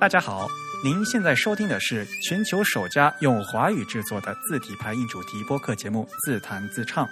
[0.00, 0.48] 大家好，
[0.82, 7.04] 您现在收听的是全球首家用华语制作的字体排印主题播客节目《自弹自唱》。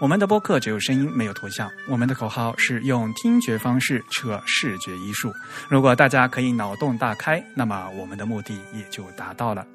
[0.00, 1.68] 我们的播客只有声音，没有图像。
[1.88, 5.34] 我们的口号是用听觉方式扯视觉艺术。
[5.68, 9.66] 如果大家可以脑洞大开，那么我们的目的也就达到了。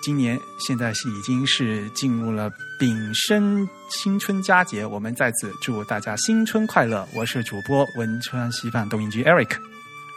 [0.00, 7.04] 今年现在是已经是进入了丙申新春佳节，我们在此祝大家新春快乐。
[7.12, 9.56] 我是主播汶川稀饭东营居 Eric。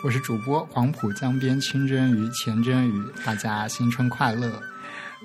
[0.03, 4.51] 我是主播黄浦江边清蒸鱼钱蒸鱼，大家新春快乐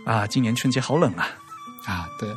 [0.05, 0.27] 啊！
[0.27, 1.27] 今年春节好冷啊！
[1.87, 2.29] 啊，对，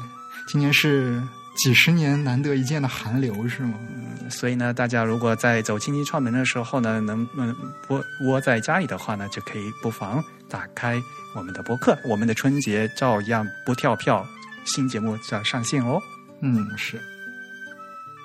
[0.48, 1.22] 今年是
[1.58, 3.74] 几十年难得一见的寒流，是吗？
[3.94, 7.54] 嗯所以呢，大家如果在走亲戚串门的时候呢，能嗯
[7.90, 11.02] 窝窝在家里的话呢，就可以不妨打开
[11.36, 14.26] 我们的博客，我们的春节照样不跳票，
[14.64, 16.00] 新节目就要上线哦。
[16.40, 17.02] 嗯，是。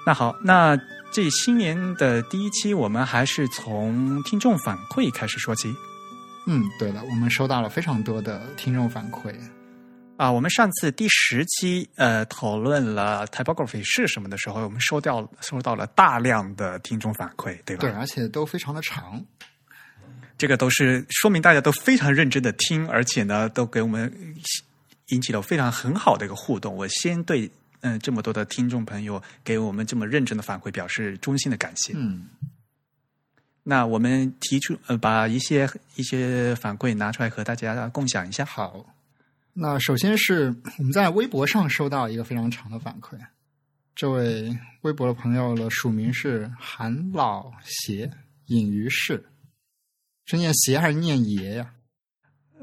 [0.06, 0.78] 那好，那。
[1.14, 5.72] 这新年的第一期，我们还是从听众反馈开始说起。
[6.44, 9.32] 嗯，对了，我们收到了非常多的听众反馈。
[10.16, 17.82] 啊，我们上次第十期呃讨论了 typography 是什么的时候，我们收掉收到了大量的听众反馈，对吧？
[17.82, 19.24] 对，而且都非常的长。
[20.36, 24.12] 这个都是说明大家都非常认真的听，而且呢，都给我们
[25.10, 26.74] 引起了非常很好的一个互动。
[26.74, 27.48] 我先对。
[27.84, 31.92] 嗯，这么多的听众朋友给我们这么认真的反馈，表示衷心的感谢。
[31.94, 32.28] 嗯，
[33.62, 38.42] 那我们提出呃，把一些一些反馈拿出来和大家共享一下。
[38.42, 38.86] 好，
[39.52, 40.46] 那首先是
[40.78, 43.18] 我们在微博上收到一个非常长的反馈，
[43.94, 48.10] 这位微博的朋友的署名是韩老邪
[48.46, 49.22] 隐于世，
[50.24, 51.70] 是念邪还是念爷呀？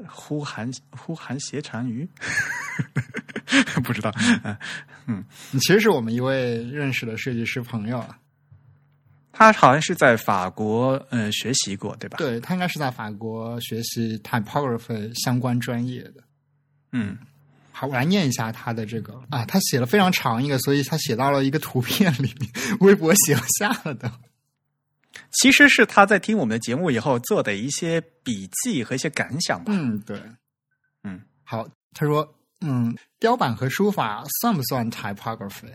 [0.08, 2.08] 呼韩呼韩邪单于。
[3.84, 4.10] 不知道，
[4.44, 4.56] 嗯
[5.06, 5.24] 嗯，
[5.60, 8.18] 其实是我们一位认识的设计师朋友啊，
[9.32, 12.18] 他好像是在法国嗯学习过，对吧？
[12.18, 16.22] 对他应该是在法国学习 typography 相关专业的。
[16.92, 17.18] 嗯，
[17.72, 24.12] 好，我来念一下他的这个啊，他写了非常长一个，所以他写到了一个图片里面，微博写下了的。
[25.32, 29.72] 其实是他在听我们的节目以后做的一些笔记和一些感想吧。
[29.74, 30.20] 嗯，对，
[31.02, 32.34] 嗯，好，他说。
[32.62, 35.72] 嗯，雕版和书法算不算 typography？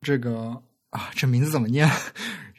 [0.00, 1.88] 这个啊，这名字怎么念？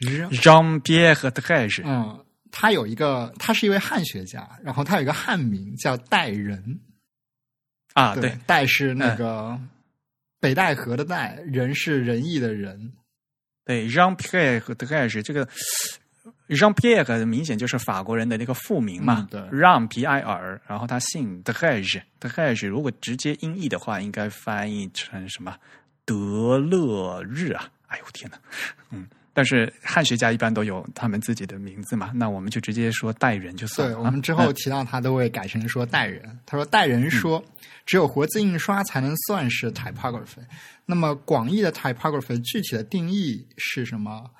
[0.30, 6.80] Jean Pierre d e g 嗯，他有一个，他是一位汉学家，然后他有一个汉名叫戴仁。
[7.94, 9.58] 啊，对，戴是那个
[10.40, 12.92] 北戴河的戴，仁是仁义的仁。
[13.64, 15.48] 对，Jean Pierre d e g 这个。
[16.48, 21.70] Jean Pierre 明显就是法国人的那个复名嘛，对，Jean P I R，然后他姓 d e g e
[22.20, 25.56] d e g a g e 如果直接音译的话，应该翻译成什么
[26.04, 27.68] 德勒日啊？
[27.86, 28.36] 哎呦天呐，
[28.90, 33.94] 嗯，但是汉学家一般都有他们自己的名字嘛，那我们就直接说代人就算了。
[33.94, 36.38] 对，我们之后提到他都会改成说代人。
[36.44, 37.42] 他说代人说
[37.86, 40.44] 只有活字印刷才能算是 typography。
[40.84, 44.30] 那么广义的 typography 具体的定义是什么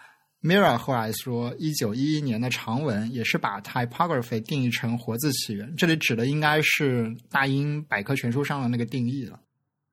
[0.44, 9.40] ？Mira 后来说，一九一一年的长文也是把 typography 定义成活字起源，这里指的应该是大英百科全书上的那个定义了。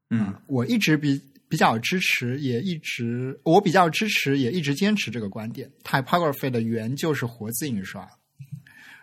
[0.10, 8.06] 嗯，我一直比比较支持，也一直我比较支持，也一直坚持这个观点：typography 的源就是活字印刷。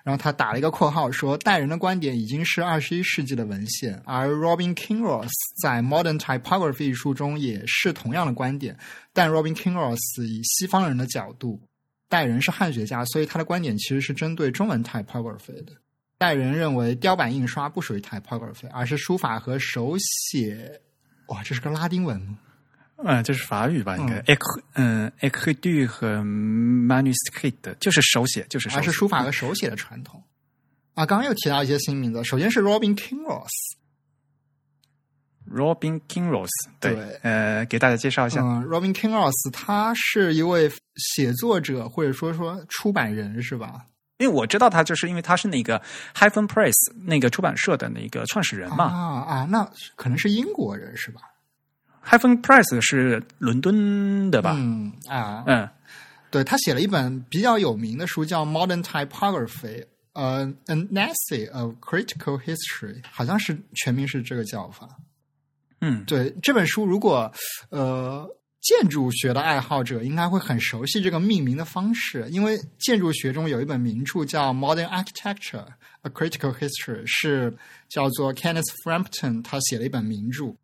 [0.04, 5.28] 然后他打了一个括号说，代人的观点已经是二十一世纪的文献，而 Robin Kinross
[5.62, 8.74] 在《Modern Typography》一书中也是同样的观点。
[9.18, 11.60] 但 Robin Kingross 以西方人的角度，
[12.08, 15.72] 代人是汉学家，所以他的观点其实是针对中文 typography 的。
[16.18, 20.80] 代人认为雕版印刷不属于 typography，而是书法和手写。
[21.26, 22.38] 哇，这是个拉丁文吗？
[23.04, 23.96] 嗯，这是法语吧？
[23.96, 30.22] 应该 ec 嗯 ecdu 和 manuscript 就是手写，就是而是书法和手写的传统
[30.94, 31.04] 啊。
[31.04, 32.96] 刚刚又提到一些新名字，首先是 Robin
[35.50, 36.48] Kinross，Robin Kinross
[36.80, 43.84] 对，呃，给大家介绍一下，Robin Kinross 他是一位写作者或者说说出版人是吧？
[44.18, 45.80] 因为我知道他就是因为他是那个
[46.12, 46.74] Hyphen Press
[47.04, 51.20] 那个出版社的那个创始人嘛啊啊，那可能是英国人是吧
[52.04, 54.54] ？Hyphen Press 是伦敦的吧？
[54.56, 55.68] 嗯啊，嗯，
[56.30, 59.82] 对他写了一本比较有名的书，叫《Modern Typography》，
[60.14, 64.88] 呃，An Essay of Critical History，好像是全名是这个叫法。
[65.80, 67.32] 嗯，对这本书，如果
[67.70, 68.28] 呃
[68.60, 75.64] 建筑学的爱好者应该会很熟悉这个命名的方式，因为建筑学中有一本名著叫《Modern Architecture:
[76.02, 77.56] A Critical History》，是
[77.88, 80.54] 叫做 Kenneth Frampton 他写了一本名著。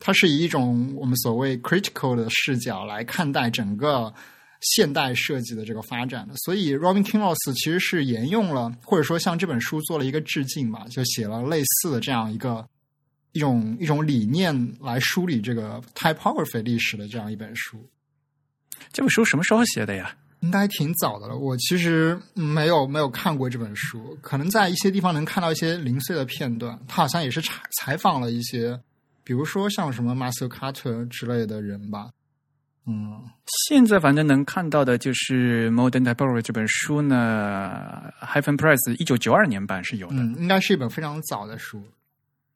[0.00, 4.12] 它是以一种我们所谓 critical 的视角来看待整个
[4.60, 6.34] 现代设计的这个发展的。
[6.44, 12.68] 所以，Robin Kinross 其实是沿用了，或者说向这本书做了一个致敬吧，就写了类似的这样一个
[13.34, 17.86] 一种一种理念来梳理这个 typography 历史的这样一本书。
[18.92, 20.16] 这本书什么时候写的呀？
[20.40, 21.36] 应该挺早的了。
[21.36, 26.78] 我其实没有没有看过这本书，可能在一些地方能看到一些零碎的片段。
[26.86, 28.78] 他好像也是采采访了一些，
[29.22, 32.10] 比如说像什么 Master Carter 之类的人吧。
[32.86, 33.22] 嗯，
[33.66, 40.16] 现在反正能看到的就是《Modern Typography》这本书呢 h y p h e n Press 一九九二年版是有的。
[40.16, 41.82] 嗯，应该是一本非常早的书。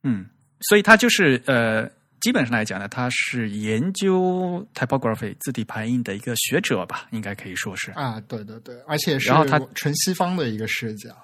[0.03, 0.27] 嗯，
[0.60, 1.90] 所以它就是呃。
[2.20, 11.16] 基本上来讲呢，他是研究 typography 字体排印的一个学者吧，应该可以说是啊，对对对，而且是然后他纯西方的一个视角，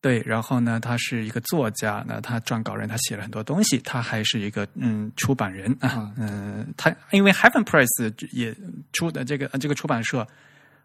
[0.00, 7.86] 对，然后呢，他是一个作家，那他撰稿人，他写了很多东西，他还是一个嗯出版人啊，嗯，他因为 Heaven Press
[8.32, 8.56] 也
[8.94, 10.26] 出的这个这个出版社，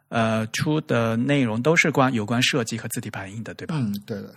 [0.10, 3.76] 呃，出的内容都是关有关设计和字体排印的，对吧？
[3.78, 4.36] 嗯，对的，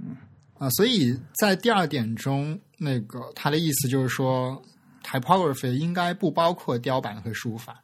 [0.00, 0.16] 嗯。
[0.60, 4.62] 啊，所以在第二点中，那个他的意思就是说
[5.02, 7.82] ，typography 应该不包括雕版和书法，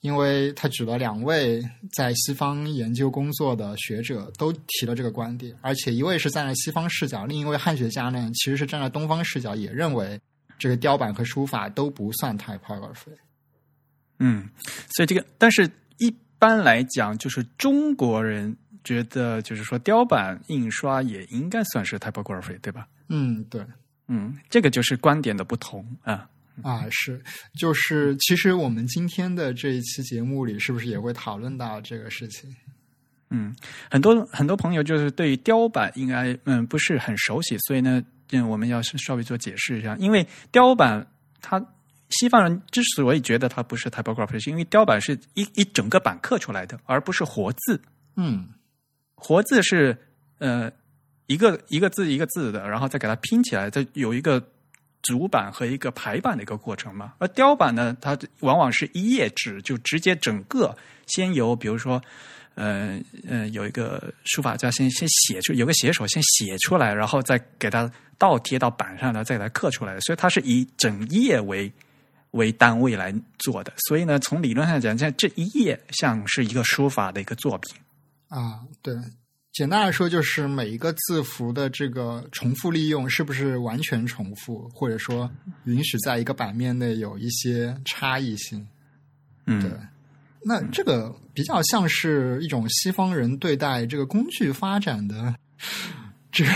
[0.00, 1.62] 因为他举了两位
[1.92, 10.18] 在西方研究工作的学者都提了这个观点，而且一位是站在西方视角，另一位汉学家呢其实是站在东方视角，也认为
[10.58, 13.18] 这个雕版和书法都不算 typography。
[14.18, 14.48] 嗯，
[14.96, 18.56] 所以这个，但是一般来讲，就是中国人。
[18.84, 22.86] 觉得就是说，雕版印刷也应该算是 typography，对吧？
[23.08, 23.64] 嗯，对，
[24.08, 26.28] 嗯，这个就是观点的不同啊
[26.62, 27.20] 啊，是，
[27.58, 32.54] 就是其实我们今天的这一期节目里，是不是也会讨论到这个事情？
[33.30, 33.56] 嗯，
[33.90, 41.04] 很多很多朋友就是对于雕版应该嗯不是很熟悉，所以呢，嗯，我们要稍微做解释一下，因为雕版
[41.40, 41.60] 它
[42.10, 47.80] 西方人之所以觉得它不是 typography，是因为雕版是一一整个版刻出来的，而不是活字。
[48.16, 48.46] 嗯。
[49.26, 49.96] 活字是
[50.38, 50.70] 呃
[51.28, 54.42] 一个一个字一个字的，然后再给它拼起来，它有一个
[55.00, 57.14] 主板和一个排版的一个过程嘛。
[57.16, 60.76] 而雕版呢，它往往是一页纸就直接整个
[61.06, 62.02] 先由比如说
[62.54, 69.98] 呃呃有一个书法家先先写出有个写手先写出来，然后再给它倒贴到板上，然后再给它刻出来。
[70.00, 71.72] 所以它是以整页为
[72.32, 73.72] 为单位来做的。
[73.88, 77.74] 所以呢，从理论上讲，像这一页像是一个书法的一个作品。
[78.34, 78.92] 啊，对，
[79.52, 85.30] 简单来说就是每一个字符的这个重复利用是不是完全重复，或者说
[85.66, 88.66] 允许在一个版面内有一些差异性。
[89.46, 89.70] 嗯，对，
[90.42, 95.32] 那这个比较像是一种西方人对待这个工具发展的
[96.32, 96.50] 这个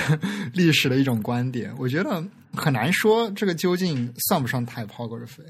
[0.52, 2.20] 历史的一种观点，我觉得
[2.54, 5.46] 很难说这个究竟算不算 typography。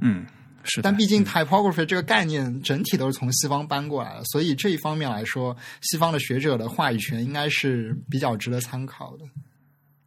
[0.00, 0.26] 嗯。
[0.64, 9.24] 是，但毕竟 typography 这个概念整体都是从西方搬过来的，所以这一方面来说，西方的学者的话语权应该是比较值得参考的。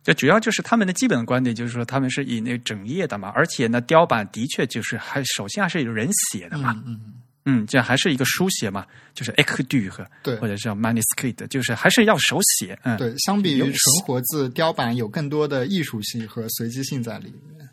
[0.04, 7.14] 这主要就是他们的基本观点，就是说他们是以那整页的嘛，而且呢，雕版的确就是还首先还是有人写的嘛，嗯嗯
[7.50, 12.78] 嗯，这还是一个书写嘛，就是 écrit 和对，或者叫 manuscript，就是还是要手写。
[12.84, 13.74] 嗯，对，相比于纯
[14.06, 17.70] 活字，雕版有更多的艺术性和随机性在里面。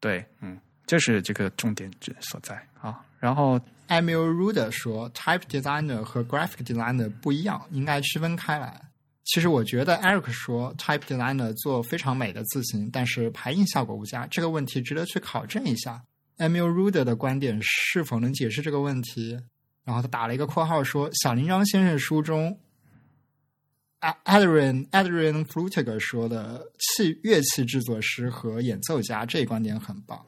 [0.00, 0.58] 对，嗯。
[0.92, 3.02] 这是这个重点之所在啊。
[3.18, 3.58] 然后
[3.88, 8.78] ，Emil Ruder 说，Type Designer 和 Graphic Designer 不一样，应该区分开来。
[9.24, 16.02] 其实我觉得 Eric 说，Type Designer 做非常美的字形，但是排印效果不佳，这个问题值得去考证一下。
[16.36, 19.40] Emil Ruder 的观点是否能解释这个问题？
[19.84, 22.60] 然后他打了一个括号说，小林章先生书中
[24.26, 30.22] ，Adrian Adrian Flutiger 说的器乐器制作师和演奏家，这一观点很棒。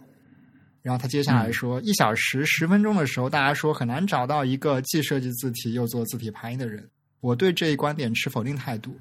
[0.85, 6.87] 然后他接下来说，一小时十分钟的时候，大家说很难找到一个既设计字体又做字体排印的人。
[7.21, 8.95] 我对这一观点持否定态度。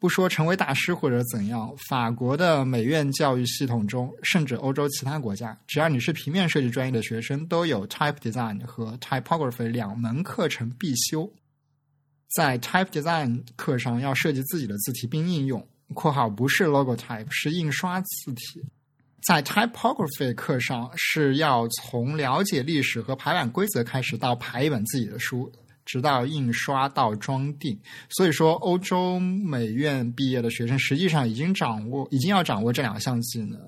[0.00, 11.32] 不说成为大师或者怎样，法国的美院教育系统中，甚至欧洲其他国家，只要你是平面设计专业的学生，都有 Type Design 和 Typography 两门课程必修。
[12.34, 18.64] 在 Type Design 课上要设计自己的字体并应用（括号不是 Logotype，是印刷字体）。
[19.22, 25.50] 在 typography 课上是要从了解历史和排版规则开始，到排一本自己的书，
[25.84, 27.78] 直到印刷到装订。
[28.08, 33.58] 所以说，欧洲美院毕业的学生实际上已经掌握，已经要掌握这两项技能。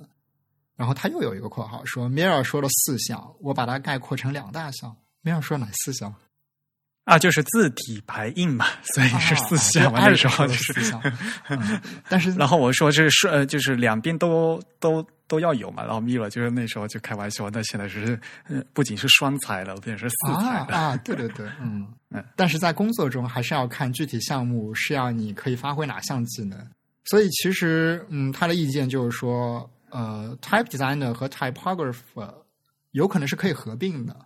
[0.77, 4.97] 然后他又有一个括号说 m i r r 说了四项，我把它概括成两大项。
[5.23, 6.15] m i r r 说哪四项？
[7.11, 9.85] 啊，就是字体排印嘛，所以是四项。
[9.85, 11.03] 时那时候就是四项。
[12.09, 15.05] 但是，然后我说是是呃，就是两边都都。
[15.31, 15.85] 都要有嘛。
[15.85, 20.75] 然后 Mirror 就是那时候就开玩笑，那现在是呃不仅是双彩了，变成是四彩了。
[20.75, 22.25] 啊啊，对对对，嗯 嗯。
[22.35, 26.59] 但是在工作中还是要看具体项目是要你可以发挥哪项技能。
[27.05, 32.35] 所以其实，嗯，他的意见就是说，呃，Type Designer 和 Typographer
[32.91, 34.17] 有可能是可以合并的，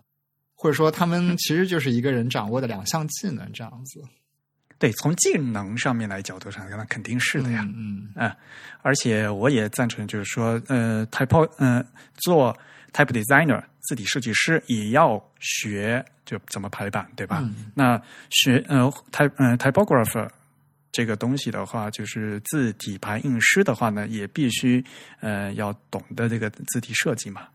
[0.65, 4.01] 或者说他们其实就是一个人掌握的两项技能这样子。
[4.79, 7.61] 对，从技能上面来角度上，那肯定是的呀。
[7.75, 8.35] 嗯嗯，
[8.81, 12.51] 而且我也赞成，就是说，呃，type，呃，做
[12.93, 17.41] type designer 字体设计师也要学就怎么排版，对吧？
[17.43, 20.27] 嗯那学呃 type 呃 typographer
[20.91, 24.83] 这个东西的话，就是字体排印师的话呢，也必须
[25.19, 27.47] 呃要懂得这个字体设计嘛。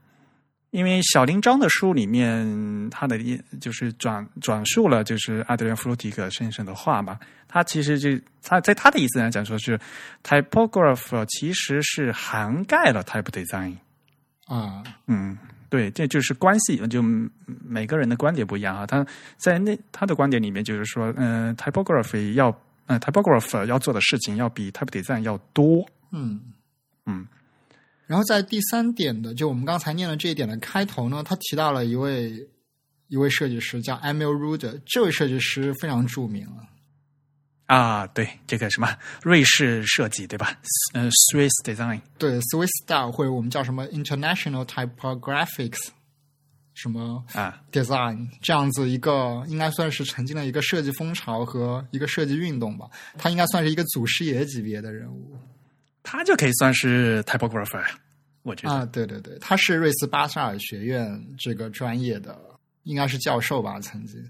[0.70, 8.10] 因为小林章的书里面，他的一就是转转述了就是阿德里安·弗洛提克先生的话嘛，他其实就
[8.42, 9.78] 他在他的意思来讲，说是
[10.22, 13.76] typographer 其实是涵盖了 type design。
[14.46, 15.36] 啊，嗯，
[15.68, 17.02] 对，这就是关系，就
[17.64, 18.86] 每个人的观点不一样啊。
[18.86, 19.04] 他
[19.36, 25.84] 在那他的观点里面就是说，嗯、t y p o g r a p h y 要，呃，typographer 要做的事情要比 type design 要多。
[26.12, 26.40] 嗯
[27.06, 27.26] 嗯。
[28.10, 32.44] 然后在第三点的，就我们刚才念的这一点的开头呢，他提到了一位
[33.06, 36.66] 一位设计师叫 Emil Ruder，这位设计师非常著名了。
[37.66, 40.58] 啊，对，这个什么瑞士设计，对吧？
[40.92, 42.00] 呃，Swiss design。
[42.18, 45.90] 对，Swiss style 或者我们叫什么 International Typographics
[46.74, 52.90] 什么啊 design 这样子一个，应该算是曾经的一个设计风潮和一个设计运动吧。
[53.16, 55.38] 他应该算是一个祖师爷级别的人物
[56.02, 57.84] 他就可以算是 typographer，
[58.42, 58.74] 我觉得。
[58.74, 58.86] 啊！
[58.86, 62.38] 对对对，他是瑞士巴塞尔学院这个专业的，
[62.84, 64.22] 应该是教授吧，曾经。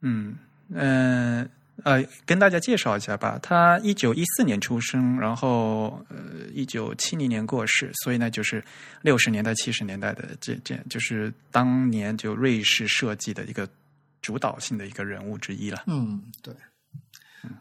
[0.00, 0.36] 嗯
[0.68, 1.48] 嗯
[1.84, 3.38] 呃跟大家介绍一下吧。
[3.42, 8.62] 他一九一四年出生，然后呃一九七零年过世，所以呢就是
[9.00, 13.68] 六十年代、七十年代的这这就是当年就瑞士设计的一个
[14.20, 15.84] 主导性的一个人物之一了。
[15.86, 16.54] 嗯，对。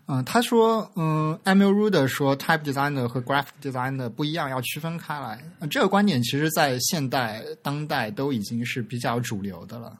[0.07, 5.43] 嗯、他说，嗯，Emil Ruder 说，type designer 和 graphic designer 不一样，要区分开来。
[5.69, 9.99] 这个观点其实，在现代、当代都已经是比较主流的了。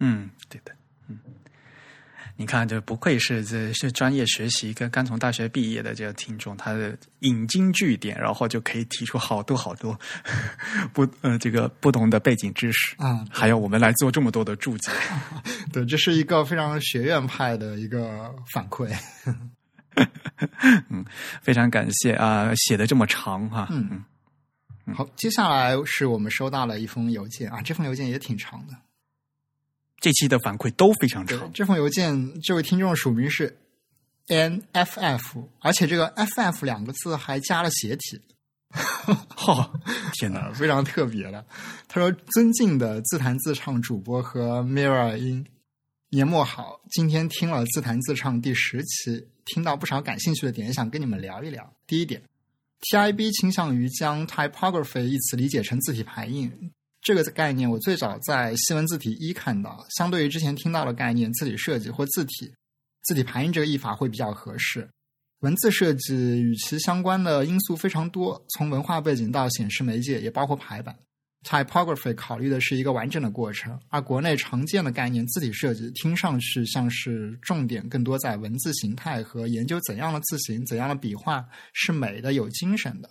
[0.00, 0.72] 嗯，对的，
[1.08, 1.18] 嗯，
[2.40, 9.98] 你看，这不愧是这是专业学习跟刚从大学毕业的这个听众，他的引经据典，然后就可以提出好多好多
[10.94, 14.92] 不呃这个不同的背景知识，啊、还有我们来做这么多的注解。
[15.72, 18.88] 对，这是一个非常学院派的一个反馈。
[20.90, 21.04] 嗯
[21.42, 24.04] 非常感谢啊，写的这么长哈、嗯
[24.94, 28.74] 好，接下来是我们收到了一封邮件啊，这封邮件也挺长的。
[30.00, 33.58] 这期的反馈都非常对长，，这封邮件，这位听众署名是
[34.28, 38.20] N F F，而且这个 F F 两个字还加了斜体。
[38.70, 39.72] 哈、
[40.12, 40.40] 天哪！
[40.40, 41.44] 啊， 非常特别的。
[41.88, 45.46] 他说：“尊敬的自弹自唱主播和 Mirror 音，
[46.10, 46.78] 年末好！
[46.90, 51.72] 今天听了自弹自唱第十期，听到不少感兴趣的点，想跟你们聊一聊。
[51.86, 52.22] 第一点
[52.82, 56.70] ，TIB 倾向于将 typography 一词理解成字体排印。
[57.00, 62.52] 这个概念我最早在西文字体一看到，相对于之前听到的概念，字体设计或字体
[63.04, 64.88] 字体排印这个译法会比较合适。
[65.40, 70.94] 文字设计与其相关的因素非常多，从文化背景到显示媒介，也包括排版。
[71.44, 83.08] Typography 考虑的是一个完整的过程，而国内常见的概念字体设计听上去像是重点更多在文字形态和研究怎样的字形、怎样的笔画是美的、有精神的。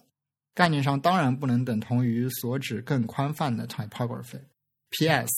[0.58, 4.42] 概念上当然不能等同于所指更宽泛的 typography。
[4.90, 5.30] P.S.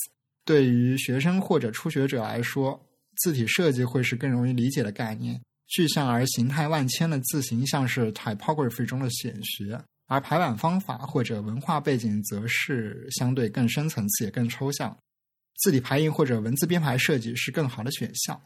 [0.46, 2.82] 对于学生或者初学者来说，
[3.18, 5.42] 字体设计会是更容易理解的概念。
[5.68, 14.98] 具象而形态万千的字形像是 typography 中的显学，而排版方法或者文化背景则是相对更深层次也更抽象。
[15.58, 18.42] 字体排印或者文字编排设计是更好的选项。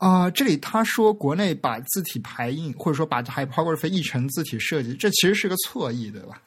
[0.00, 6.42] 啊、这里他说国内把字体排印或者说把 typography 译成字体设计，这其实是个错译，对吧？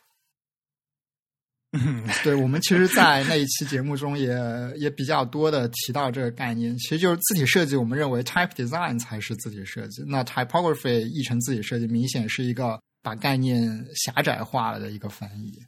[1.74, 4.36] 嗯， 对，我们其实，在那一期节目中也
[4.78, 15.60] 也比较多的提到这个概念，其实就是字体设计，我们认为 type design 才是字体设计，那 typography 译成字体设计，明显是一个把概念狭窄化了的一个翻译。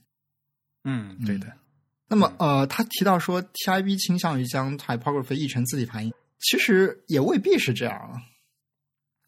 [0.84, 1.52] 嗯，对的，
[2.08, 8.22] 那么，呃，他提到说 TIB 倾向于将 typography 译成字体排印，其实也未必是这样啊。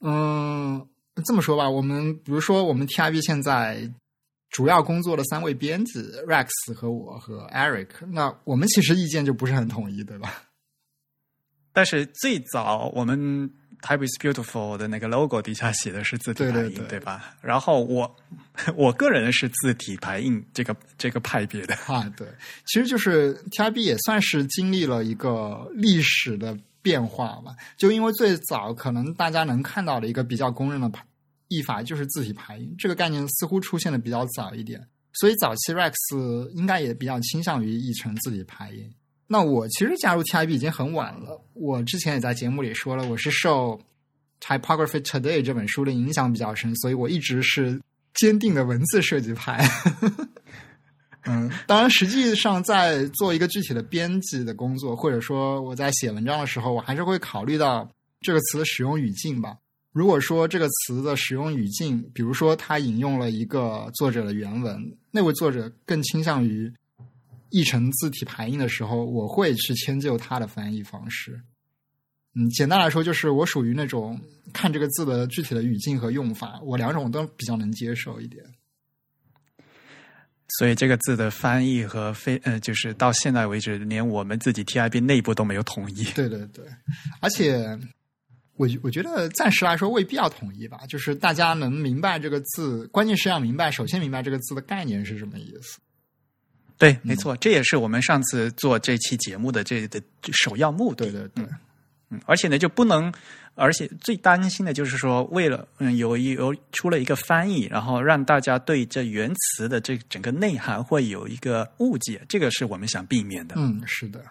[0.02, 0.88] 嗯，
[1.26, 3.92] 这么说吧，我们比如说，我们 TIB 现在
[4.50, 10.44] 主要工作的三位编辑 Rex 和我和 Eric，那我们其实意见就不是很统一，对吧？
[11.74, 17.36] 但是最早我们 Type is beautiful 的那个 logo 底下写的是字体排印，对对对吧？
[17.42, 18.16] 然后我
[18.76, 21.76] 我个人是字体排印这个这个派别的。
[21.86, 22.28] 啊，对，
[22.66, 27.56] 其实就是 TIB 也算是经历了一个历史的变化吧。
[27.78, 31.06] 就因为最早可能大家能看到的一个比较公认的排
[31.50, 38.92] 译法就是字体排印，这个概念似乎出现的比较早一点，所以早期 Rex 应该也比较倾向于译成字体排印。
[39.28, 43.78] 那我其实加入 TIB 已经很晚了，我之前也在节目里说了，我是受
[44.42, 47.82] 《Typography Today》这本书的影响比较深，所以我一直是
[48.14, 49.70] 坚定的文字设计派。
[51.28, 57.90] 嗯，当然，实际上在做一个具体的编辑的工作，或者说我在写文章的时候，我还是会考虑到
[58.22, 59.58] 这个词的使用语境吧。
[59.92, 66.72] 如果说这个词的使用语境，比如说他引用了一个作者的原文，那位作者更倾向于
[67.50, 71.42] 译成字体排印的时候，我会去迁就他的翻译方式。
[72.36, 74.20] 嗯，简单来说，就是我属于那种
[74.54, 78.46] 看这个字的具体的语境和用法，我两种都比较能接受一点。
[80.50, 86.06] 所以这个字的翻译和非呃，就是到现在为止，连我们自己 TIB 内部都没有统一。
[86.06, 86.66] 对对对，
[87.20, 87.78] 而且
[88.56, 95.80] 我我觉得暂时来说未必要统一吧，就是大家能明白这个字，关键是要明白，首先明白这个字的概念是什么意思。
[96.78, 100.02] 对，没错，这也是我们上次做这期节目的这的
[100.32, 101.06] 首要目的。
[101.06, 101.46] 对对对，
[102.10, 103.12] 嗯，而且呢，就不能，
[103.58, 113.56] 而且最担心的就是说，为了嗯有一有出了一个翻译，然后让大家对这原词的这整个内涵会有一个误解，这个是我们想避免的。
[113.58, 114.24] 嗯，是的。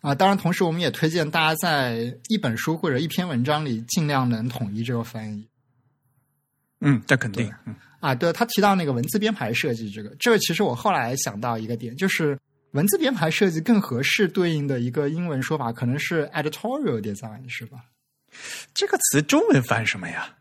[0.00, 5.46] 啊，当然，同时我们也推荐大家在一本书或者一篇文章里尽量能统一这个翻译。
[6.80, 7.52] 嗯，这肯定。
[7.66, 7.74] 嗯。
[8.00, 12.38] 啊，对他提到那个文字编排设计，这个这个其实我后来想到一个点，就是
[12.70, 17.78] 文字编排设计更合适对应的一个英文说法，可能是 editorial design，是吧？
[18.74, 20.34] 这个词中文翻什么呀？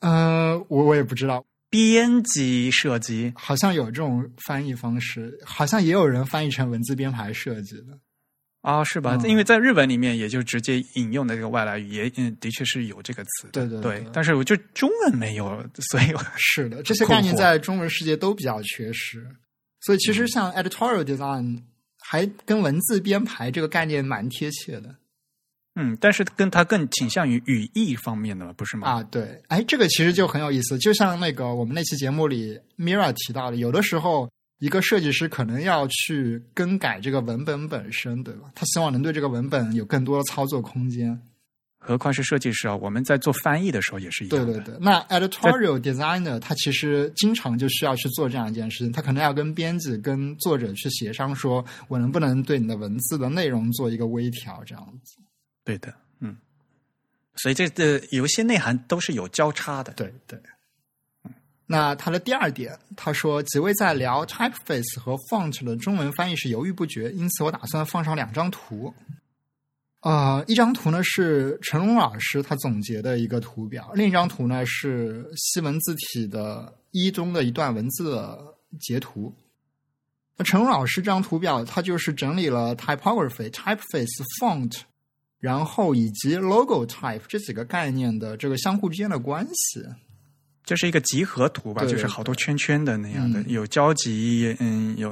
[0.00, 7.98] 呃，我我也不知道，编辑设计好像有这种翻译方式，好像也有人翻译成文字编排设计的。
[8.62, 9.18] 啊，是吧？
[9.24, 13.48] 因为在日文里面，也就直接引用的这个外来语，也嗯，的确是有这个词。
[13.52, 16.04] 对对对，但是我就中文没有，所以
[16.36, 19.26] 是的，这些概念在中文世界都比较缺失。
[19.80, 21.60] 所以其实像 editorial design
[21.98, 24.94] 还跟文字编排这个概念蛮贴切的。
[25.74, 28.88] 嗯，但是跟它更倾向于语义方面的，不是吗？
[28.88, 30.78] 啊，对，哎，这个其实就很有意思。
[30.78, 34.28] 就像那个我们那期节目里 Mira 提到的，有的时候。
[34.58, 38.52] 一个设计师可能要去更改这个文本本身，对吧？
[38.54, 41.20] 他希望能对这个文本有更多的操作空间。
[41.80, 44.52] 何况是设计师啊，我们在做翻译的时候也是一样的。
[44.52, 55.16] 对对对，那 editorial designer 他其实经常就需要去做这样一件事情，他可能要跟编辑、跟作者去协商，说我能不能对你的文字的内容做一个微调，这样子。
[55.64, 56.36] 对的，嗯。
[57.36, 59.92] 所以这这有一些内涵都是有交叉的。
[59.94, 60.40] 对对。
[61.64, 68.92] 那他的第二点，他说几位在聊 typeface 和 font 的中文翻译时犹豫不决，因此我打算放上两张图。
[70.00, 79.32] 啊，一张图呢是陈龙老师他总结的一个图表，另一张图呢是西文字体的一中的一段文字的截图。
[80.36, 84.80] 那陈龙老师这张图表，他就是整理了 typography、typeface、font，
[85.42, 89.84] 然后以及 logo type 这几个概念的这个相互之间的关系。
[90.64, 95.08] 这是一个集合图吧，就是好多圈圈的那样的，有交集，嗯，有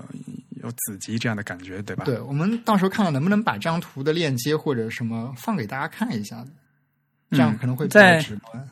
[0.63, 2.05] 有子集这样的感觉，对吧？
[2.05, 6.47] 对，我们到时候看看能不能把这张图的链接或者什么放给大家看一下，
[7.33, 8.69] 这样可能会比较直观。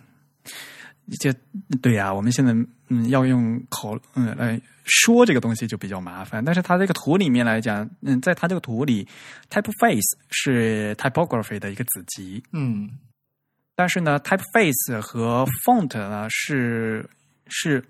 [1.20, 1.32] 就
[1.80, 2.52] 对呀，我们现在
[2.88, 9.06] 嗯要用口嗯来说这个东西就比较麻烦，但是它这个图里面来讲，嗯，在它这个图里
[9.50, 12.90] ，typeface 是 typography 的一个子集，嗯。
[13.74, 17.08] 但是呢，typeface 和 font 呢是
[17.46, 17.84] 是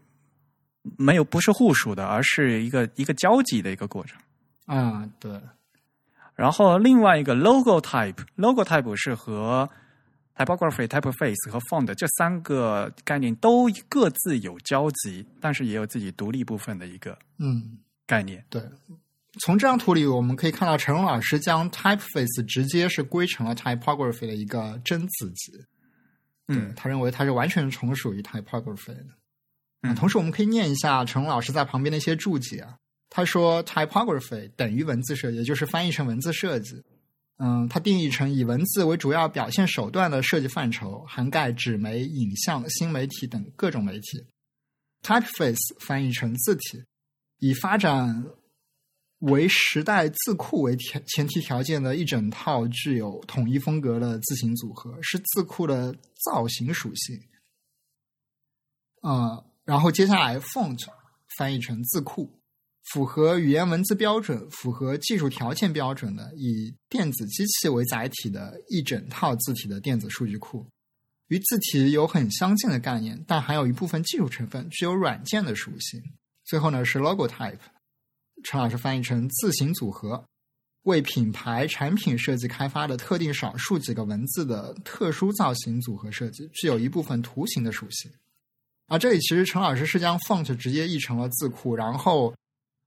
[0.98, 4.20] 没有不是互属的，而是一个一个交集的一个过程。
[4.66, 5.40] 啊，对。
[6.34, 9.68] 然后另外一个 logo type，logo type 是和
[10.38, 18.44] typography、typeface 和 font 这三个概念都各自有交集，但是也有自己独立部分的一个嗯概念。
[18.48, 18.62] 对。
[19.40, 25.52] 从这张图里，我们可以看到陈荣老师将 typeface 直接是归成了 typography 的一个真子集。
[26.48, 29.06] 嗯，他认为它是完全从属于 typography 的。
[29.82, 32.74] 嗯，同时我们可以念一下陈龙老师在旁边的一些注解啊。
[33.10, 36.82] 他说，typography 等于文字设计，也就是翻译成文字设计。
[37.38, 44.26] 嗯，它定义成以文字为主要表现手段的设计范畴，涵盖纸媒、影像、新媒体等各种媒体。
[45.02, 46.82] typeface 翻译成字体，
[47.38, 48.26] 以发展
[49.20, 57.16] 为时代字库为前前提条件的一整套具有统一风格的字形组合，是字库的造型属性。
[59.02, 60.84] 呃，然后接下来 font
[61.36, 62.37] 翻译成字库，
[62.92, 70.66] 符合语言文字标准、符合技术条件标准的，以电子机器为载体的一整套字体的电子数据库，
[71.28, 76.02] 与字体有很相近的概念，但还有一部分技术成分，具有软件的属性。
[76.44, 77.58] 最后呢是 logo type，
[78.42, 80.24] 陈老师翻译成字形组合，
[80.84, 88.10] 为品牌产品设计开发的特定少数几个文字的特殊造型组合设计，具有一部分图形的属性。
[88.86, 92.34] 啊，这里其实陈老师是将 font 直接译成了字库，然后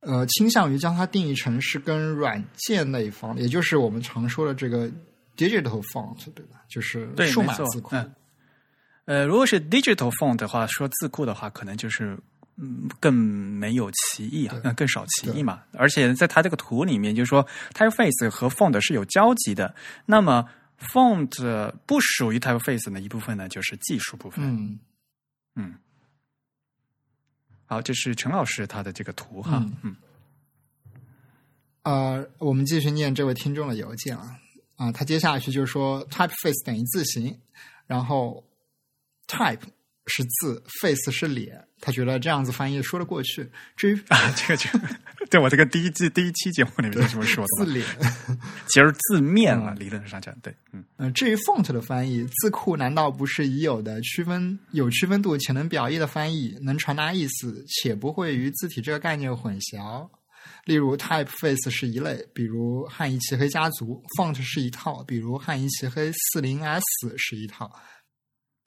[0.02, 4.88] 呃倾向于将它定义成是跟软件那一方，也就是我们常说的这个
[5.38, 6.62] digital font，对吧？
[6.68, 7.96] 就是对，数码字库。
[7.96, 8.14] 嗯，
[9.06, 12.18] 呃，如果是 digital font 的话，说字库的话，可能就是
[12.58, 15.62] 嗯更没有歧义啊，更少歧义嘛。
[15.74, 19.74] 而且在它这个图里面，就是说 typeface 和 font 是有交集的。
[20.06, 20.48] 那么
[20.80, 24.44] font 不属于 typeface 的一部分呢，就是技术部分。
[24.44, 24.80] 嗯
[25.56, 25.76] 嗯，
[27.72, 29.64] 好，这是陈老师他的这个图哈。
[29.64, 29.96] 嗯嗯
[31.84, 34.38] 呃，我们继续念这位听众的邮件啊
[34.76, 37.40] 啊，他接下去就是说 typeface 等于字形，
[37.88, 38.44] 然后
[39.26, 39.62] type
[40.14, 43.50] 是字，face 是脸，他觉得这样子翻译说得过去。
[43.78, 44.70] 至于啊，这个就
[45.30, 47.66] 对我这个第一季第一期节目里面就这么说的。
[47.66, 47.86] 字脸，
[48.68, 50.84] 其实字面了，理论上讲，对，嗯。
[50.98, 60.10] 呃，至于 font 的翻译，字库难道不是已有的区分有区分度且能表意的翻译，能传达意思且不会与字体这个概念混淆？
[60.66, 66.84] 例如 typeface 是一类，比如汉仪旗黑家族；font 是一套，比如汉仪旗黑四零 S
[67.18, 67.72] 是一套。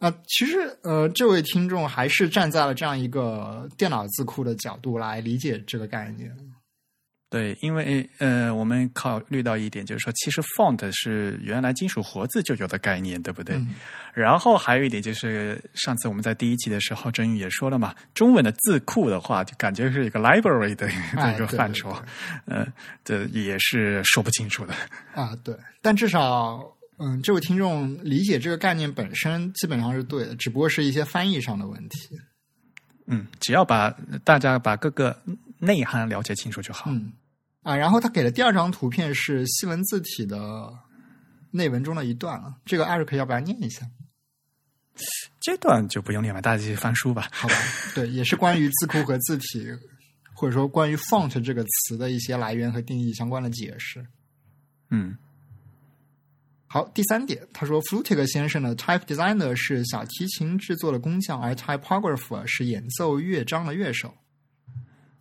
[0.07, 6.31] 啊、其实呃，这位听众还是站在了这样一个电脑字库的角度来理解这个概念。
[7.31, 13.57] 对，因为呃，我们考虑到一点，就是说，其实 font 是原来金属活字就有的概念，对不对？
[13.57, 13.75] 嗯
[14.13, 20.87] 然后还有一点就是，上次我们在第一期的时候，郑宇也说了嘛，中文的字库的话，就感觉是一个 library 的
[21.17, 21.91] 哎 一个对对范畴，
[22.45, 22.65] 呃，
[23.03, 24.75] 这也是说不清楚的。
[25.15, 32.17] 啊，对，但至少，嗯，这位听众理解这个概念本身基本上是对的，只不过是一些翻译上的问题。
[33.07, 33.91] 嗯，只要把
[34.25, 35.21] 大家把各个
[35.59, 36.91] 内涵了解清楚就好。
[36.91, 37.13] 嗯，
[37.63, 40.73] 啊，然后他给的第二张图片是西文字体的
[41.51, 43.87] 内文中的一段了，这个艾瑞克要不要念一下？
[45.41, 47.29] 这段就不用念了，大家继续翻书吧。
[47.33, 47.55] 好吧，
[47.97, 49.67] 对，也是关于字库和字体，
[50.33, 54.07] 或者说关于 font 这个词的一些来源和定义相关的解释。
[54.91, 55.19] 嗯
[56.75, 64.13] 好，第三点，他说 Flutig 先生的 Type Designer 是小提琴制作的工匠，而 Typographer 是演奏乐章的乐手。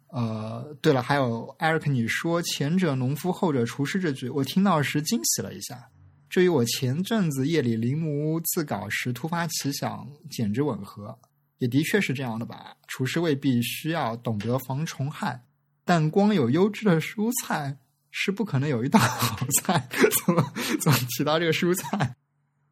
[0.07, 5.87] 呃，对了，还有 Eric，你说前者农夫，后者厨师这句，我听到时惊喜了一下。
[6.27, 11.15] 这与我前阵子夜里临摹自稿时突发奇想简直吻合，
[11.59, 12.75] 也的确是这样的吧。
[12.87, 15.39] 厨师未必需要懂得防虫害，
[15.85, 17.77] 但光有优质的蔬菜
[18.15, 19.89] 是不可能有一道 好菜。
[20.25, 22.15] 怎么怎么提到这个蔬菜？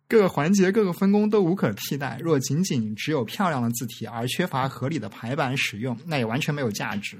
[0.07, 2.19] 各个环节、各个分工都无可替代。
[2.21, 7.17] 若仅仅只有漂亮的字体而缺乏合理的排版使用，那也完全没有价值。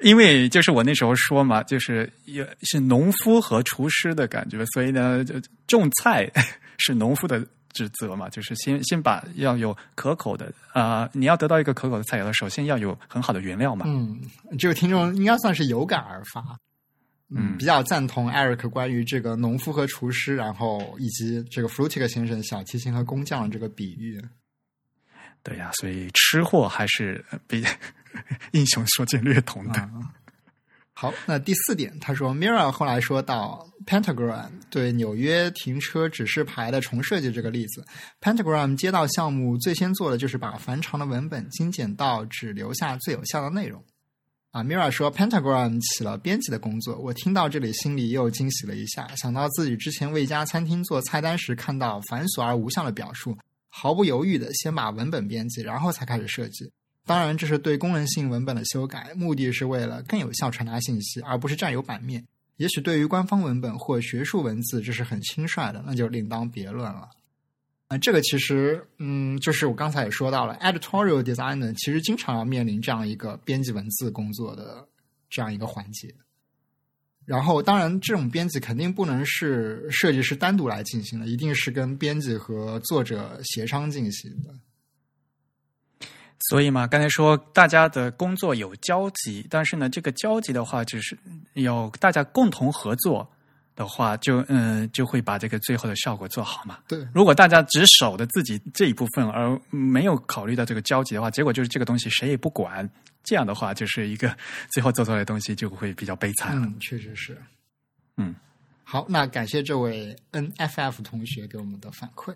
[0.00, 6.30] 因为就是我那时候说嘛，就是也是农夫和厨师的感觉，所以呢，就种菜
[6.78, 13.86] 是农夫的职责嘛，就是先先把要有可口的啊、你要得到一个可口的菜肴，首先要有很好的原料嘛。
[13.88, 14.20] 嗯，
[14.58, 16.44] 这个听众应该算是有感而发。
[17.36, 24.22] 嗯比较赞同 Eric 关于这个农夫和厨师，然后以及这个 Flutig 先生小提琴和工匠的这个比喻。
[25.42, 27.62] 对呀、所以吃货还是比
[28.52, 29.80] 英雄所见略同的。
[29.80, 29.90] 啊
[30.96, 37.84] 好，那第四点，他说 Mira 后来说到 Pentagram 对纽约停车指示牌的重设计这个例子
[38.20, 43.84] ，Pentagram 街道项目最先做的就是把繁长的文本精简到只留下最有效的内容。
[44.54, 53.36] 啊，Mira 说 Pentagram 起了编辑的工作，我听到这里心里又惊喜了一下，想到自己之前为一家餐厅做菜单时看到繁琐而无效的表述，
[53.68, 56.70] 毫不犹豫的先把文本编辑，然后才开始设计。
[57.04, 62.24] 当然，这是对功能性文本的修改，目的是为了更有效传达信息，而不是占有版面。
[62.58, 67.08] 也许对于官方文本或学术文字，这是很轻率的，那就另当别论了。
[67.98, 74.86] 这个其实，嗯，就是我刚才也说到了，editorial designer 其实经常要面临这样一个编辑文字工作的
[75.28, 76.14] 这样一个环节。
[77.24, 84.50] 然后，当然，这种编辑肯定不能是设计师单独来进行的，一定是跟编辑和作者协商进行的。
[86.50, 91.16] 所以嘛，刚才说大家的工作有交集，但是呢，这个交集的话，只是
[91.54, 93.26] 有大家共同合作
[93.76, 96.78] 的话，就嗯就会把这个最后的效果做好嘛。
[96.86, 102.88] 对，如果大家只守着自己这一部分，而没有考虑到这个交集的话，结果就是这个东西谁也不管，
[103.22, 104.36] 这样的话就是一个
[104.70, 106.66] 最后做出来的东西就会比较悲惨了。
[106.66, 107.36] 嗯，确实是。
[108.16, 108.34] 嗯，
[108.84, 112.34] 好，那感谢这位 NFF 同学给我们的反馈。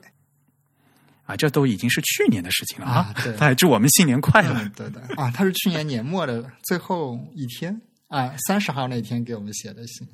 [1.24, 4.55] 啊，这都已经是去年的事情了啊对他还祝我们新年快乐。
[4.55, 10.09] 嗯，对的啊，他是去年年末的最后一天啊，三十号那天给我们写的信。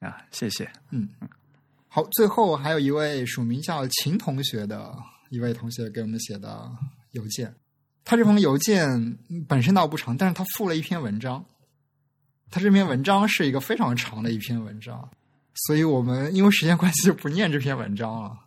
[0.00, 0.70] 啊，谢谢。
[0.90, 1.08] 嗯，
[1.88, 4.94] 好，最后还有一位署名叫秦同学的
[5.30, 6.70] 一位同学给我们写的
[7.12, 7.54] 邮件，
[8.04, 11.44] 他这封邮件本身倒不长，但是他附了一篇文章，
[12.50, 15.08] 他这篇文章是一个非常长的一篇文章，
[15.66, 18.38] 所以我们因为时间关系就不念这篇文章了。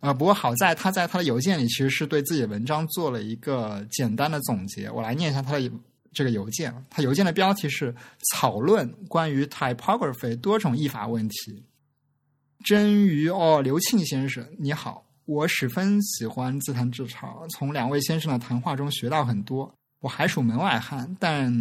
[0.00, 5.72] 啊、不过好在他在他的邮件里其实是对自己的文章做了一个简单的总结，我来念一下他的
[6.12, 6.74] 这个邮件。
[6.90, 7.94] 它邮件的标题是
[8.34, 11.64] “讨论关于 typography 多种译法问题”。
[12.64, 19.72] 真鱼哦，刘庆先生，你好，我十分喜欢自弹自唱，从两位先生的谈话中学到很多。
[20.00, 21.52] 我还属门外汉，但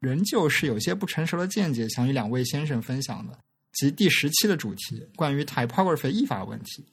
[0.00, 3.38] 仍旧是有些不成熟的见解想与两位先生分享的，
[3.72, 6.84] 即第十期的主题关于 typography 译法问题。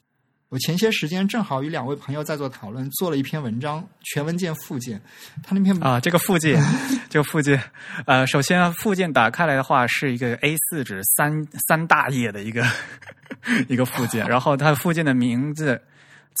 [0.50, 4.98] 我前些时间正好与两位朋友在做讨论，做了一篇文章，全文件附件。
[5.42, 6.58] 他那篇啊，这个附件，
[7.10, 7.62] 这个附件，
[8.06, 12.64] 呃，首先，附件打开来的话是一个 A 四纸三三大页的一个
[13.68, 15.82] 一个附件，然后它附件的名字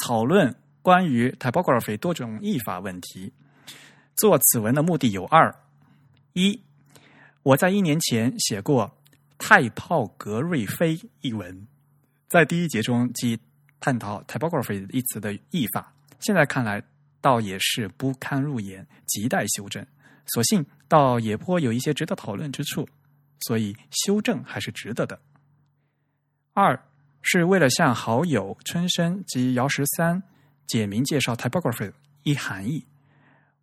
[0.06, 3.30] 讨论关于 typography 多种译法问题。
[4.16, 5.54] 做此文的目的有二：
[6.32, 6.58] 一，
[7.42, 8.90] 我在一年前写过
[9.36, 11.68] 太炮格瑞菲一文，
[12.26, 13.38] 在第一节中即
[13.80, 16.82] 探讨 typography 一词的译法，现在看来
[17.20, 19.84] 倒也是不堪入眼，亟待修正。
[20.26, 22.88] 所幸倒也颇有一些值得讨论之处，
[23.46, 25.18] 所以修正还是值得的。
[26.52, 26.78] 二
[27.22, 30.22] 是为了向好友春生及姚十三
[30.66, 31.92] 简明介绍 typography
[32.24, 32.84] 一含义，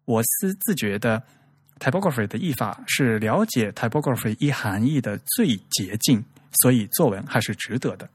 [0.05, 1.21] 我私自觉得
[1.79, 6.23] typography 的译法是了解 typography 一含义的最捷径，
[6.61, 8.09] 所以作文还是值得的。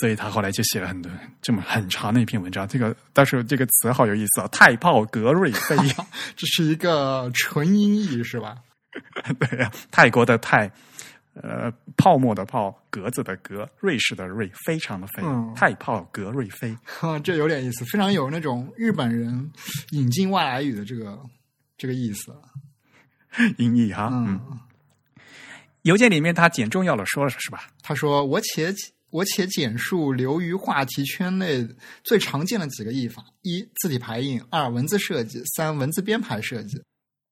[0.00, 2.66] 所以他后来就写了很多这么很长的一篇文章。
[2.66, 5.76] 这个但是这个词好有意思啊，太炮格瑞菲，
[6.36, 8.56] 这是一个纯音译是吧？
[9.38, 10.70] 对呀、泰国的泰，
[11.34, 16.76] 呃，泡沫的泡，格子的格，瑞士的瑞，非常的非，嗯太炮格瑞菲。
[16.84, 19.50] 哈， 这有点意思，非常有那种日本人
[19.90, 21.18] 引进外来语的这个
[21.76, 22.34] 这个意思。
[23.58, 24.58] 音译哈，嗯，嗯，
[25.82, 27.68] 邮件里面他简重要的说了是吧？
[27.82, 28.72] 他说：“我且
[29.16, 31.66] 我且简述流于话题圈内
[32.04, 36.78] 最常见的几个译法：一、字体排印；二、文字设计；三、文字编排设计。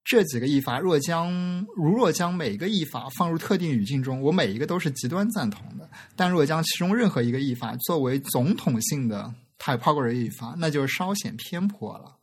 [0.03, 5.85] 这几个译法若将如若将每个译法放入特定语境中，我每一个都是极端赞同的；
[6.17, 12.17] 但若将其中任何一个译法作为总统性的 typography 译法，那就稍显偏颇了。”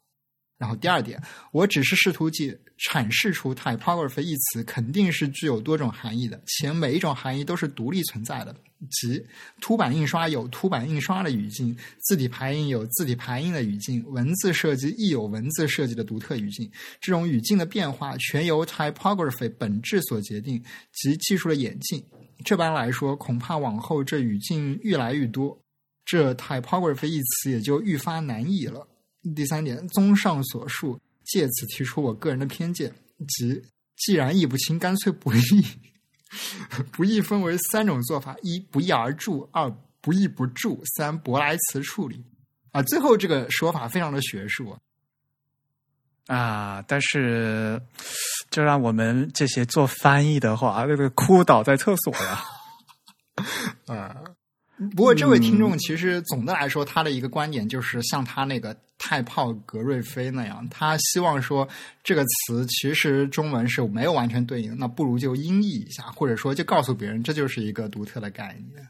[0.61, 1.19] 然后第二点，
[1.51, 8.55] 我只是试图解阐释出 typography 一词肯定是具有多种含义的，且每一种含义都是独立存在的。
[8.91, 9.25] 即
[9.59, 16.69] 凸版印刷有凸版印刷的语境，字体排印有字体排印的语境，文字设计亦有文字设计的独特语境。
[16.99, 22.03] 这种语境的变化全由 typography 本质所决定及技术的演进。
[22.45, 25.59] 这般来说，恐怕往后这语境愈来愈多，
[26.05, 28.87] 这 typography 一词也就愈发难译了。
[29.35, 32.93] 第三点，综上所述，借此提出我个人的偏见，
[33.27, 33.61] 即
[33.95, 35.41] 既然译不清，干脆不译。
[36.93, 42.23] 不译分为三种做法：一不译而注；二不译不注；三舶来词处理。
[42.71, 44.77] 啊，最后这个说法非常的学术。
[46.27, 47.81] 啊，但是
[48.49, 52.39] 就让我们这些做翻译的话，那个哭倒在厕所了。
[53.93, 54.15] 啊，
[54.95, 58.73] 不过这位听众其实总的来说，他的一个观点就是像他那个
[59.03, 61.67] 太炮格瑞菲那样，他希望说
[62.03, 68.87] 这个词其实中文是没有完全对应，那不如就音译一下，或者说就告诉别人这就是一个独特的概念。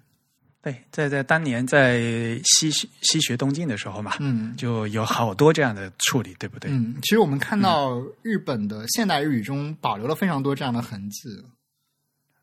[0.62, 2.00] 对，在在当年在
[2.44, 4.54] 西西学东进的时候嘛，嗯。
[4.58, 6.70] 就有好多这样的处理，对不对？
[6.70, 11.44] 嗯，其实我们看到日本的现代日语中保留了非常多这样的痕迹。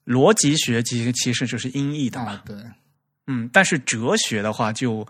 [0.06, 2.56] 逻辑学其实其实就是音译的嘛，啊，对，
[3.26, 5.06] 嗯，但是哲学的话就，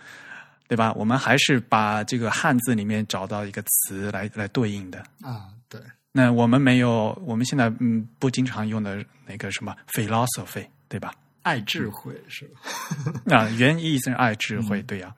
[0.69, 0.93] 对吧？
[0.93, 4.99] 我们还是把这个汉字里面找到一个词来来对应的。
[5.23, 5.81] 啊，对，
[6.13, 11.13] 那我们没有，我们现在嗯不经常用的那个什么 philosophy，对吧？
[11.43, 12.45] 爱智慧是
[13.25, 13.35] 吧？
[13.35, 15.15] 啊，原意是爱智慧，对呀、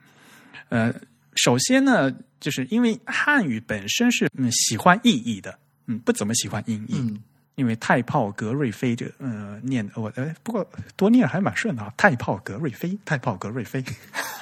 [0.69, 0.93] 呃，
[1.35, 2.09] 首先呢，
[2.39, 6.95] 就是因为汉语本身是嗯喜欢意义的，嗯，不怎么喜欢音译。
[6.97, 7.21] 嗯
[7.55, 13.83] 因为太炮格瑞菲这呃念我呃不过多念还蛮顺的啊，太炮格瑞菲，太炮格瑞菲。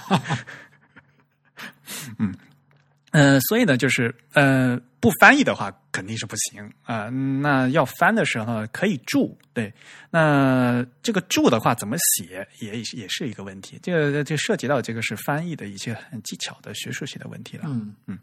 [2.20, 2.34] 嗯
[3.12, 9.74] 呃，所以呢，就是呃不翻译的话肯定是不行啊、那要翻的时候可以注，对。
[10.12, 17.64] 那这个注的话怎么写也也是一个问题，这个就涉及到这个是翻译的一些很技巧的学术性的问题了。
[17.68, 18.20] 嗯嗯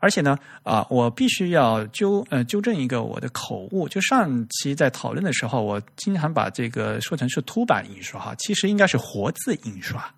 [0.00, 3.88] 而且呢，啊、我必须要纠呃纠正一个我的口误。
[3.88, 10.14] 就上期在讨论的时候，我经常把这个说成是凸版印刷哈，其实应该是活字印刷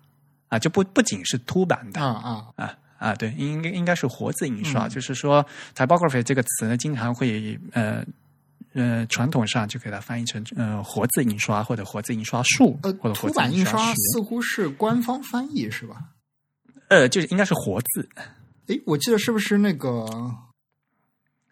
[0.51, 4.85] 啊，就不不仅是凸版的啊啊啊啊，对，应该应该是活字印刷。
[4.87, 8.05] 嗯就是说，typography 这个词呢，经常会呃
[8.73, 16.09] 呃传统上就给它翻译成呃活字印刷或者活字印刷术呃，或者活字印刷学似乎是官方翻译是吧？
[16.89, 18.09] 呃，就是应该是活字，
[18.67, 20.05] 诶，我记得是不是那个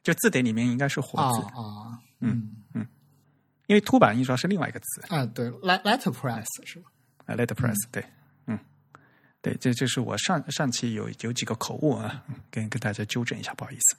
[0.03, 2.85] 就字典里面应该是活啊字，啊嗯嗯
[3.67, 5.01] 因为凸版印刷是另外一个词。
[5.07, 6.89] 啊对，let letterpress 是吧？
[7.25, 8.03] 啊，letterpress，、对，
[9.41, 13.97] 这这是我上上期有有几个口误啊，嗯跟跟大家纠正一下，不好意思。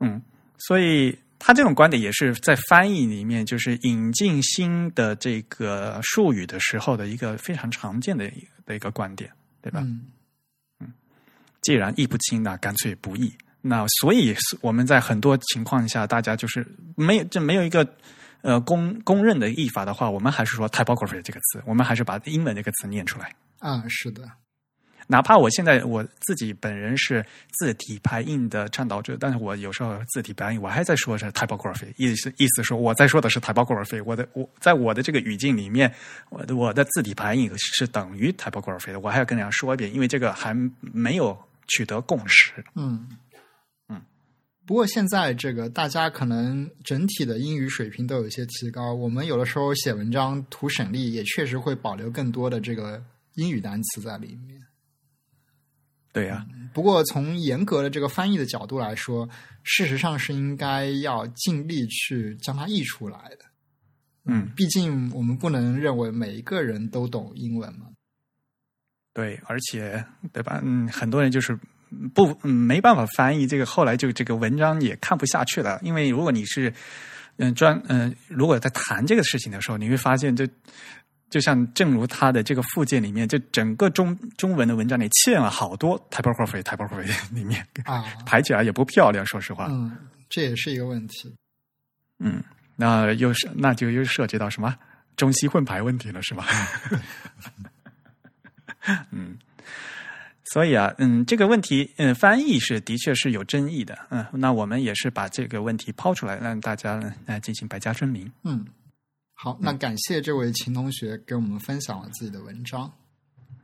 [0.00, 0.20] 嗯，
[0.58, 9.30] 所以他这种观点也是在翻译里面，就是引进新的这个术语的时候的一个非常常见的一的一个观点，
[9.60, 9.80] 对吧？
[9.82, 10.06] 嗯
[11.62, 13.30] 既然译不清，那干脆不译。
[13.60, 17.86] 那所以我们在很多情况下，大家就是没有这没有一个
[18.40, 23.30] 呃公公认的译法的话，我们还是说 typography 这个词，我们还是把英文这个词念出来。
[23.58, 24.26] 啊是的，
[25.10, 27.20] 哪怕我现在我自己本人是
[27.58, 35.92] 字体排印的倡导者，但是我有时候字体排印，我还在说是 typography，意思意思说我在说的是 typography，我的我在我的这个语境里面，
[36.28, 42.52] 我的我的字体排印是等于 typography 的，我还要跟大家说一遍，因为这个还没有取得共识。
[42.76, 43.08] 嗯
[43.88, 44.00] 嗯。
[44.64, 53.02] 不过现在这个大家可能整体的英语水平都有一些提高，我们有的时候写文章图省力，也确实会保留更多的这个
[53.34, 54.60] 英语单词在里面。
[56.12, 59.28] 对呀、不过从严格的这个翻译的角度来说，
[59.62, 63.44] 事实上是应该要尽力去将它译出来的。
[64.24, 67.86] 嗯，毕竟我们不能认为每一个人都懂英文嘛。
[69.12, 70.60] 对，而且对吧？
[70.64, 71.58] 嗯，很多人就是
[72.14, 75.80] 不、嗯、没办法翻译这个，后来就这个文章也看不下去了。
[75.82, 76.72] 因为如果你是
[77.36, 80.46] 嗯专嗯、如果在谈这个事情的时候，你会发现这
[81.30, 89.68] 就像正如他的这个附件里面，就整个中中文的文章里嵌了好多 typography typography 里面啊，排起来也不漂亮，说实话。
[89.70, 89.96] 嗯，
[90.28, 91.34] 这也是一个问题。
[92.18, 92.42] 嗯，
[92.76, 94.76] 那又是那就又涉及到什么
[95.16, 96.44] 中西混排问题了，是吧？
[99.10, 99.38] 嗯，
[100.44, 108.30] 所以啊，嗯，这个问题，嗯，翻译是的确是有争议的，嗯，那我们也是把这个问题抛出来，让大家呢来进行百家争鸣。
[108.42, 108.66] 嗯，
[109.42, 112.92] 好，那感谢这位秦同学给我们分享了自己的文章。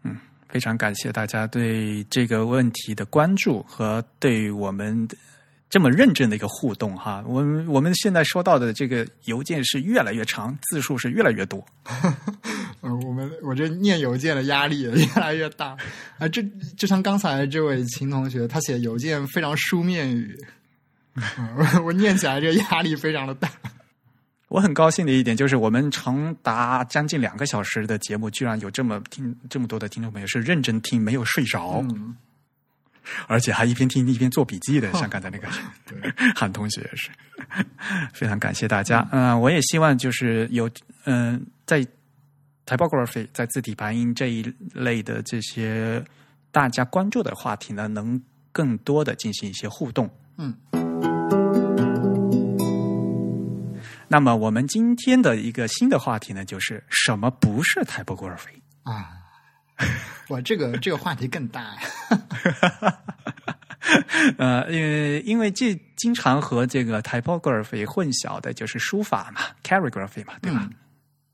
[0.05, 0.17] 嗯
[0.49, 5.07] 非常感谢大家对这个问题的关注和对我们
[5.69, 7.23] 这么认真的一个互动哈。
[7.27, 11.63] 我们我们现在收到的这个邮件是越来越长，字数是越来越多。
[12.81, 15.77] 呃，我们我这念邮件的压力也越来越大
[16.17, 16.27] 啊！
[16.27, 16.43] 这
[16.75, 20.43] 就像刚才这位秦同学，他写邮件非常书面语，
[21.17, 21.23] 嗯
[21.55, 23.51] 我我念起来这个压力非常的大。
[24.57, 32.17] 我很高兴的一点就是，我们长达将近两个小时的节目，居然有这么听这么多的听众朋友是认真听，没有睡着，嗯，
[33.27, 35.47] 而且还一边听一边做笔记的，像刚才那个
[36.35, 37.11] 韩同学也是，
[38.15, 39.07] 非常感谢大家。
[39.13, 40.71] 嗯、我也希望就是有
[41.05, 41.87] 嗯、在
[42.65, 46.03] typography 在字体排音这一类的这些
[46.51, 48.19] 大家关注的话题呢，能
[48.53, 50.09] 更多的进行一些互动。
[50.39, 50.55] 嗯。
[54.09, 58.61] 那么我们今天的一个新的话题呢，就是什么不是 typography？
[58.85, 59.11] 啊，
[60.29, 61.79] 哇，这个这个话题更大呀。
[64.39, 70.69] 呃，因为因为这经常和这个 typography 混淆的就是书法嘛，calligraphy 嘛，对吧？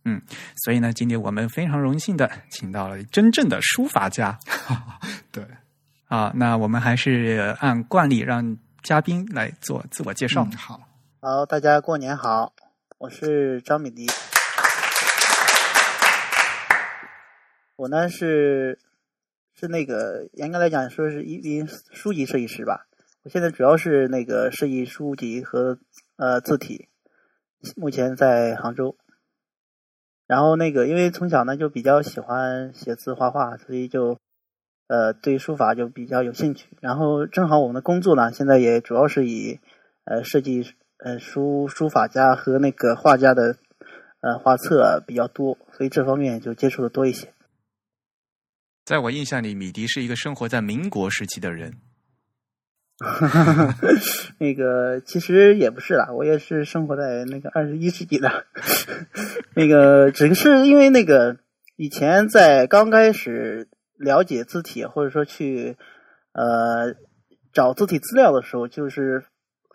[0.04, 0.20] 嗯
[0.64, 4.38] 所以呢，今天我们非常荣幸的请到了真正的书法家
[5.30, 5.46] 对，
[6.08, 6.32] 啊。
[6.34, 10.42] 那我们还是按惯例让嘉宾来做自我介绍。
[10.50, 10.80] 嗯，好，
[11.20, 12.52] 好，大家过年好，
[13.02, 14.06] 我是张敏迪。
[17.74, 18.78] 我呢是
[19.52, 22.86] 是那个严格来讲说是一名书籍设计师吧。
[23.24, 25.80] 我现在主要是那个设计书籍和
[26.14, 26.90] 呃字体，
[27.74, 28.96] 目前在杭州。
[30.28, 34.20] 然后那个因为从小呢就比较喜欢写字画画，所以就
[34.86, 36.68] 呃，对书法就比较有兴趣。
[36.80, 39.58] 然后正好我们的工作呢，现在也主要是以
[40.04, 40.72] 呃设计
[41.04, 43.56] 呃书书法家和那个画家的
[44.20, 47.32] 呃画册比较多，所以这方面就接触的多一些。
[48.84, 51.74] 在我印象里，米迪是一个生活在民国时期的人。
[54.38, 58.46] 那个其实也不是啦，我也是生活在那个二十一世纪的。
[59.56, 61.38] 那个只是因为那个
[61.76, 65.76] 以前在刚开始了解字体，或者说去
[66.32, 66.94] 呃
[67.52, 69.24] 找字体资料的时候，就是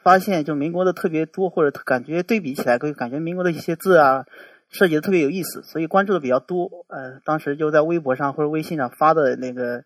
[0.07, 4.25] 发现就民国的特别多，或者感觉对比起来，会感觉民国的一些字啊
[4.69, 6.85] 设计的特别有意思，所以关注的比较多。
[6.87, 9.83] 呃，当时就在微博上或者微信上发的那个。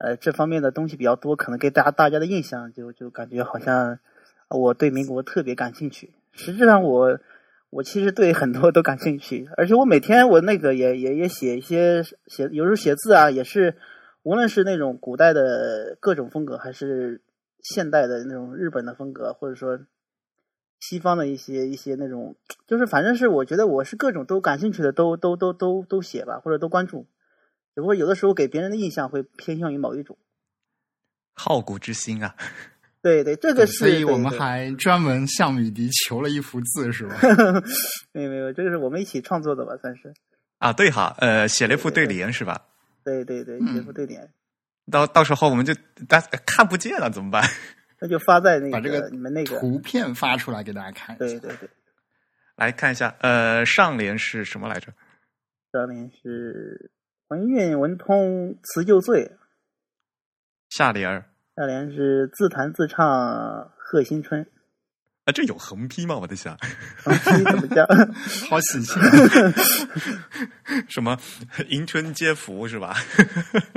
[0.00, 3.98] 呃，这方面的东西比较多，可能给大家大家的印象就就感觉好像
[4.48, 6.12] 我对民国特别感兴趣。
[6.30, 7.18] 实际上，我
[7.70, 13.74] 我其实对很多都感兴趣，而且我每天我那个也也也写一些写，有时候写字啊，也是
[14.22, 17.20] 无论是那种古代的各种风格，还是
[17.74, 19.78] 现代的那种日本的风格，或者说
[20.80, 27.06] 西方的一些一些那种，就是反正是我觉得我是各种都感兴趣的，都都都都都写吧，或者都关注。
[27.74, 30.16] 只不过有的时候给别人的印象会偏向于某一种，
[31.34, 32.34] 好古之心啊！
[33.00, 33.72] 对对，这个是。
[33.74, 37.16] 所以我们还专门向米迪求了一幅字，是吧？
[38.12, 40.12] 没有没有，这个是我们一起创作的吧，算是。
[40.58, 42.66] 啊，对哈，呃，写了一副对联是吧？
[43.04, 44.28] 对对对，写副对联。
[44.90, 45.74] 到到时候我们就
[46.08, 47.42] 大看不见了，怎么办？
[48.00, 51.16] 那就发在那个把这个你们那个图片发出来给大家看。
[51.18, 51.68] 对对对，
[52.56, 54.92] 来看一下，呃，上联是什么来着？
[55.72, 56.92] 上联是。
[57.28, 59.32] 文韵文通辞旧岁，
[60.70, 61.26] 下联儿。
[61.54, 64.50] 下联是自弹自唱贺新春。
[65.28, 66.16] 啊，这有横批吗？
[66.16, 66.56] 我在想，
[67.04, 67.86] 横批怎么讲？
[68.48, 68.98] 好喜庆。
[70.88, 71.18] 什么
[71.68, 72.96] 迎春接福是吧？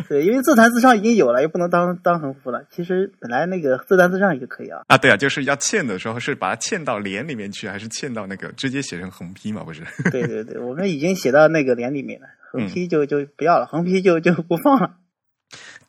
[0.07, 2.63] 对，因为自弹自唱已经有了，又不能当当横幅了。
[2.71, 4.79] 其实本来那个自弹自唱也可以啊。
[4.87, 9.61] 啊，对啊，就是要嵌的时候是把它嵌到帘里面去，还是嵌到那个直接写成横批嘛？
[9.65, 9.83] 不是？
[10.09, 14.91] 对对对，我们已经写到那个帘里面了，横批就就不要了，横批就就不放了。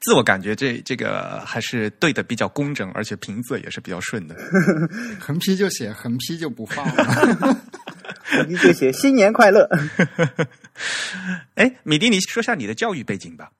[0.04, 4.34] 自我感觉这这个还是对的比较工整，而且平仄也是比较顺的。
[5.20, 7.04] 横批就写横批就不放了，
[8.24, 9.68] 横批就写新年快乐。
[11.54, 13.52] 哎，米迪，你说下你的教育背景吧。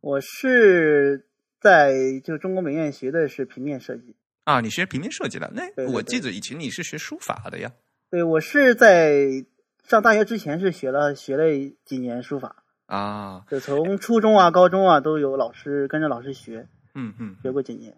[0.00, 1.26] 我是
[1.60, 4.14] 在就中国美院学的是平面设计
[4.44, 5.52] 啊，你学平面设计的？
[5.54, 7.72] 那我记得以前你是学书法的呀。
[8.10, 9.44] 对，我是在
[9.88, 11.44] 上大学之前是学了学了
[11.84, 12.63] 几年书法。
[12.94, 17.94] 啊，就从初中啊、高中啊都有老师跟着老师学，嗯嗯，学过几年。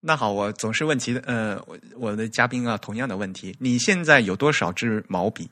[0.00, 5.50] 那好，我总是问其，呃，我我的嘉宾啊，同样的问题，你现在有多少支毛笔？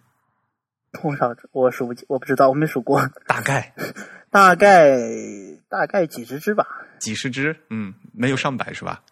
[0.93, 1.49] 多少支？
[1.53, 3.01] 我数不清，我不知道，我没数过。
[3.27, 3.75] 大概，
[4.31, 4.99] 大概，
[5.69, 6.67] 大概几十支吧。
[6.99, 7.57] 几十支？
[7.71, 9.03] 嗯，没有上百是吧？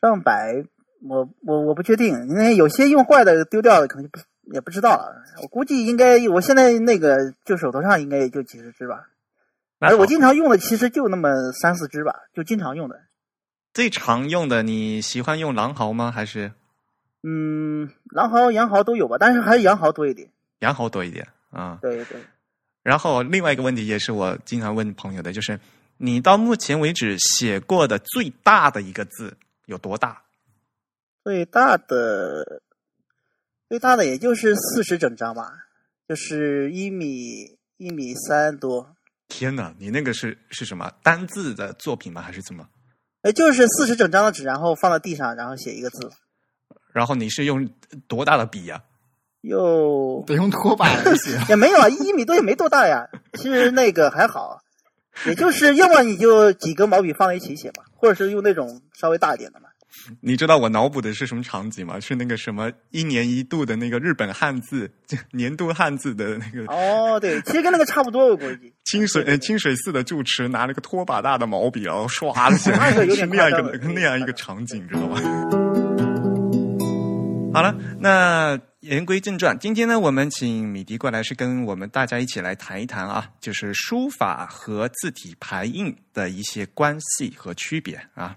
[0.00, 0.64] 上百，
[1.02, 4.20] 我我我不确定，因为有些用坏的丢掉的可能就不。
[4.52, 9.08] 也不知道，我估计应该，我现在那个就手头上应该也就几十支吧。
[9.78, 13.00] 而我经常用的其实就那么三四支吧，就经常用的。
[13.74, 16.10] 最常用的你喜欢用狼毫吗？
[16.10, 16.52] 还是？
[17.22, 20.28] 嗯，狼毫、羊毫都有吧，但是还是羊毫多一点。
[20.60, 21.78] 羊毫多一点啊。
[21.82, 22.18] 对对。
[22.82, 25.60] 然后另外一个问题也是我经常问朋友的，就是
[25.98, 29.36] 你到目前为止写过的最大的一个字
[29.66, 30.22] 有多大？
[31.22, 32.62] 最大的。
[33.68, 35.52] 最大的也就是四十整张吧，
[36.08, 38.94] 就是一米一米三多。
[39.28, 42.22] 天哪，你那个是是什么单字的作品吗？
[42.22, 42.66] 还是怎么？
[43.20, 46.10] 哎，就是四十整张的纸，然后放在地上，然后写一个字。
[46.94, 47.68] 然后你是用
[48.06, 48.82] 多大的笔呀？
[49.42, 51.38] 用 得用拖把来写。
[51.50, 53.06] 也没有啊，一米多也没多大呀。
[53.34, 54.62] 其实那个还好，
[55.26, 59.67] 也就是要么你就几根毛笔放在一起写吧，或者是用那种稍微大一点的嘛。
[60.20, 61.98] 你知道我脑补的是什么场景吗？
[62.00, 64.90] 是那个什么一年一度的那个日本汉字
[65.32, 68.72] 年度汉字的那个哦，对，其实跟那个差不多，我估计。
[68.84, 72.72] 清水呃清水寺的住持拿了个拖把大的毛笔，然后唰的写，
[73.14, 75.20] 是那样一个那样一个场景，知道吗？
[77.52, 88.36] 好了，那言归正传，今天呢，我们请米迪过来，是跟我们大家一起来谈一谈啊，就是书法和字体排印的一些关系和区别啊。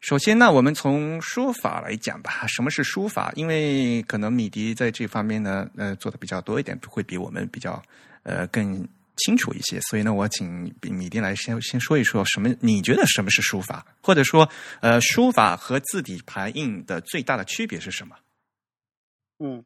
[0.00, 2.46] 首先呢，我们从书法来讲吧。
[2.46, 3.30] 什么是书法？
[3.36, 7.80] 因为可能米迪在这方面呢，呃，做的比较多一点，会比我们比较
[8.22, 9.78] 呃更清楚一些。
[9.82, 13.84] 所以呢，我请米迪来先先说一说，什么你觉得什么是书法？
[14.02, 14.48] 或者说，
[14.80, 18.16] 呃，书法和字体排印的最大的区别是什么？
[19.38, 19.62] 嗯，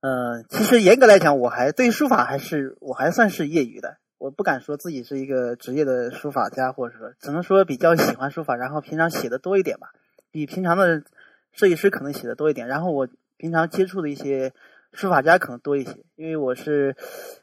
[0.00, 3.98] 呃，其实严格来讲，我还对书法还是我还算是业余的。
[4.20, 9.92] 我不敢说自己是一个职业的书法家，或者说只能说比较喜欢书法，然后平常写的多一点吧，
[10.30, 11.02] 比平常的
[11.52, 12.68] 设计师可能写的多一点。
[12.68, 13.08] 然后我
[13.38, 14.52] 平常接触的一些
[14.92, 16.94] 书法家可能多一些，因为我是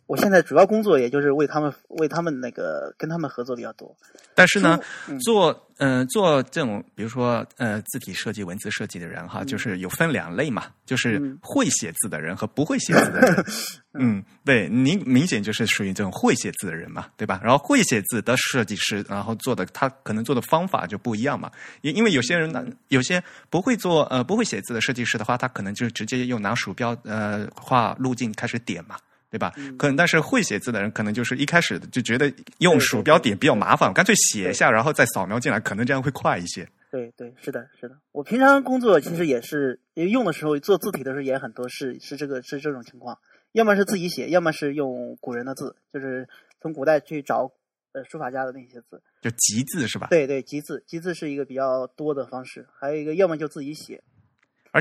[0.05, 3.95] 我现在主要工作也就是为他们为他们那个跟他们合作比较多。
[4.35, 13.45] 但是呢，嗯做呃做这种比如说呃字体设计、文字设计的人哈，就是有分两类嘛，就是嗯会写字的人和不会写字的人。
[13.99, 17.41] 嗯，对，您明显就是属于这种会写字的人嘛，对吧？
[17.43, 21.51] 然后会写字的设计师，然后做的他可能做的方法就不一样嘛。
[21.81, 28.95] 因因为有些人呢，有些不会做呃不会写字的设计师的话，他可能就直接用拿鼠标呃画路径开始点嘛。
[29.29, 29.53] 对吧？
[29.77, 36.67] 可能但是会写字的人，可能就是一开始就觉得用鼠标点比较麻烦，干脆写一下，然后再扫描进来，可能这样会快一些。
[36.89, 37.97] 对对，是的，是的。
[38.13, 43.19] 我平常工作其实也是，因为用的时候做字体的时候也很多是是这个是这种情况，
[43.51, 46.27] 要么是自己写，要么是用古人的字，就是
[46.61, 47.51] 从古代去找
[47.91, 49.01] 呃书法家的那些字。
[49.21, 50.07] 就集字是吧？
[50.09, 54.01] 对对，集字，集字是一个比较多的方式，还有一个要么就自己写。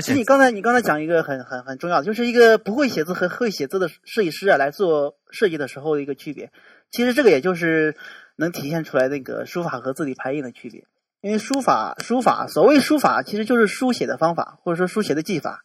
[0.01, 6.51] 其实你刚才你刚才讲一个很很很重要的，就是一个不会写字和会写字的设计师啊来做设计的时候的一个区别。
[6.91, 7.95] 其实这个也就是
[8.35, 10.85] 能体现出来那个书法和字体排印的区别。
[11.21, 15.63] 因为书法书法所谓书法其实就是书写的方法，或者说书写的技法。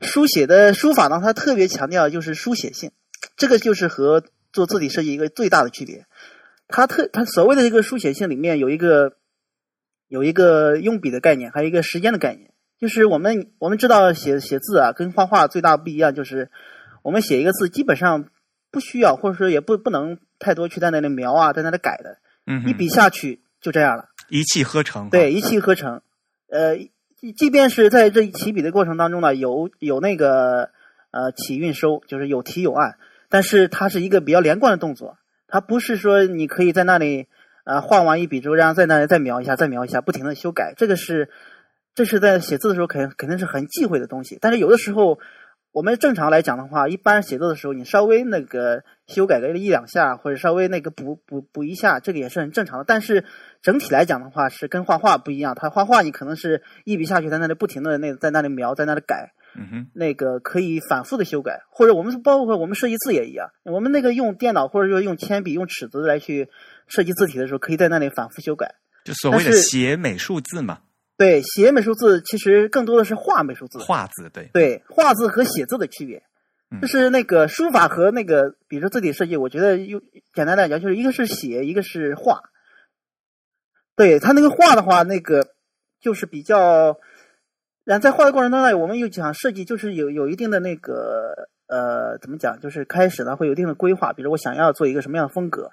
[0.00, 2.90] 书写的书法呢，它特别强调就是书写性，
[3.36, 6.06] 这个就是和做字体设计一个最大的区别。
[6.66, 9.16] 它特它所谓的这个书写性里面有一个
[10.08, 12.50] 有一个用笔的概念，还有一个时间的概念。
[12.78, 16.50] 就是我们我们知道写写字啊，跟画画最大不一样，就是
[17.02, 18.26] 我们写一个字基本上
[18.70, 24.06] 不需要，或者说也不不能太多去在那里描啊，在那里改的，嗯，一笔下去就这样了。
[24.28, 25.08] 一气呵成。
[25.10, 26.02] 对，，一气呵成。
[26.48, 26.76] 呃，
[27.16, 30.70] 即即便是在这起笔的过程当中呢，有有那个
[31.10, 32.96] 呃起运收，就是有提有按，
[33.28, 35.16] 但是它是一个比较连贯的动作，
[35.46, 37.28] 它不是说你可以在那里
[37.64, 41.30] 呃画完一笔之后，然后在那里再描一下，再描一下，不停的修改，这个是
[41.94, 44.38] 这是在写字的时候肯肯定是很忌讳的东西。
[44.40, 45.18] 但是有的时候，
[45.72, 52.84] 我们正常来讲的话，一般写字的时候，你稍微那个修改个一两下，或者稍微那个补补补一下，这个也是很正常的。
[52.86, 53.24] 但是
[53.62, 55.54] 整体来讲的话，是跟画画不一样。
[55.54, 66.48] 他画画你可能是一笔下去，在那里不停的那在那里描，在那里改，嗯哼，那个可以反复的修改，或者我们包括我们设计字也一样，我们那个用电脑或者说用铅笔、用尺子来去
[66.86, 68.74] 设计字体的时候，可以在那里反复修改。
[69.04, 70.78] 就所谓的写美术字嘛，
[71.16, 76.24] 对，写美术字其实更多的是画美术字，画字，对，对画字和写字的区别
[76.70, 80.02] 嗯，就是那个书法和那个，比如说字体设计，我觉得用
[80.32, 82.42] 简单来讲，就是一个是写，一个是画。
[83.94, 85.54] 对他那个画的话，那个
[86.00, 86.98] 就是比较，
[87.84, 95.70] 然后在画的过程当中呢，我们又讲设计，就是有有一定的那个呃，怎么讲，就是开始呢会有一定的规划，比如我想要做一个什么样的风格，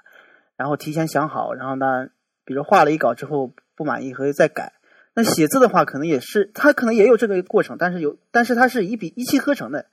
[0.55, 2.09] 然后提前想好，然后呢，
[2.45, 4.73] 比如画了一稿之后不满意，可以再改。
[5.13, 9.87] 那写字的话，可能也是，它可能也有这个过程，但是有，但是它是一笔一气呵成的，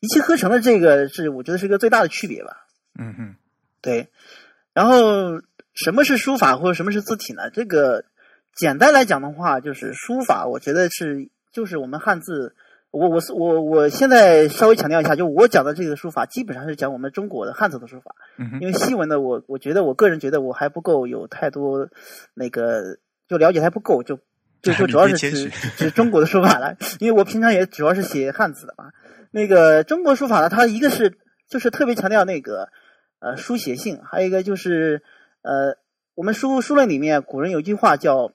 [0.00, 2.66] 一气呵成的这个是我觉得是一个最大的区别吧。
[2.98, 3.36] 嗯哼，
[3.80, 4.08] 对，
[4.74, 5.40] 然后
[5.74, 7.50] 什么是书法或者什么是字体呢？
[7.50, 8.04] 这个
[8.54, 12.54] 简单来讲的话，就是书法，我觉得是就是我们汉字。
[12.90, 18.14] 我我是我我现在稍微强调一下，就我讲的这个书法，基本上是讲我们中国的汉字的书法。
[18.38, 21.90] 嗯，因为西文的我，我觉得我个人觉得我还不够有太多
[22.32, 22.96] 那个
[23.28, 24.18] 就了解还不够，就
[24.62, 28.90] 就就主要是指指 中国的书法了，因为我平常也主要是写汉字的嘛。
[29.30, 32.70] 那个中国书法呢，它一个是就是特别强调那个
[33.20, 35.02] 呃书写性，还有一个就是
[35.42, 35.76] 呃
[36.14, 38.32] 我们书书论里面古人有句话叫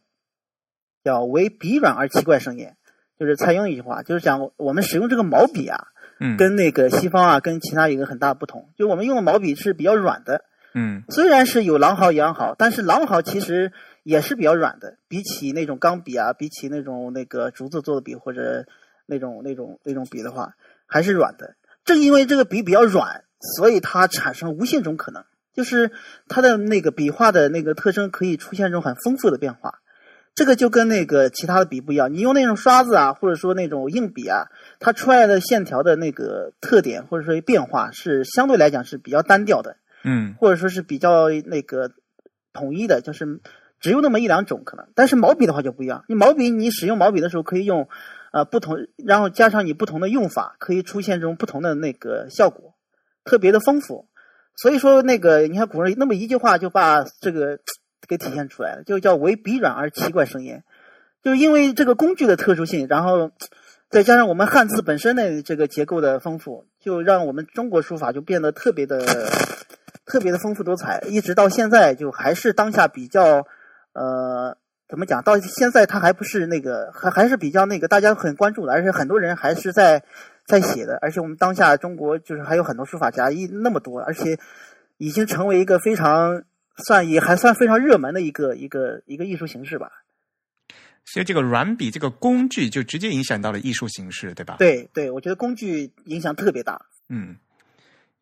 [1.03, 2.77] 叫为笔软而奇怪生焉，
[3.19, 5.87] 就是蔡邕一句话，就是讲我们使用这个毛笔啊，
[6.19, 11.03] 嗯，跟那个西方啊，跟其他有一个很大的不同，就我们用的毛笔是比较软的，嗯。
[11.09, 18.65] 虽然是有狼毫、羊毫，但是狼毫其实也是比较软的，比起那种钢笔啊，比起那种那个竹子做的笔或者
[19.05, 21.55] 那种那种那种笔的话，还是软的。
[21.85, 23.23] 正因为这个笔比较软，
[23.57, 25.23] 所以它产生无限种可能，
[25.53, 25.91] 就是
[26.27, 29.79] 它的那个笔画的那个特征可以出现这种很丰富的变化。
[30.35, 34.47] 这个就跟那个其他的笔不一样，你用那种刷子啊，或者说那种硬笔啊，
[34.79, 39.77] 它出来的线条的那个特点或者说变化是相对来讲是比较单调的。
[40.05, 41.91] 嗯或者说是比较那个
[42.51, 43.39] 统一的，就是
[43.83, 44.87] 只有那么一两种可能。
[44.95, 47.87] 但是毛笔的话就不一样，你毛笔你使用毛笔的时候可以用
[48.31, 52.73] 呃不同，然后加上你不同的用法，可以出现这种不同的那个效果，
[53.23, 54.07] 特别的丰富。
[54.55, 57.59] 所以说那个你看古人那么一句话就把这个
[58.07, 60.63] 给体现出来了，就叫为笔软而奇怪生焉，
[61.21, 63.31] 就是因为这个工具的特殊性，然后。
[63.89, 69.05] 再加上我们汉字本身的这个结构的丰富，就让我们中国书法就变得特别的、
[70.03, 73.45] 特别的丰富多彩，一直到现在就还是当下比较
[73.93, 75.23] 呃怎么讲？
[75.23, 80.03] 到现在他还不是那个还还是比较那个大家很关注的，而且很多人还是在
[80.45, 84.37] 在写的，而且我们当下中国就是还有很多书法家一那么多，而且
[84.97, 86.43] 已经成为一个非常
[86.77, 89.89] 算也还算非常热门的一个一个一个艺术形式吧。
[91.05, 94.55] 所以这个软笔这个工具就直接影响到了艺术形式，对吧？
[94.57, 96.85] 对对，我觉得工具影响特别大。
[97.09, 97.35] 嗯，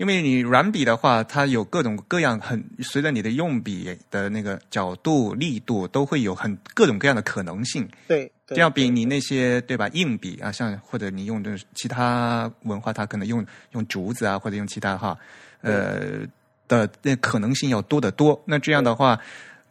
[0.02, 7.88] 因为你软笔的话，它有各种各样很随着你的用笔的那个角度、力度，都会有很各种各样的可能性。
[8.08, 15.16] 对，对这样比你那些对吧硬笔啊，像或者你用的其他文化，它可能用用竹子啊，或者用其他哈
[15.62, 16.26] 呃
[16.68, 18.42] 的那可能性要多得多。
[18.46, 19.20] 那这样的话。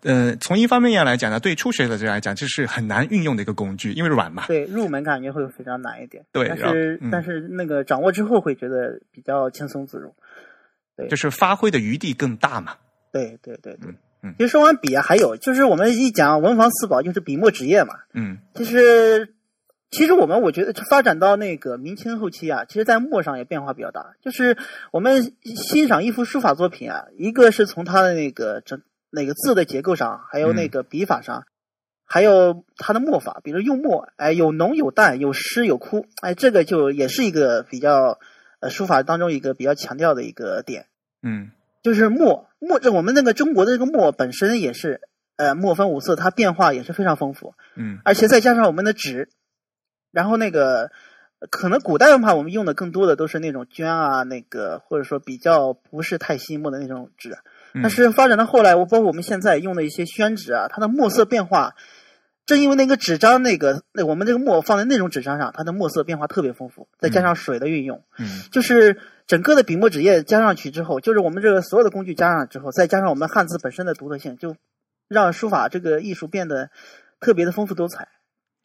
[0.03, 4.45] 呃，从一方面来讲呢，对初学者来讲，这是很难运用的一个工具，因为软嘛。
[4.47, 6.25] 对，入门感觉会非常难一点。
[6.33, 10.15] 对，但是、嗯但是那个掌握之后会觉得比较轻松自如。
[10.97, 12.75] 对就是发挥的余地更大嘛。
[13.13, 13.91] 对对对对。
[13.91, 17.95] 嗯嗯其实说完笔啊，还有就是我们一讲文房四宝，就是笔墨纸砚嘛。
[18.13, 19.35] 嗯其实，
[19.91, 24.15] 其实我们我觉得发展到那个明清后期啊，其实在墨上也变化比较大。
[24.21, 24.57] 就是
[24.93, 31.45] 我们欣赏一幅书法作品啊，一个是从它的那个整那个字的结构上，还有那个笔法上，
[32.05, 38.19] 还有它的墨法，比如用墨，哎，有浓有淡，有湿有枯，哎，这个就也是一个比较
[38.61, 40.87] 呃书法当中一个比较强调的一个点。
[41.23, 41.51] 嗯
[41.83, 45.01] 就是墨墨，这我们那个中国的这个墨本身也是，
[45.37, 49.31] 呃，墨分五色，它变化也是非常丰富，嗯而且再加上我们的纸，
[50.11, 50.91] 然后那个
[51.49, 57.39] 可能古代的话，我们用的更多的都是那种绢啊，那个或者说比较不是太细墨的那种纸，嗯，
[57.75, 61.75] 但是发展到后来，我包括我们现在用的一些宣纸啊，它的墨色变化，
[62.47, 68.03] 正因为那个纸张那个那我们这个墨放在那种纸张上，它的墨色变化特别丰富，再加上水的运用。
[68.19, 74.57] 嗯就是整个的笔墨纸砚加上去之后，就是我们这个所有的工具加上之后，再加上我们汉字本身的独特性，就
[75.09, 76.71] 让书法这个艺术变得
[77.21, 78.09] 特别的丰富多彩。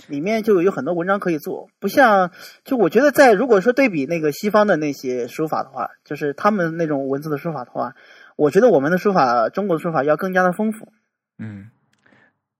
[0.08, 2.32] 里面就有很多文章可以做，不像
[2.66, 7.96] 就我觉得在如果说对比那个西方的那些书法的话，就是他们那种文字的书法的话，
[8.36, 10.92] 我觉得我们的书法，中国的书法要更加的丰富。
[11.38, 11.70] 嗯，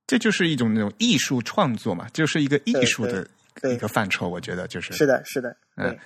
[0.08, 3.28] 这就是一种那种艺术创作嘛，就是一个艺术的
[3.64, 5.98] 一个范畴，我觉得就是是的，是的，嗯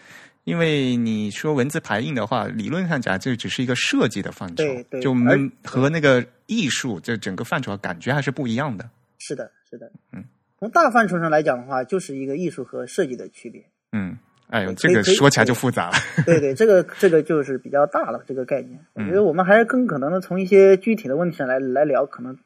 [0.45, 8.89] 因为你说文字排印的话，理论上讲，这只是一个设计的范畴，对对就们和那个艺术这整个范畴感觉还是不一样的。
[9.19, 9.91] 是的，是的。
[10.11, 10.23] 嗯，
[10.57, 13.63] 从大范畴上来讲的话，就是一个艺术和设计的区别。
[13.91, 14.17] 嗯，
[14.49, 15.95] 哎呦，这个说起来就复杂了。
[16.25, 18.79] 对对，这个这个就是比较大了，这个概念。
[18.93, 22.37] 我嗯觉得我们还是更可能的从一些具体的问题上来来聊，可能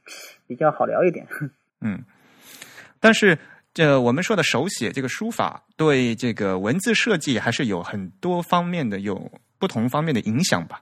[0.45, 1.25] 比较好聊一点。
[1.79, 2.03] 嗯，
[2.99, 3.37] 但是
[3.73, 10.79] 这我们说的手写这个书法，对这个文字设计还是有很多方面的有不同方面的影响吧？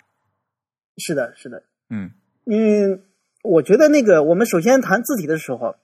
[0.97, 1.63] 是的，是的。
[1.89, 2.11] 嗯
[2.45, 3.03] 嗯，
[3.43, 5.75] 我觉得那个我们首先谈字体的时候，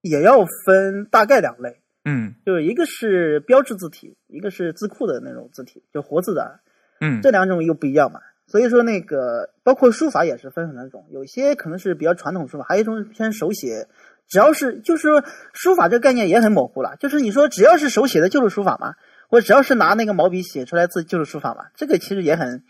[0.00, 6.60] 也要分大概两类，嗯就是一个是标志字体，一个是字库的那种字体，就活字的。
[7.00, 8.20] 嗯这两种又不一样嘛。
[8.46, 13.88] 所以说，那个包括书法也是分很多种，有些可能是比较传统书法，还有一种偏手写。
[14.28, 18.94] 只要是就是说书法这个概念也很模糊了，就是你说只要是手写的就是书法嘛，
[19.28, 22.64] 或者只要是拿那个毛笔写出来字就是书法嘛，这个其实也很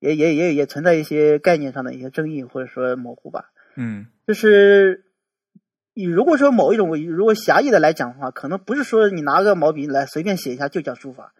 [0.00, 3.50] 也也也也存在一些概念上的一些争议或者说模糊吧。
[3.74, 5.04] 嗯就是
[5.96, 11.32] 你如果说某一种如果狭义的来讲的话，可能不是说你拿个毛笔来随便写一下就叫书法，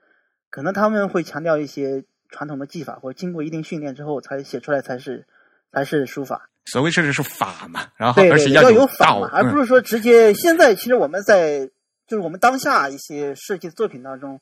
[0.48, 5.26] 可能他们会强调一些传统的技法，或者经过一定训练之后才写出来才是
[5.72, 6.48] 才是书法。
[6.64, 10.32] 所谓这就是法嘛，然后而且有有法道嘛，，而不嗯是说直接。
[10.32, 11.70] 现在其实我们在
[12.06, 14.40] 就是我们当下一些设计作品当中，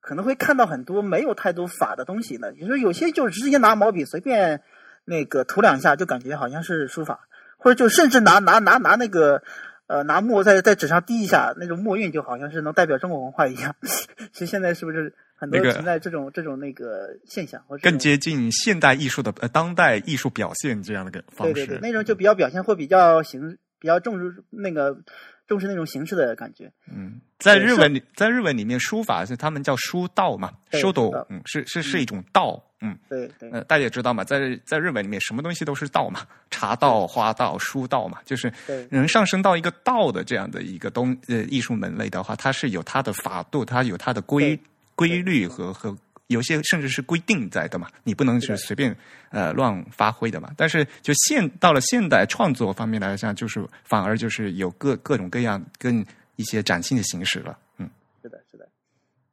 [0.00, 2.52] 可能会看到很多没有太多法的东西呢。
[2.56, 4.62] 你说有些就直接拿毛笔随便
[5.04, 9.42] 那个涂两下，就感觉好像是书法，或者就甚至拿拿拿拿那个。
[9.88, 13.76] 呃，拿墨在在纸上滴一下，那种墨韵就好像是能代表中国文化一样。
[14.34, 21.54] 其实现在是不是很多那个存在这种这种那个现象，或者更接近现代艺术的呃当代艺术表现这样的个方式。
[21.54, 24.98] 对对对，那种就比较表现会比较形，比较重视那个
[25.46, 26.70] 重视那种形式的感觉。
[26.92, 38.52] 嗯，在日文里，在日文里面，书法是他们叫书道嘛，书道，嗯，是是是一种道，嗯，对对呃，大家也知道嘛，在在日文里面，什么东西都是道嘛，茶道、花道、书道嘛，就是
[38.90, 44.58] 能上升到一个道的这样的一个东呃艺术门类的话，它是有它的法度，它有它的规
[44.94, 45.96] 规律和和
[46.28, 48.96] 有些甚至是规定在的嘛，你不能是随便
[49.30, 50.50] 呃乱发挥的嘛。
[50.56, 56.04] 但是就现到了现代创作方面来讲，就是反而就是有各各种各样更
[56.36, 57.88] 一些崭新的形式了，嗯
[58.22, 58.68] 是的，是的。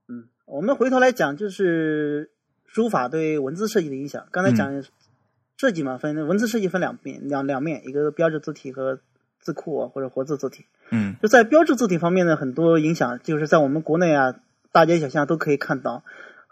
[0.07, 2.29] 嗯，我们回头来讲，就是
[2.65, 4.27] 书法对文字设计的影响。
[4.31, 4.83] 刚才讲，嗯
[5.57, 8.99] 设计嘛，分文字设计分两面，两两面，一个标志字体和
[9.39, 10.65] 字库或者活字字体。
[10.89, 14.35] 嗯就在标志字体方面呢，很多影响就是在我们国内啊，
[14.71, 16.03] 大街小巷都可以看到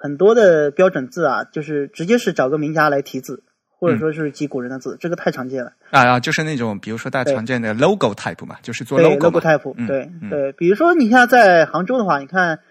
[0.01, 5.73] 很多的标准字啊，就是直接是找个名家来题字，或者说是几古人的字，这个太常见了。
[5.91, 12.61] 啊啊，就是那种比如说大家常见的 logo type 嘛，就是做对 logo type，、嗯对嗯对，比如说你像在杭州的话，你看，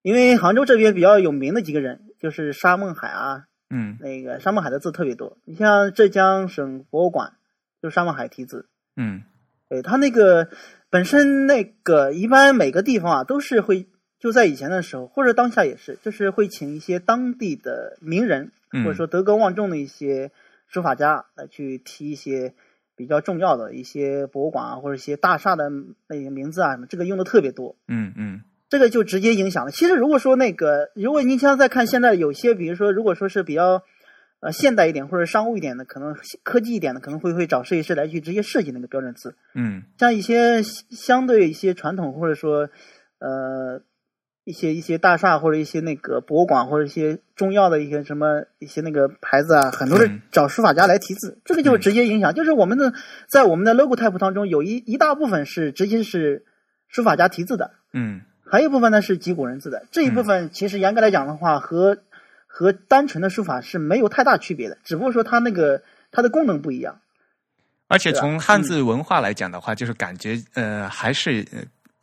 [0.00, 5.36] 因为杭州这边比较有名的几个人，就是沙孟海啊，嗯那个沙孟海的字特别多。
[5.44, 7.34] 你像浙江省博物馆，
[7.82, 8.66] 就是沙孟海题字，
[8.96, 9.24] 嗯
[9.68, 10.48] 对他那个
[10.90, 13.88] 本身那个一般每个地方啊都是会
[14.22, 20.30] 就在以前的时候或者当下也是，就是会请一些当地的名人、嗯或者说德高望重的一些
[20.68, 22.54] 书法家来去提一些
[22.94, 25.68] 比较重要的一些博物馆啊或者一些大厦的
[26.06, 27.74] 那些名字啊什么，这个用的特别多。
[27.88, 29.72] 嗯嗯这个就直接影响了。
[29.72, 33.82] 其实如果说那个，如果您像再看现在有些，比如说如果说是比较
[34.40, 39.34] 呃现代一点或者商务一点的，可能科技一点的，可能会会找设计师来去直接设计那个标准字。
[39.54, 42.70] 嗯像一些相对一些传统或者说
[43.18, 43.82] 呃
[44.44, 52.92] 一些一些大厦或者一些那个博物馆或者一些中药的一些什么一些那个牌子啊，很多是嗯找书法家来题字，这个就直接影响，就是我们的
[53.28, 56.44] 在我们的 logo type 当中有一一大部分是直接是
[56.88, 57.70] 书法家题字的。
[57.92, 61.98] 嗯还有一部分呢是几古人字的，这一部分其实严格来讲的话，和
[62.48, 67.00] 和单纯的书法是没有太大区别的，只不过说它那个它的功能不一样。
[67.86, 71.46] 而且从汉字文化来讲的话，就是感觉呃还是。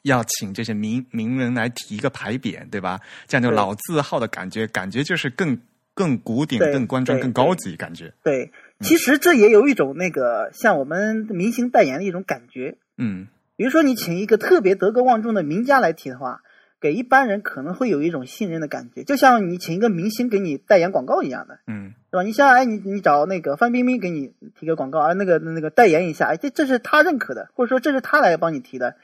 [0.04, 3.00] 呃要请这些名名人来提一个牌匾，对吧？
[3.28, 5.60] 这样就老字号的感觉，感觉就是更
[5.94, 8.14] 更古典、更端庄、更高级感觉。
[8.24, 12.78] 对，其实这也有一种那个像我们明星代言的一种感觉。
[12.98, 13.28] 嗯
[13.58, 16.44] 比如说你请一个特别德高望重的名家来提的话，
[16.80, 22.24] 给一般人可能会有一种信任的感觉，就像你请一个明星给你代言广告一样的，嗯是吧？
[22.24, 28.96] 你像哎，你你找那个范冰冰给你提个广告，啊，那个那个代言一下，哎，这这是他认可的，或者说这是他来帮你提的，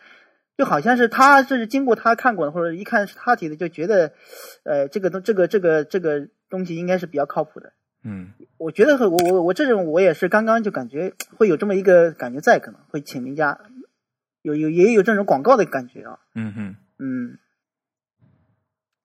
[0.58, 4.14] 就好像是他这是经过他看过的，或者一看是他提的，就觉得，
[4.64, 7.74] 呃，这个东这个这个这个东西应该是比较靠谱的。
[8.08, 13.60] 嗯我觉得和我我我这种我也是刚刚就感觉会有这么一个感觉在，可能会请名家，
[14.43, 17.39] 有有也有这种广告的感觉啊，嗯嗯嗯。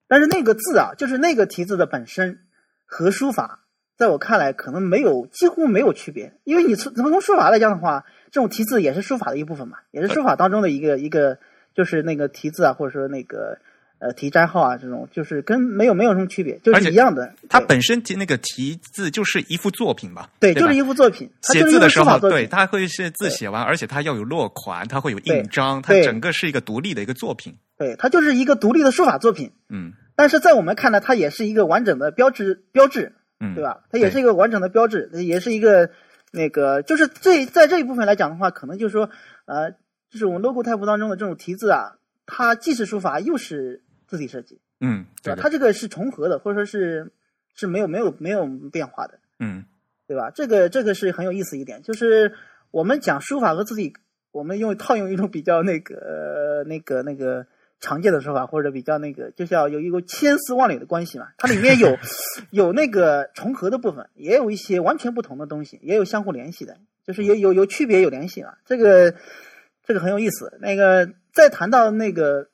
[0.07, 2.41] 但是那个字啊，就是那个题字的本身
[2.85, 3.65] 和书法，
[3.97, 11.39] 在我看来可能没有几乎没有区别，因为你从从书法来讲的话，这种题字也是书法的一部分嘛，也是书法当中的一个一个，
[11.75, 13.59] 就是那个题字啊，或者说那个
[13.99, 17.35] 呃题斋号啊这种，就是跟没有没有什么区别，就是一样的。
[17.49, 20.29] 它本身题那个题字就是一幅作品嘛？
[20.39, 22.47] 对，吧就是一幅作品，写字的时候，对。
[22.47, 27.55] 它会是字写完，而且它要有落款，它会有印章，它整个是一个独立的一个作品。
[27.77, 33.65] 对，它就是一个独立的书法作品，嗯但是在我们看来，它也是一个完整的标志标志，嗯，对？
[33.65, 33.81] 吧？
[33.91, 35.89] 它也是一个完整的标志，也是一个
[36.31, 39.11] 那个，就是这在这一部分来讲的话，可能就是说，
[39.47, 39.73] 呃，
[40.09, 47.13] 就是我们 logo type 当中的这种题字啊，它既是书法又是字体设计，嗯，对它这个是重合的，或者说是
[47.55, 49.65] 是没有没有没有变化的，嗯
[50.07, 50.31] 对吧？
[50.31, 52.35] 这个这个是很有意思一点，就是
[52.71, 53.93] 我们讲书法和字体，
[54.33, 57.47] 我们用套用一种比较那个、呃那个那个
[57.81, 61.29] 常见的说法，或者比较那个，就是要有一个千丝万缕的关系嘛。
[61.39, 61.97] 它里面有
[62.51, 68.59] 有那个重合的部分，也有一些完全不同的东西，也有相互联系的，就是有有有区别有联系啊。
[68.67, 69.15] 这个
[69.85, 70.59] 这个很有意思。
[70.61, 72.51] 那个再谈到那个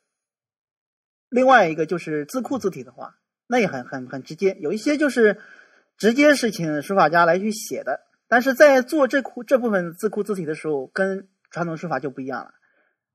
[1.29, 3.17] 另外一个就是字库字体的话，
[3.49, 5.39] 那也很很很直接，有一些就是
[5.99, 12.53] 直接是请书法家来去写的，但是在做这库这部分字库字体的时候，跟传统书法就不一样了。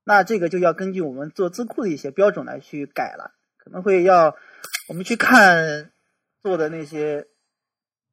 [0.04, 4.36] 那这个就要根据我们做字库的一些标准来去改了，可能会要
[4.88, 5.92] 我们去看
[6.42, 7.26] 做的那些，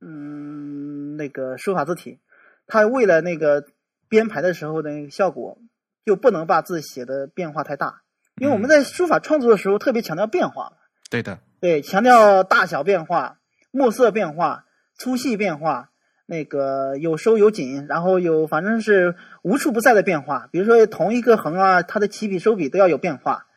[0.02, 2.20] 嗯，那个书法字体，
[2.68, 3.66] 它为了那个
[4.08, 5.58] 编排的时候的那个效果，
[6.06, 8.02] 就不能把字写的变化太大，
[8.38, 10.74] 因为我们在书法创作的时候特别强调变化。
[11.10, 13.40] 对的，对，强调大小变化、
[13.72, 14.66] 墨色变化、
[14.96, 15.90] 粗细变化，
[16.30, 20.48] 那个有收有紧，然后有反正是无处不在的变化。
[20.52, 23.48] 比如说同一个横啊，它的起笔收笔都要有变化，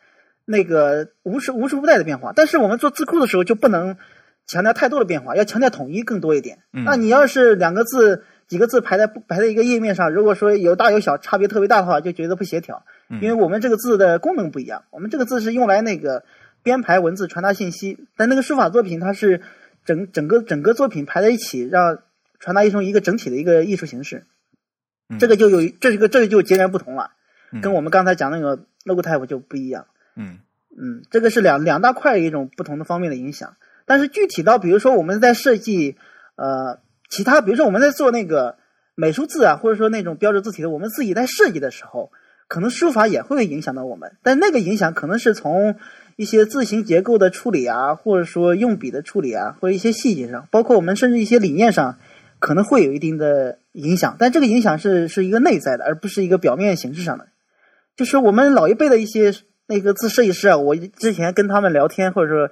[0.47, 2.33] 那个无时无处不在的变化。
[2.35, 3.99] 但是我们做字库的时候就不能
[4.47, 6.61] 强调太多的变化，要强调统一更多一点。
[6.73, 12.87] 嗯那你要是两个字、几个字排在排在一个页面上，如果说有大有小，差别特别大的话，就觉得不协调。
[13.11, 16.25] 嗯因为我们这个字的功能不一样，我们这个字是用来那个
[16.63, 19.43] 编排文字、传达信息，但那个书法作品它是
[19.85, 21.99] 整整个整个作品排在一起，让
[22.43, 24.27] 传达一种一个整体的一个艺术形式。
[25.09, 27.13] 嗯这个就有这个这个就截然不同了，
[27.53, 29.87] 嗯跟我们刚才讲那个 logo type 就不一样。
[30.17, 30.39] 嗯
[30.75, 33.57] 嗯，这个是两两大块一种不同的方面的影响。
[33.85, 35.97] 但是具体到比如说我们在设计
[36.37, 36.81] 呃
[37.11, 38.57] 其他，比如说我们在做那个
[38.95, 42.11] 美术字啊，或者说那种标志字体的，我们自己在设计的时候，
[42.49, 45.77] 可能书法也会影响到我们，但那个影响可能是从
[46.17, 51.99] 一些字形结构的处理啊，或者说用笔的处理啊，或者一些细节上，包括我们甚至一些理念上，
[52.43, 57.29] 可能会有一定的影响，但这个影响是是一个内在的，而不是一个表面形式上的。
[57.95, 59.33] 就是我们老一辈的一些
[59.69, 62.51] 那个字设计师啊，我之前跟他们聊天，或者说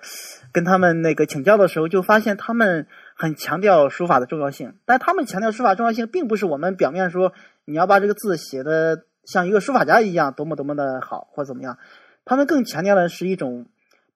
[0.53, 2.87] 跟他们那个请教的时候，就发现他们
[3.17, 4.75] 很强调书法的重要性。
[4.87, 7.33] 但他们强调书法重要性，并不是我们表面说
[7.65, 11.79] 你要把这个字写的像一个书法家一样多么多么的好，或怎么样。
[12.25, 13.67] 他们更强调的是一种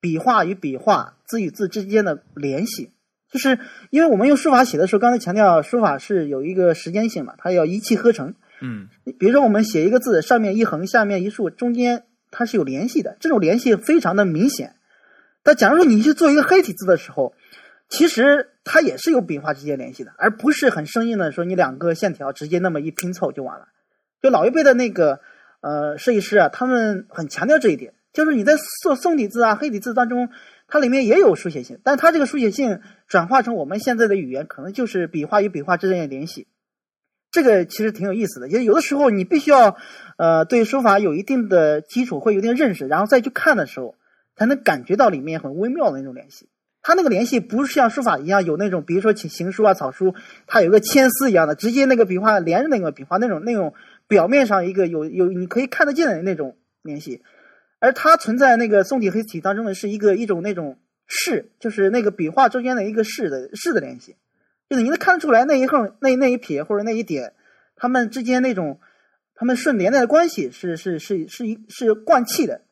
[0.01, 2.93] 笔画与笔画、字与字之间的联系。
[3.35, 3.59] 就是
[3.91, 8.37] 因为我们用书法写的时候，刚才强调书法是有一个时间性嘛，它要一气呵成。
[8.61, 8.87] 嗯
[9.19, 14.77] 比如说我们写一个字，上面一横，下面一竖，中间它是有联系的，这种联系非常的明显。
[15.43, 17.35] 但假如说你去做一个黑体字的时候，
[17.89, 23.67] 其实它也是有笔画之间联系的，而不是很生硬的说你两个线条直接那么一拼凑就完了。
[24.23, 25.19] 就老一辈的那个
[25.61, 30.31] 呃设计师啊，他们很强调这一点，就是你在做宋体字啊、黑体字当中，
[30.69, 32.81] 它里面也有书写性，但它这个书写性
[33.15, 36.49] 转化成我们现在的语言，可能就是笔画与笔画之间的联系。
[37.31, 39.77] 这个其实挺有意思的，也有的时候你必须要，
[40.19, 43.95] 呃，对书法有一定的基础或有一定认识，然后再去看的时候，
[44.35, 46.49] 才能感觉到里面很微妙的那种联系。
[46.83, 50.17] 它那个联系不是像书法一样有那种，比如说行行书啊、草书，
[50.49, 53.75] 它有个牵丝一样的，直接那个笔画连着那个笔画那种那种
[54.09, 57.23] 表面上一个有有你可以看得见的那种联系，
[57.79, 60.79] 而它存在那个宋体黑体当中的是一个一种那种
[61.23, 64.17] 势，就是那个笔画中间的一个势的势的联系。
[64.69, 67.35] 就是你能看得出来那一横、那那一撇或者那一点，
[67.77, 68.81] 他们之间那种
[69.35, 72.63] 他们顺连带的关系是是是是一是贯气的。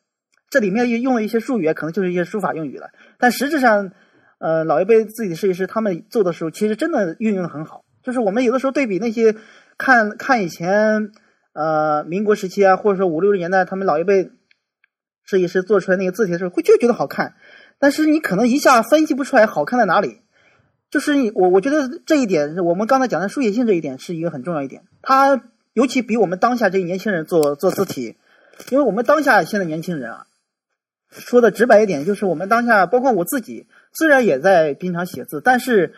[0.49, 2.89] 这里面用了一些术语，可能就是一些书法用语了。
[3.17, 3.91] 但实质上，
[4.39, 7.83] 呃，老一辈自己的设计师他们做的时候，其实真的运用的很好。
[8.03, 9.35] 就是我们有的时候对比那些
[9.77, 11.11] 看看以前
[11.53, 14.29] 呃民国时期啊，或者说五六十年代他们老一辈
[15.25, 17.35] 设计师做出来那个字体的时候，会就觉得好看。
[17.83, 20.21] 但是你可能一下分析不出来好看在哪里。
[20.89, 24.83] 就是你我我觉得这一点，我们刚才讲的书写性这一点是一个很重要一点。
[25.01, 28.15] 它尤其比我们当下这些年轻人做做字体，
[28.69, 30.27] 因为我们当下现在年轻人啊，
[31.11, 35.93] 说的直白一点，就是我们当下包括我自己，虽然也在经常写字，但是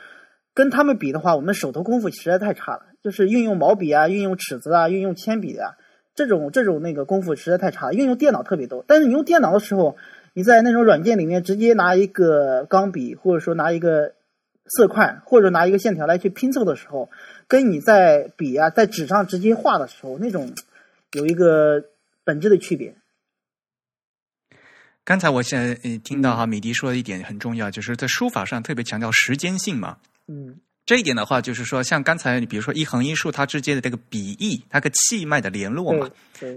[0.56, 2.82] 跟他们比的话，我们手头功夫实在太差了。
[3.04, 5.74] 就是运用毛笔啊，运用尺子啊，运用铅笔啊，
[6.16, 7.94] 这种这种那个功夫实在太差了。
[7.94, 9.96] 运用电脑特别多，但是你用电脑的时候，
[10.36, 14.14] 你在那种软件里面直接拿一个钢笔，或者说拿一个。
[14.68, 17.12] 色块或者拿一个线条来去拼凑的时候，
[17.48, 20.56] 跟你在笔啊在纸上直接画的时候，那种
[21.12, 21.86] 有一个
[22.24, 22.96] 本质的区别。
[25.04, 30.00] 刚才我现在听到哈，米迪说的一点很重要，就是在书法上特别强调时间性嘛。
[30.28, 36.10] 嗯，这一点的话，就是说像刚才你比如说一横一竖它之间的这个笔意，它个气脉的联络嘛，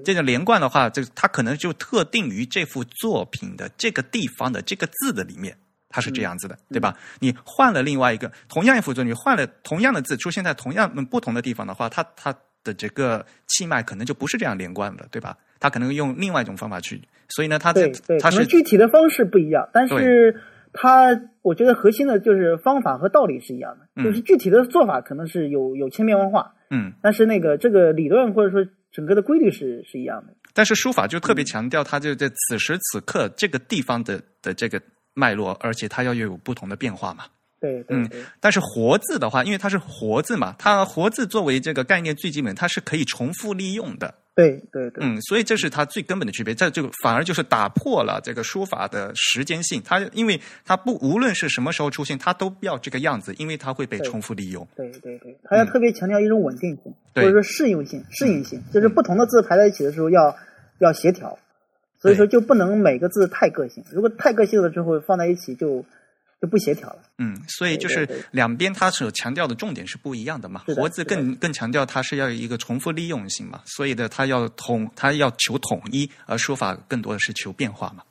[0.04, 5.56] 这种连贯的话，这它可能就特定于这幅作品的这个地方的这个字的里面。
[5.90, 6.94] 它是这样子的，对吧？
[7.18, 12.30] 你换了另外一个同样一幅作，品换了同样的字出现在同样不同的地方的话，它它
[12.62, 15.34] 的这个气脉可能就不是这样连贯的，对吧？
[15.58, 17.00] 它可能用另外一种方法去，
[17.30, 20.38] 所以呢，它对对，它是具体的方式不一样，但是
[20.72, 30.34] 它我觉得核心的就是方法和道理是一样的，就是具体的做法可能是有有千变万化，嗯，但是那个这个理论或者说整个的规律是是一样的。
[30.54, 34.80] 但是书法就特别强调，它就在此时此刻这个地方的的这个。
[35.14, 37.24] 脉络，而且它要有不同的变化嘛。
[37.60, 38.08] 对，嗯，
[38.40, 44.14] 但是活字的话，因为它是活字嘛，它活字作为这个概念最基本，它是可以重复利用的。
[44.36, 46.54] 对对对，嗯，所以这是它最根本的区别。
[46.54, 49.82] 这就反而就是打破了这个书法的时间性。
[49.84, 54.64] 它因为它不无论是什么时候出现，它都要这个样子，因为它会被重复利用。
[54.76, 60.36] 对对对，它要特别强调一种稳定性，或者说适用性、适应性，就是不同的字排在一起的时候要
[60.78, 61.36] 要协调。
[62.00, 65.84] 所以说就不能每个字太个性，如果太个性了之后放在一起就
[66.40, 67.02] 就不协调了。
[67.18, 70.62] 嗯，所以就是两边它所强调的重点是不一样的嘛。
[70.66, 78.02] 活字更更强调它是要有一个重复利用性嘛，所以的它要统，它要求统一，而书法更多的是求变化嘛。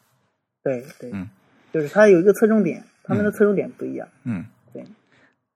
[0.63, 1.29] 对对，嗯，
[1.73, 4.07] 就是它有一个侧重点，他们的侧重点不一样。
[4.25, 4.83] 嗯，对，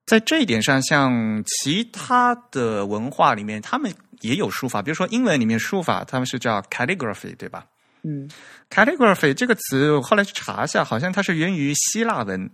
[0.06, 3.92] 在这一点上，像其他的文化里面，他们
[4.22, 7.66] 也有书法，比如说英文里面书法，他们是叫 calligraphy，对吧？
[8.04, 8.28] 嗯
[8.68, 12.50] ，calligraphy 这个词，我后来去查一下，好像它是源于希腊文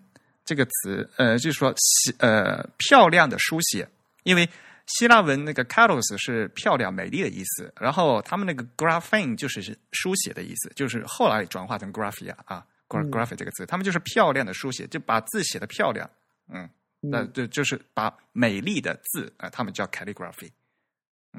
[0.49, 1.75] 这个词，呃，就是说，
[2.17, 3.87] 呃，漂亮的书写，
[4.23, 4.49] 因为
[4.87, 16.09] 希腊文那个 kalos 是漂亮、美丽的意思，然后他们那个 graphing 就是书写的意思，就是后来转化成 graphia 啊，graphy 这个词，他们就是漂亮的书写，就把字写的漂亮，
[16.49, 16.67] 嗯，
[17.01, 17.33] 那嗯。
[17.35, 20.49] 就就是把美丽的字啊、他们叫 calligraphy。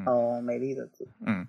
[0.06, 1.46] 哦，美丽的字，嗯，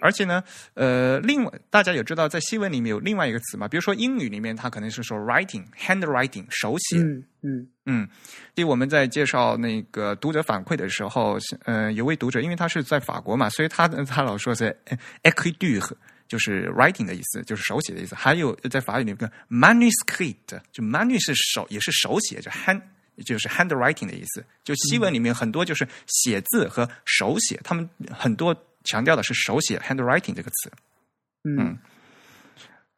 [0.00, 0.42] 而且呢，
[0.74, 6.98] 呃，另外大家也知道，在西文里面有另外一个词嘛，比如说英语里面，它可能是说 writing、handwriting 手写。
[6.98, 8.08] 嗯嗯嗯，
[8.54, 14.76] 所以我们在介绍那个读者反馈的时候，呃，有位读者，因为他是在法国嘛，所以他他老说是
[15.22, 18.14] e c r i t u r e 就是 writing 的意思，就是手写的意思。
[18.14, 22.80] 还有在法语里面 manuscript，就 manu 是手，也是手写，就 hand。
[23.24, 30.70] 就是 handwriting 的意思，就西文里面很多就是写字和手写，他们很多强调的是手写 handwriting 这个词。
[31.44, 31.78] 嗯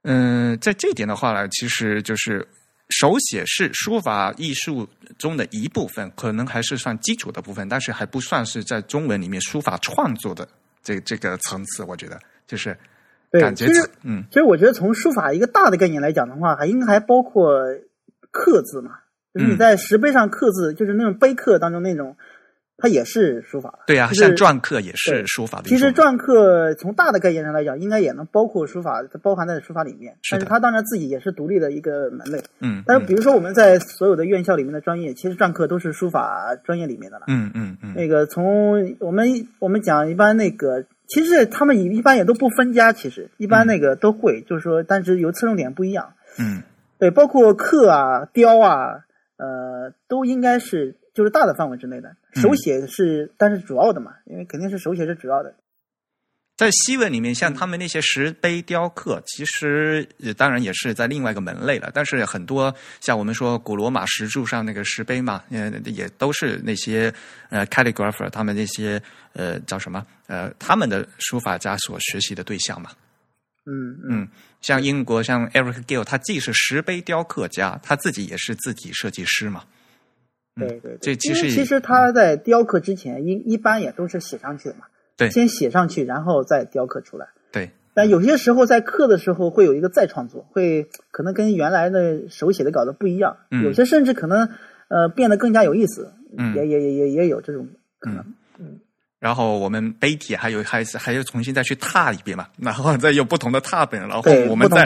[0.03, 2.47] 嗯，在这一点的话呢，其实就是
[2.91, 4.89] 手写是书法艺术
[5.19, 10.49] 中的一部分，可能还是算基础的部分，但是还不算是在中文里面书法创作的
[10.83, 11.83] 这这个层次。
[11.83, 12.79] 我觉得就是
[13.33, 17.59] 对，感觉其实嗯所以我觉得从书法一个大的概念来讲的话，还应该还包括
[18.31, 19.01] 刻字嘛，
[19.37, 22.17] 就是你嗯在石碑上刻字，就是那种碑刻当中那种，
[22.79, 23.81] 它也是书法。
[23.87, 25.65] 对啊，就是像篆刻也是书法的。
[25.69, 30.17] 其实篆刻从大的概念上来讲，应该也能包括书法，包含在书法里面。
[30.23, 32.43] 是但是它当然自己也是独立的一个门类。
[32.61, 37.27] 嗯，但是比如说我们在所有的院校里面的专业，其实篆刻都是书法专业里面的了。
[37.29, 46.15] 嗯嗯嗯嗯那个从我们我们讲一般那个，其实他们一般也都不分家，其实一般那个都会，就是说，但是有侧重点不一样。
[46.39, 46.63] 嗯
[46.99, 49.05] 对，包括刻啊、雕啊，
[49.37, 52.09] 呃，都应该是就是大的范围之内的。
[52.35, 55.55] 嗯手写是，但是主要的嘛，因为肯定是手写是主要的。
[56.57, 61.91] 在西文里面，像他们那些石碑雕刻，其实也当然也是在另外一个门类了。
[61.93, 67.13] 但是很多像我们说古罗马石柱上那个石碑嘛，呃，也都是那些
[67.51, 68.99] 呃 calligrapher 他们那些
[69.35, 72.91] 呃叫什么呃他们的书法家所学习的对象嘛。
[73.67, 74.29] 嗯嗯嗯，
[74.61, 79.65] 像英国像 Eric Gill，他既是石碑雕刻家，他自己也是字体设计师嘛。
[80.55, 84.87] 对对对，嗯这其实其实他在雕刻之前，一一般也都是写上去的嘛。
[85.17, 87.27] 对先写上去，然后再雕刻出来。
[87.51, 94.49] 对，但有些时候在刻的时候会有一个再创作，会可能跟原来的手写的稿子不一样，嗯有些甚至可能
[94.89, 98.25] 呃变得更加有意思，嗯也也也也也有这种可能。
[99.27, 104.85] 然后我们碑体还有还是还要重新再去拓一遍嘛，然后再有不同的拓本，然后我们再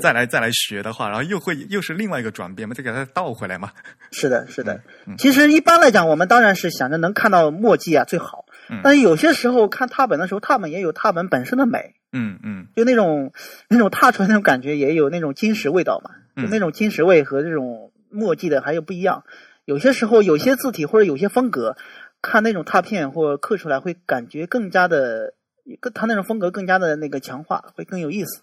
[0.00, 3.72] 再来再来学的话，然后又会又是另外一个转变嘛，再给它倒回来嘛。
[4.12, 4.80] 是的，是的。
[5.08, 13.32] 嗯其实一般来讲，我们当然是想着能看到墨迹啊最好，嗯但是有些时候看拓本的时候，拓本也有拓本本身的美，嗯嗯就那种
[13.68, 19.24] 那种踏出来那种感觉，也有那种金石味道嘛，嗯就那种金石味和这种墨迹的还有不一样。
[19.66, 21.76] 有些时候有些字体或者有些风格，
[22.22, 25.34] 看那种拓片或刻出来会感觉更加的，
[25.80, 28.42] 更它那种风格更加的那个强化，会更有意思。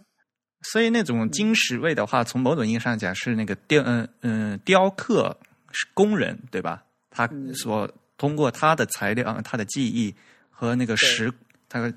[0.63, 5.37] 所以那种金石味的话，从某种意义上讲是那个雕嗯嗯、雕刻
[5.71, 6.83] 是工人对吧？
[7.11, 10.15] 他嗯所通过他的材料、他的技艺
[10.49, 11.31] 和那个石
[11.69, 11.93] 他的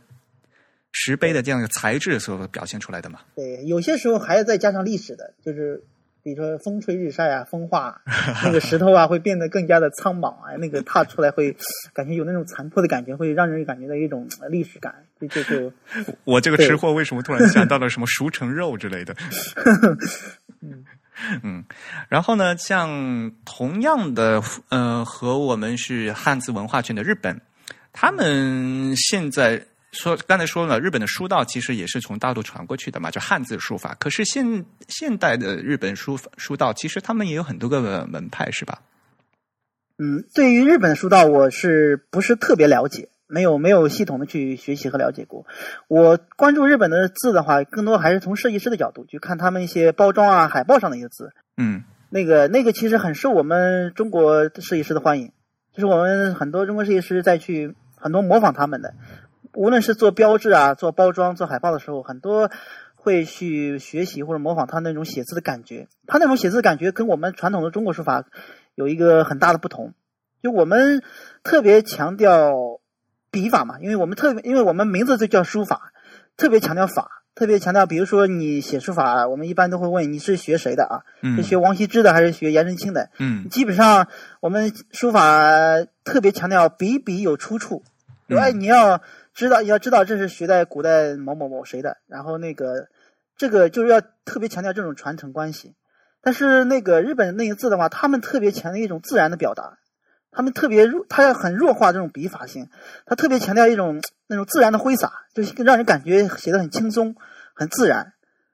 [0.92, 3.20] 石碑的这样一个材质所表现出来的嘛。
[3.34, 5.82] 对，有些时候还要再加上历史的，就是
[6.22, 8.00] 比如说风吹日晒啊、风化，
[8.44, 11.56] 那个石头啊会变得更加的苍茫啊，那个踏出来会
[11.92, 15.72] 感觉有那种残破的感觉，会让人感觉到一种呃历史感，就 就就
[16.24, 19.14] 我这个吃货为什么突然想到了什么熟成肉之类的？
[21.42, 21.62] 嗯，
[22.08, 27.38] 然后呢，像同样的，呃，和我们是汉字文化圈的日本，
[27.92, 29.62] 他们现在
[29.92, 33.94] 说刚才说了，日本的书道其实也是从大陆传过去的嘛，就汉字书法。
[33.98, 38.82] 可是现现代的日本书法书道，其实他们也有很多个门派，是吧？
[39.98, 43.08] 嗯，对于日本的书道，我是不是特别了解？
[43.26, 45.46] 没有没有系统的去学习和了解过。
[45.86, 51.32] 我关注日本的字的话，更多还是从设计师的角度去看他们一些包装啊、海报上的一些字。
[51.56, 55.30] 嗯那个那个其实很受我们中国设计师的欢迎，
[55.72, 58.94] 就是我们很多中国设计师在去很多模仿他们的，
[59.54, 62.50] 无论是做标志啊、做包装、做海报的时候，很多
[62.94, 65.88] 会去学习或者模仿他那种写字的感觉。
[66.06, 68.24] 他那种写字感觉跟我们传统的中国书法
[68.74, 69.94] 有一个很大的不同，
[70.42, 71.02] 就我们
[71.42, 72.52] 特别强调
[73.30, 75.92] 笔法嘛，因为我们特别，因为我们名字就叫书法，
[76.36, 81.02] 特别强调法，特别强调，比如说你写书法，我们一般都会问你是学谁的啊？
[81.22, 83.10] 嗯是学王羲之的还是学颜真卿的？
[83.18, 84.08] 嗯基本上
[84.40, 87.82] 我们书法特别强调笔笔有出处，
[88.28, 89.00] 嗯哎，你要
[89.40, 92.88] 知道要知道这是学在古代某某某谁的，然后那个
[93.38, 95.74] 这个就是要特别强调这种传承关系。
[96.20, 99.78] 但是那个日本那个字的话，他们特别强调一种自然的表达，
[100.30, 102.68] 他们特别弱，他要很弱化这种笔法性，
[103.06, 107.16] 他特别强调一种那种自然的挥洒，就是让人感觉写的很轻松、
[107.54, 108.12] 很自然，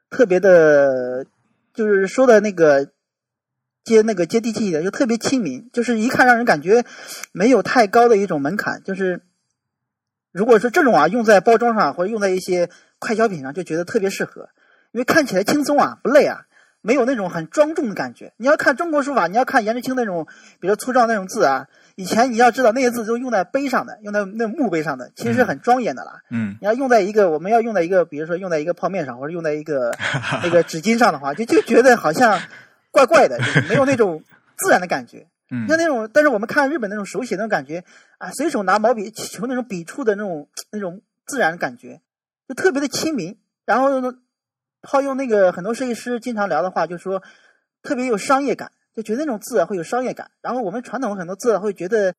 [0.09, 1.27] 特别的，
[1.75, 2.93] 就是说的那个
[3.83, 6.85] 接那个接地气一点，就特别亲民，就是一看让人感觉
[7.33, 8.85] 没有太高的一种门槛。
[8.85, 9.23] 就是
[10.37, 12.69] 如果说这种啊，用在包装上或者用在一些
[12.99, 14.51] 快消品上，就觉得特别适合，
[14.93, 16.43] 因为看起来轻松啊，不累啊，
[16.83, 18.35] 没有那种很庄重的感觉。
[18.37, 20.27] 你要看中国书法，你要看颜志清那种
[20.61, 26.21] 比较粗壮那种字啊，以前你要知道那些字都用在碑上的，用在那墓碑上的，其实是很庄严的啦。
[26.31, 29.97] 嗯你要用在一个我们要用在一个，比如说用在一个泡面上，或者用在一个
[30.45, 32.39] 那个纸巾上的话，就就觉得好像
[32.91, 34.23] 怪怪的，就是没有那种
[34.59, 35.27] 自然的感觉。
[35.51, 37.85] 嗯像那种，但是我们看日本那种手写那种感觉
[38.19, 42.01] 啊，随手拿毛笔求那种笔触的那种那种自然的感觉，
[42.49, 43.39] 就特别的亲民。
[43.65, 44.13] 然后呢，
[44.83, 47.23] 套用那个很多设计师经常聊的话，就说
[47.83, 50.31] 特别有商业感，就觉得那种字会有商业感。
[50.41, 52.15] 然后我们传统很多字会觉得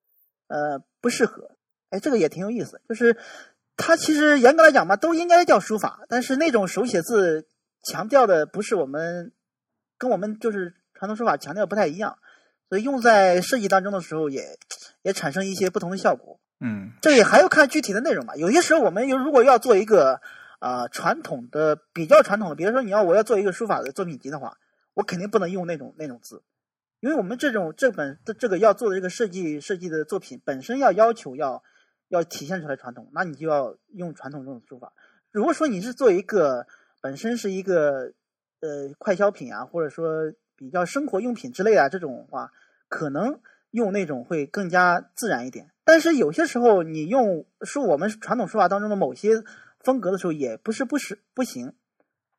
[0.48, 1.52] 呃不适合，
[1.90, 2.82] 哎，这个也挺有意思。
[2.88, 3.18] 就是
[3.76, 7.48] 它其实严格来讲嘛，都应该叫书法，但是那种手写字
[7.84, 9.32] 强调的不是我们
[9.98, 12.18] 跟我们就是传统书法强调不太一样。
[12.70, 14.58] 所以用在设计当中的时候也，
[15.02, 16.40] 也产生一些不同的效果。
[16.60, 18.36] 嗯这也还要看具体的内容吧。
[18.36, 20.20] 有些时候我们有如果要做一个
[20.60, 24.58] 呃传统的比较传统的，比如说你要我要做一个书法的作品集的话，
[24.96, 26.42] 我肯定不能用那种那种字，
[27.00, 31.64] 因为我们这种这本的这个要做的这个设计设计的作品本身要要求要
[32.08, 34.92] 要体现出来传统，那你就要用传统这种书法。
[35.32, 36.66] 如果说你是做一个
[37.02, 38.14] 本身是一个
[38.62, 42.52] 呃快消品啊，或者说比较生活用品之类的、啊、这种话，
[42.90, 43.40] 可能
[43.72, 45.70] 用那种会更加自然一点。
[45.86, 49.44] 但是有些时候你用是我们传统书法当中的某些
[49.80, 51.74] 风格的时候，也不是不是不行，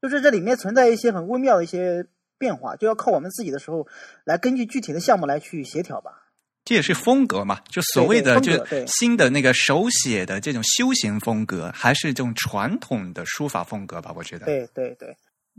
[0.02, 2.06] 就是这里面存在一些很微妙的一些
[2.36, 3.86] 变化，就要靠我们自己的时候
[4.24, 6.24] 来根据具体的项目来去协调吧。
[6.64, 8.52] 这也是风格嘛，就所谓的就
[8.86, 14.12] 新的那个手写的这种休闲风格，还是这种传统的书法风格吧？
[14.14, 15.16] 我觉得，对对对，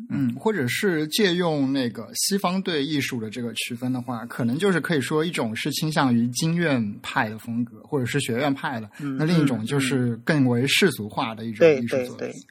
[0.09, 12.41] 嗯，或者是借用那个西方对艺术的这个区分的话，可能就是可以说一种是倾向于经院派的风格，或者是学院派的，嗯那另一种就是更为世俗化的一种艺术作对品。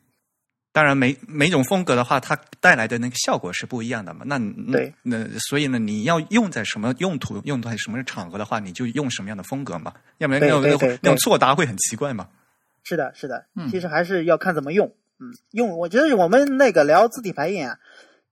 [0.71, 4.21] 当然每每种风格的话，它带来的那个效果是不一样的嘛。
[4.27, 12.29] 那那那所以呢，你要用在什么用途、用在什么场合的话，你就用什么样的风格嘛，要不然那那种对错答会很奇怪嘛。
[12.85, 14.93] 是的，是的嗯，其实还是要看怎么用。
[15.21, 17.79] 嗯，用我觉得我们那个聊字体排印啊，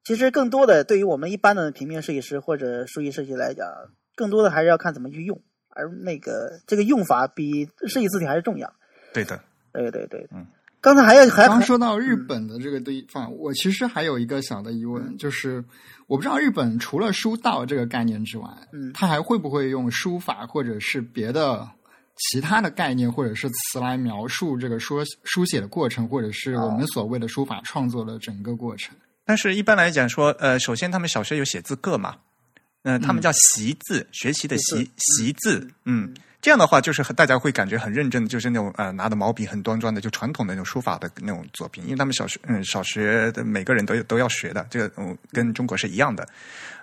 [0.05, 3.67] 其实更多的对于我们一般的平面设计师或者书艺设计来讲，
[4.15, 8.73] 更多的还是要看怎么去用，而那个这个用法比设计字体还是重要。
[9.13, 9.41] 对的，
[9.73, 10.47] 对对对，嗯。
[10.79, 15.65] 刚才还要还刚说到日本的这个地方，我其实还有一个小的疑问，就是
[16.07, 21.69] 我不知道日本除了书道这个概念之外，嗯他还会不会用书法或者是别的
[22.17, 28.95] 其他的概念或者是词来描述这个说书写的过程，或者是我们所谓的书法创作的整个过程？
[29.25, 32.17] 但是一般来讲说，呃，首先他们小学有写字课嘛，
[32.87, 46.29] 呃，他们叫习字，学习的习习字，嗯，这样的话就是大家会感觉很认真的，就是那种呃拿的毛笔很端庄的，就传统的那种书法的那种作品，因为他们小学嗯小学的每个人都都要学的，这个嗯跟中国是一样的。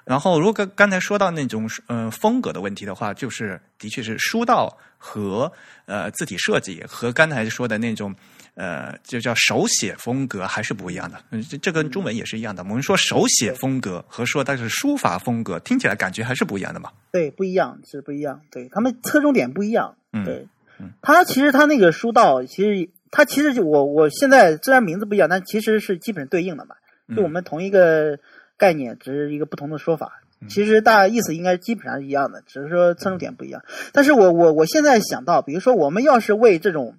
[0.04, 5.50] 然后如果刚刚才说到那种呃风格的问题的话，就是的确是书道和
[5.86, 8.14] 呃字体设计和刚才说的那种。
[8.56, 12.64] 呃，就叫手写风格还是不一样的，嗯，这这跟中文也是一样的。
[12.64, 16.92] 我们说手写风格和说它是书法风格，听起来感觉还是不一样的嘛。
[17.12, 19.96] 对不一样是不一样，对他们侧重点不一样。
[20.12, 20.48] 嗯对
[20.80, 26.76] 嗯，他其实他那个书道，其实他其实就我我现在虽然名字不一样，但其实是基本对应的嘛，
[27.08, 28.20] 嗯就我们同一个
[28.58, 30.20] 概念，只是一个不同的说法。
[30.42, 33.64] 嗯其实大意思应该基本上是一样的，只是说侧重点不一样。
[33.94, 36.98] 但是我我我现在想到，比如说我们要是为这种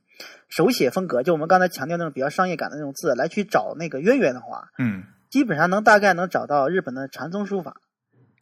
[0.49, 7.81] 手写风格，就我们刚才强调那种比较商业感的那种字来去找那个渊源的话，嗯基本上能大概能找到日本的禅宗书法。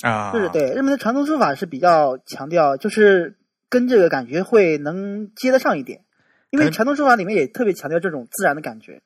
[0.02, 3.36] 啊，就是对日本的禅宗书法是比较强调，就是
[3.68, 6.00] 跟这个感觉会能接得上一点，
[6.50, 9.00] 因为禅宗书法里面也特别强调这种自然的感觉，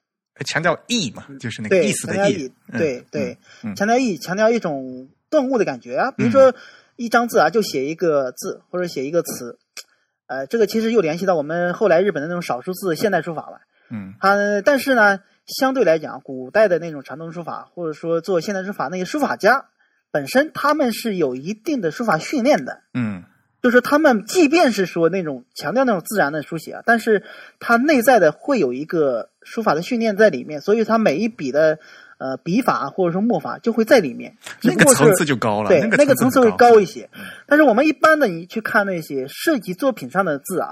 [0.47, 6.55] 强调意嘛，就是那个，意思的意对对，嗯强调意，强调一种顿悟的感觉啊，比如说
[6.97, 9.59] 一张字啊，就写一个字或者写一个词，
[10.27, 13.61] 呃，这个其实又联系到我们后来日本的那种少数字现代书法了。
[13.91, 19.67] 嗯它但是呢，相对来讲，古代的那种传统书法，或者说做现代书法那些书法家
[20.11, 22.83] 本身，他们是有一定的书法训练的。
[22.95, 23.25] 嗯
[23.63, 27.25] 就是他们即便是说那种强调那种自然的书写啊，但是
[27.59, 31.81] 它内在的会有一个书法的训练在里面，所以它每一笔的
[32.19, 37.09] 呃笔法或者说墨法就会在里面，那个层次就高了，对那那个层次会高一些。
[37.47, 40.69] 但是我们一般的你去看那些设计作品上的字啊，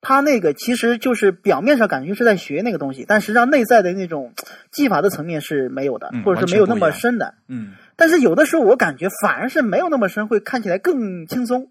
[0.00, 4.32] 它那个其实就是表面上感觉是在学那个东西，但实际上内在的那种
[4.70, 7.34] 技法的层面是没有的，嗯或者是没有那么深的。
[7.48, 11.68] 嗯但是有的时候我感觉反而是没有那么深，会看起来更轻松。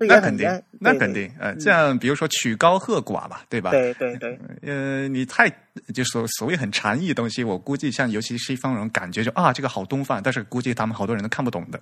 [0.00, 3.70] 那肯定那肯定，呃，这样比如说曲高和寡吧，对吧？
[3.70, 5.48] 对对对，呃，你太
[5.92, 11.80] 就所所谓很禅意的东西，我估计像尤其西方人感觉就啊，这个好东方，但是估计他们好多人都看不懂的。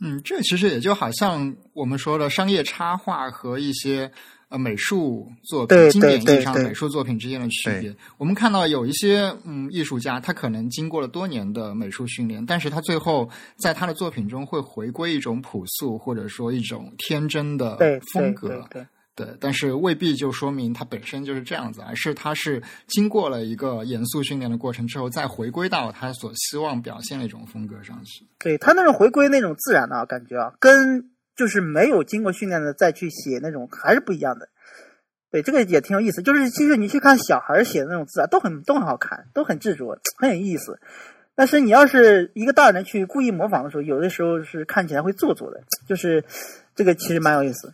[0.00, 4.10] 嗯，这其实也就好像我们说的商业插画和一些
[4.50, 7.96] 呃美术作品经典意义上的美术作品之间的区别。
[8.18, 17.78] 我们看到有一些嗯艺术家，他可能经过了多年的美术训练，但是他最后在他的作品中会回归一种朴素或者说一种天真的
[18.12, 18.48] 风格。
[18.48, 18.86] 对对
[19.16, 28.24] 对，但是未必就说明他本身就是这样子，而是他是经过了一个严肃训练的过程之后，再回归到他所希望表现的一种风格上去。
[28.38, 31.10] 对他那种回归那种自然的啊感觉啊，跟
[31.40, 34.50] 就是没有经过训练的再去写那种还是不一样的。
[35.30, 36.20] 对，这个也挺有意思。
[36.20, 40.78] 就是其实你去看小孩写的那种字啊，都很都很好看，都很执着，很有意思。
[41.34, 46.22] 但是你要是一个大人去故意模仿的时候，有的时候是看起来会做作的，就是
[46.74, 47.72] 这个其实蛮有意思。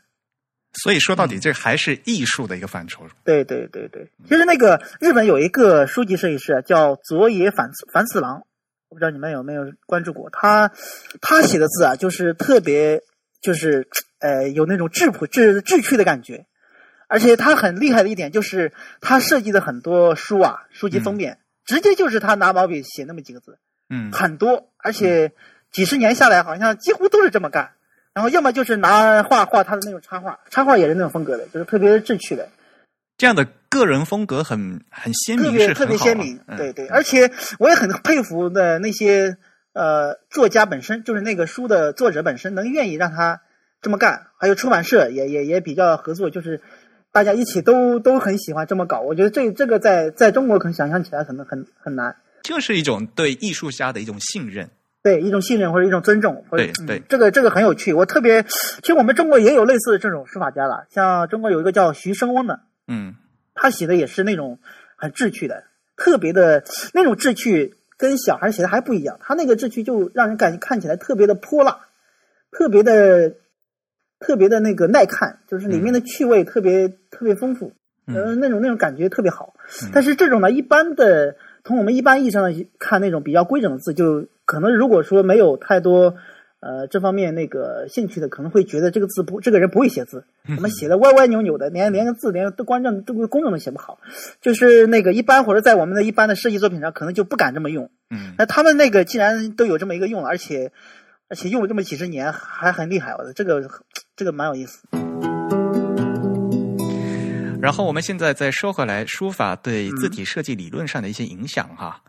[0.85, 3.03] 所以说到底，这还是艺术的一个范畴。
[3.25, 8.43] 对对对对，其实那个日本有一个书籍设计师啊叫佐野反反次郎，
[8.91, 10.71] 我不知道你们有没有关注过他，
[11.23, 13.03] 他写的字啊，就是特别
[13.41, 13.89] 就是
[14.19, 16.47] 呃有那种质朴质质趣的感觉，
[17.09, 23.59] 而且他很厉害的一点就是他设计的很多书啊书籍封面，直接就是他拿毛笔写那么几个字，
[23.91, 25.33] 嗯，很多，而且
[25.71, 27.73] 几十年下来好像几乎都是这么干。
[28.15, 32.49] 然后要么就是拿画画他的那种插画，插画也是那种风格的，就是特别志趣的。
[33.19, 39.37] 这样的个人风格很很鲜明，特别是特别鲜明，嗯、对对，而且我也很佩服的那些
[39.77, 43.43] 呃作家本身，就是那个书的作者本身能愿意让他
[43.83, 46.63] 这么干，还有出版社也也也比较合作，就是
[47.13, 49.01] 大家一起都都很喜欢这么搞。
[49.01, 54.71] 我觉得这这个在在中国可能想象起来可能很很难，就是一种对艺术家的一种信任。
[55.03, 57.93] 对一种信任或者一种尊重，或者对对、嗯，这个这个很有趣。
[57.93, 62.59] 我特别，其实我们中国也有类似的这种书法家了，像中国有一个叫徐生翁的，
[62.89, 63.15] 嗯，
[63.55, 64.59] 他写的也是那种
[64.97, 65.63] 很志趣的，
[65.97, 69.19] 特别的那种志趣，跟小孩写的还不一样。
[69.21, 71.81] 他那个志趣就让人感觉看起来特别的泼辣，
[72.51, 73.35] 特别的
[74.19, 77.73] 特别的那个耐看，就是里面的趣味特别、嗯、特别丰富，
[78.07, 79.55] 呃，那种那种感觉特别好。
[79.83, 86.17] 嗯、但是这种呢，一般的从我们一般意义上的看，那种比较规整的字，就可能如果说没有太多。
[86.67, 94.01] 呃，这方面那个兴趣的可能会觉得这个字不，这个人不会写字，怎么写的歪歪扭扭的，连连个字连都官正都工整都写不好，
[94.41, 97.89] 就是那个一般或者在我们的一般的设计作品上，可能就不敢这么用。
[98.11, 100.73] 嗯，那他们那个既然都有这么一个用，而且
[101.29, 103.71] 而且用了这么几十年，还很厉害，我的这个
[104.17, 104.83] 这个蛮有意思。
[107.63, 112.03] 然后我们现在再说回来，书法对字体设计理论上的一些影响哈。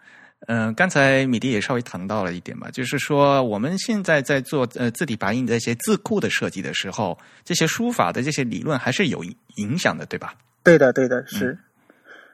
[0.48, 9.24] 嗯、呃，刚才米迪也稍微谈到了一点吧，就是说我们现在在做呃字体排印的一些字库的设计的时候，这些书法的这些理论还是有
[9.58, 10.34] 影响的，对吧？
[10.64, 11.52] 对的，对的，是。
[11.52, 11.60] 嗯、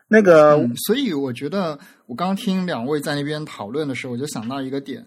[0.07, 5.06] 那个、嗯，所以我觉得我刚听两位在那边讨论的时候，我就想到一个点。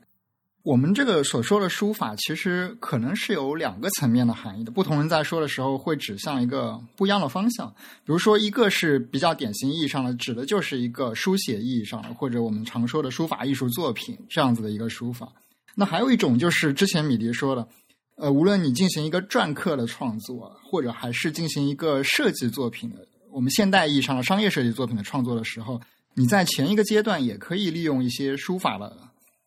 [0.67, 4.73] 我们这个所说的书法，其实可能是有两个层面的含义的。
[4.73, 7.73] 不同人在说的时候，会指向一个不一样的方向。
[8.05, 15.29] 比如说，一个是比较典型意义上的，指的就是一个书写意义上的，或者我们常说的书法艺术作品这样子的一个书法。
[15.77, 17.69] 那还有一种就是之前米迪说的，
[18.17, 25.81] 呃，无论你进行一个篆刻的创作，或者还是进行一个设计作品的，我们现代意义上的商业设计作品的创作的时候，
[26.15, 28.97] 你在前一个阶段也可以利用一些书法的。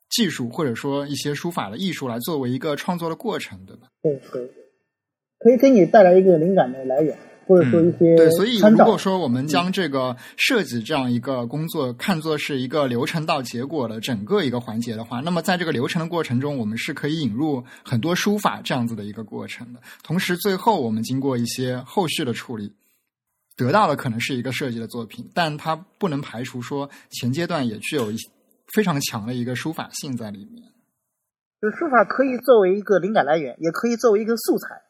[0.09, 3.87] 技术或者说一些书法的艺术来作为一个创作的过程，对吧？
[4.01, 4.51] 对对对，
[5.39, 7.17] 可以给你带来一个灵感的来源，
[7.47, 8.29] 或者说一些、嗯、对。
[8.31, 19.79] 所以如果说我们将这个设计这样一个工作看作是一个流程到结果的整个一个环节的话，那么在这个流程的过程中，我们是可以引入很多书法这样子的一个过程的。
[20.03, 22.73] 同时，最后我们经过一些后续的处理。
[23.55, 28.15] 得到的可能是一个设计的作品，但它不能排除说前阶段也具有一
[28.73, 30.63] 非常强的一个书法性在里面。
[31.61, 34.81] 就是书法可以作为一个灵感来源，也可以作为一个素材，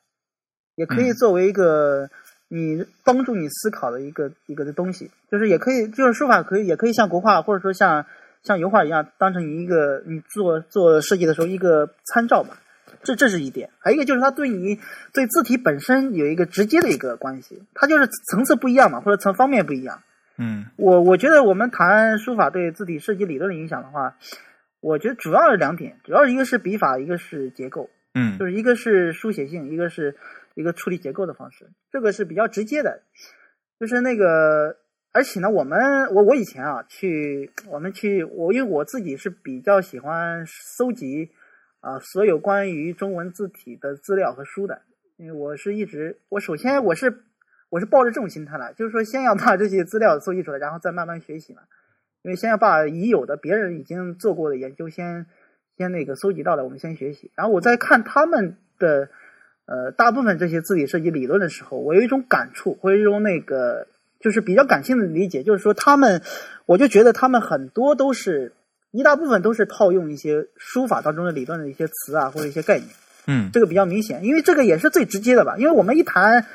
[0.76, 2.10] 也可以作为一个
[2.48, 5.10] 你帮助你思考的一个一个的东西。
[5.32, 8.06] 就是也可以，就是书法可以，也可以像国画或者说像
[8.44, 12.62] 像油画一样，当成你一个你做做设计的时候一个参照吧。
[13.04, 14.78] 这这是一点，还有一个就是它对你
[15.14, 20.04] 对字体本身有一个直接的一个关系，它就是层次不一样嘛，或者层方面不一样。
[20.40, 24.18] 嗯，我我觉得我们谈书法对字体设计理论的影响的话，
[24.80, 27.90] 我觉得主要是两点，主要一个是笔法，一个是结构。
[28.14, 30.16] 嗯，就是一个是书写性，一个是
[30.56, 33.04] 一个处理结构的方式，这个是比较直接的。
[33.80, 34.78] 就是那个
[35.12, 35.78] 而且呢，我们
[36.14, 41.32] 我我以前啊去我们去我因为我自己是比较喜欢搜集
[41.82, 44.82] 啊所有关于中文字体的资料和书的，
[45.18, 47.26] 因为我是一直我首先我是
[47.70, 51.62] 我是抱着这种心态来，就是说先要把这些资料搜集出来，然后再慢慢学习嘛。
[52.22, 55.26] 因为先要把已有的别人已经做过的研究先
[55.78, 59.10] 先那个搜集到了，我们先学习，然后我在看他们的
[59.66, 63.88] 呃大部分这些字体设计理论的时候，我有一种感触，或者一种那个
[64.20, 66.22] 就是比较感性的理解，就是说他们，
[66.66, 68.52] 我就觉得他们很多都是
[68.92, 72.90] 一大部分都是套用一些书法当中的理论的一些词啊或者一些概念，
[73.28, 76.46] 嗯这个比较明显，因为这个也是最直接的吧，因为我们一谈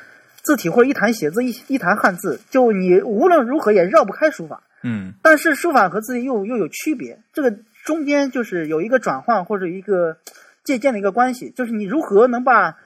[0.45, 4.61] 字体或者一谈写字一一谈汉字，就你无论如何也绕不开书法。
[4.87, 10.17] 嗯但是书法和字体又又有区别，这个中间就是有一个转换或者一个
[10.63, 12.77] 借鉴的一个关系，就是你如何能把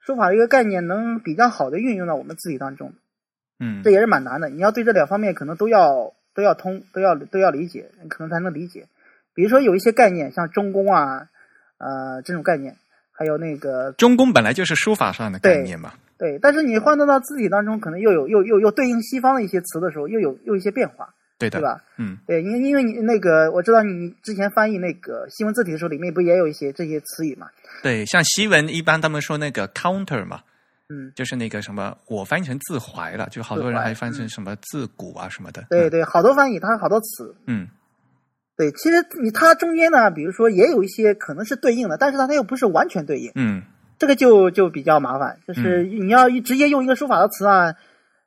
[0.00, 2.92] 书法的一个概念能比较好的运用到我们字体当中，
[3.60, 4.48] 嗯这也是蛮难的。
[4.48, 8.88] 你要对这两方面可能都要都要通，都要都要理解，可能才能理解。
[9.32, 11.28] 比如说有一些概念，像中宫啊，
[11.78, 12.76] 呃这种概念，
[13.16, 15.94] 还有那个中宫本来就是书法上的概念嘛。
[16.18, 21.08] 对，但是你换到到字体当中，可能又有又又又对应西方的一些词的时候，又有又一些变化。
[21.36, 21.82] 对的，对吧？
[21.98, 27.48] 嗯对，因为因为你那个，我知道你之前翻译那个西文字体的时候，里面不也有一些这些词语嘛？
[27.82, 30.40] 对，像西文一般他们说那个 counter 嘛，
[30.88, 35.64] 嗯，就是那个什么，我翻译成自怀了，就好多人还翻成什么自古啊什么的。
[35.68, 37.34] 对对，好多翻译它好多词。
[37.48, 37.66] 嗯
[38.56, 43.62] 对，其实你它中间呢，比如说也有一些可能是对应的，但是它它又不是完全对应，嗯
[43.98, 45.38] 这个就就比较麻烦。
[45.46, 47.74] 就是你要一直接用一个书法的词啊，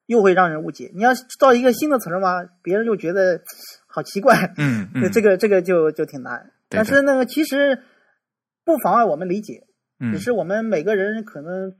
[0.06, 3.42] 又会让人误解；你要造一个新的词儿嘛，别人又觉得
[3.88, 4.54] 好奇怪。
[4.58, 6.52] 嗯嗯， 对，这个这个就就挺难。
[6.70, 7.80] 但是那个，其实
[8.66, 9.64] 不妨碍我们理解。
[10.00, 11.74] 嗯只是我们每个人可能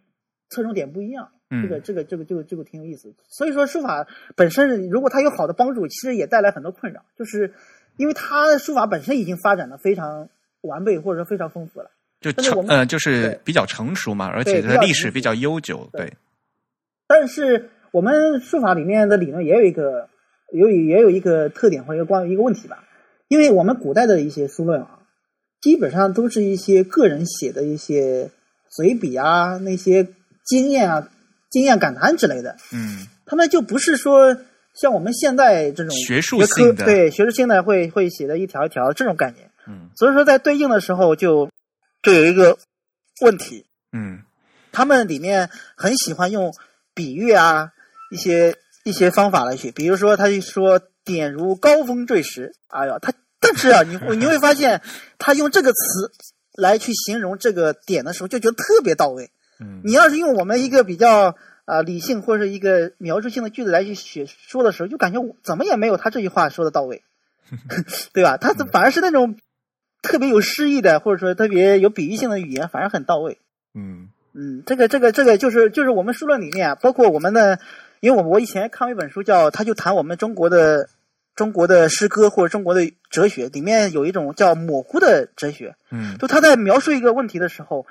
[0.50, 3.14] 侧重点不一样，嗯这个这个这个这个这个挺有意思。
[3.30, 7.54] 所以说书法本身如果它有好的帮助，其实也带来很多困扰，就是
[7.98, 10.30] 因为它书法本身已经发展的非常
[10.62, 11.92] 完备或者说非常丰富了。
[12.20, 15.88] 就成呃就是比较成熟嘛，而且它历史比较悠久。
[15.92, 16.14] 对对，
[17.06, 20.10] 但是我们书法里面的理论也有一个
[20.52, 22.84] 有也有一个特点或者一个关一个问题吧，
[23.28, 25.00] 因为我们古代的一些书论啊，
[25.62, 28.32] 基本上都是一些个人写的一些
[28.70, 30.08] 随笔啊，那些
[30.44, 31.08] 经验啊、
[31.52, 34.36] 经验感谈之类的，嗯他们就不是说
[34.80, 39.90] 像我们现在这种学术学科性的对学术性的会会写的一条一条这种概念，嗯。
[39.96, 41.50] 所以说在对应的时候就
[42.04, 42.58] 就有一个
[43.22, 44.20] 问题，嗯。
[44.72, 46.54] 他们里面很喜欢用
[46.94, 47.72] 比喻啊，
[48.12, 54.82] 一些一些方法来写，比如说他就说点如高峰坠石，哎呀，他但是啊，你你会发现
[55.18, 56.12] 他用这个词
[56.54, 59.32] 来去形容这个点的时候，就觉得特别到位。
[59.60, 59.82] 嗯。
[59.84, 61.36] 你要是用我们一个比较
[61.68, 67.04] 啊、呃理性或者是一个描述性的句子来去写说的时候，就感觉我怎么也没有他这句话说的到位，
[68.14, 68.38] 对吧？
[68.38, 69.38] 他反而是那种
[70.02, 73.38] 特别有诗意的，或者说特别有比喻性的语言，反而很到位。
[73.76, 77.60] 嗯嗯，这个这个这个就是就是我们书论里面啊，包括我们的，
[78.00, 80.90] 因为我我以前看过一本书叫，他就谈我们中国的
[81.36, 87.86] 中国的诗歌或者中国的哲学，里面有一种叫模糊的哲学，嗯就他在描述一个问题的时候，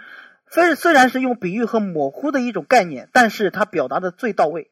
[0.50, 4.70] 虽虽然是用比喻和模糊的一种概念，但是它表达的最到位。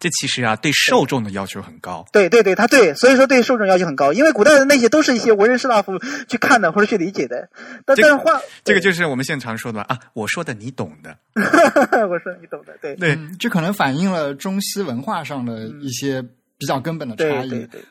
[0.00, 2.04] 这其实啊对受众的要求很高。
[2.12, 7.48] 对对对，他对，所以说对受众要求很高，因为古代的那些都是一些文人士大夫去看的或者去理解的。
[7.86, 11.16] 但这但是话，这个就是我们现在常说的啊，我说的你懂的。
[11.34, 16.20] 我说你懂的，对对，嗯，这可能反映了中西文化上的一些
[16.58, 17.48] 比较根本的差异。
[17.48, 17.82] 对对对，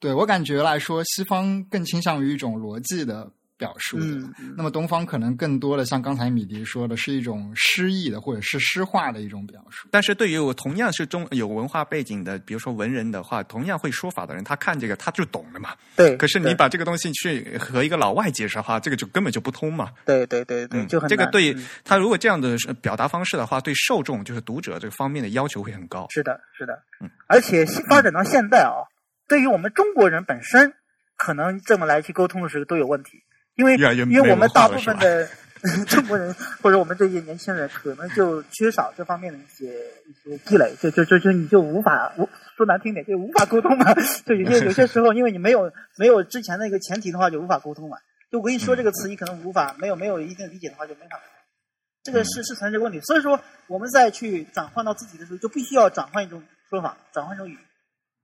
[0.00, 9.88] 对我感觉来说，西方更倾向于一种逻辑的表述的，嗯嗯那么东方可能更多的像刚才米迪说的，是一种诗意的或者是诗化的一种表述。
[9.90, 15.74] 但是对于我同样是中有文化背景的，比如说文人的话，同样会说法的人，他看这个他就懂了嘛。
[15.96, 16.16] 对。
[16.16, 19.92] 可是你把这个东西去和一个老外解释的话，这个就根本就不通嘛。
[20.06, 26.06] 对对对对，嗯，就很难这个对嗯他如果这样的表达方式的话，对受众就是读者这个方面的要求会很高。
[26.10, 28.86] 是的，是的，嗯，而且发展到现在啊，
[29.26, 30.72] 对于我们中国人本身，
[31.16, 33.22] 可能这么来去沟通的时候都有问题，
[33.58, 35.28] 因为因为我们大部分的
[35.88, 36.32] 中国人
[36.62, 39.66] 或者我们这些年轻人，可能就缺少这方面的一些
[40.06, 43.92] 一些积累，就就就就你就无法无说难听点，就无法沟通嘛。
[44.24, 47.96] 就有些有些时候，因为你没有没有之前那个前提的话，就无法沟通嘛。
[48.30, 51.20] 就我跟你说这个词，你可能无法没有没有一定理解的话，就没法。
[52.04, 56.40] 这个是是存在这个问题，所以说我们再去转换到自己的时候，就必须要转换一种
[56.70, 57.58] 说法，转换一种语，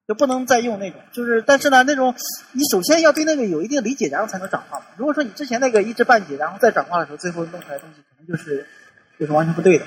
[0.06, 2.14] 就不能再用那种，就是但是呢，那种
[2.52, 4.86] 你首先要对那个有一定理解，然后才能转化嘛。
[4.97, 8.66] 如果说你之前那个一知半解，然后再转化的时候，最后弄出来的东西可能就是
[9.18, 9.85] 就是完全不对的。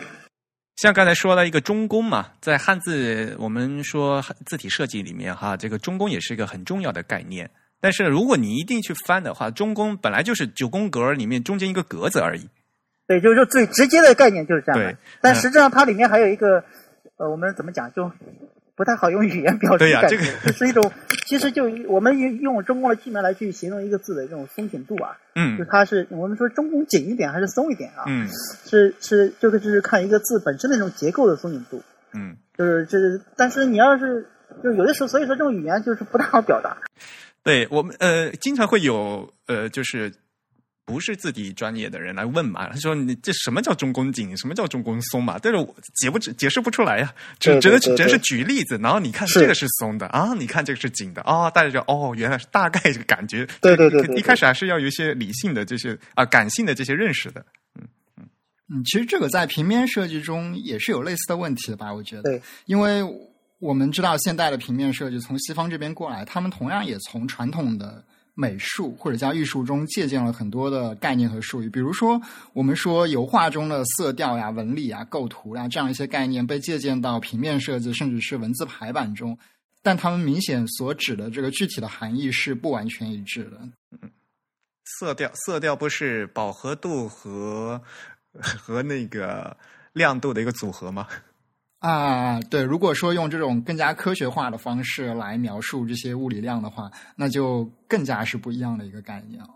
[0.75, 7.49] 像刚才说了一个中宫嘛，在汉字我们说字体设计里面哈，这个中宫也是一个很重要的概念。
[7.79, 12.49] 但是如果你一定去翻的话，中宫本来就是九宫格里面中间一个格子而已。
[13.07, 16.63] 对，就是说最直接的概念就是这样但实际上它里面还有一个，
[17.17, 18.11] 呃，我们怎么讲就
[18.77, 20.91] 不太好用语言表对呀示感觉，这个就是一种，
[21.25, 28.05] 其实就我们用用中宫的器名来去形容一个字的这种松紧度啊，嗯就嗯它是我们说中宫紧一点还是松一点啊？
[28.05, 31.81] 嗯是是，这个就是看一个字本身的这种结构的松紧度。
[32.13, 34.27] 嗯，就是就是，但是你要是
[34.63, 36.77] 就有的时候，所以说这种语言就是不太好表达。
[37.43, 40.13] 对我们呃经常会有呃就是。
[40.87, 42.69] 不是自己专业的人来问嘛？
[42.69, 44.35] 他说：“你这什么叫中宫紧？
[44.37, 53.45] 什么叫中宫松嘛？”但是我解不解释不出来呀，只只能只能是举例子，然后你看这个是松的啊，你看这个是紧的啊，大家就哦，原来是大概这个感觉。
[53.59, 57.45] 对对对对对一开始还是要有一些理性的这些啊感性的这些认识的。
[57.75, 57.85] 嗯
[58.69, 61.93] 嗯，其实这个在平面设计中也是有类似的问题的吧？
[61.93, 63.03] 我觉得，因为
[63.59, 68.01] 我们知道现代的平面设计从西方这边过来，他们同样也从传统的
[68.39, 72.21] 美术或者叫艺术中借鉴了很多的概念和术语，比如说
[72.53, 79.35] 我们说油画中的色调呀、纹理啊、构图呀这样一些概念被借鉴到平面设计甚至是文字排版中，
[79.81, 83.59] 但他们明显所指的这个具体的含义是不完全一致的。
[84.85, 87.81] 色调色调不是饱和度和
[88.39, 89.57] 和那个
[89.93, 91.07] 亮度的一个组合吗？
[91.79, 99.49] 啊，对，如果说用这种更加科学化的方式来描述这些物理量的话，那就更加是不一样的一个概念了。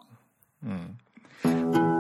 [0.61, 1.90] 嗯。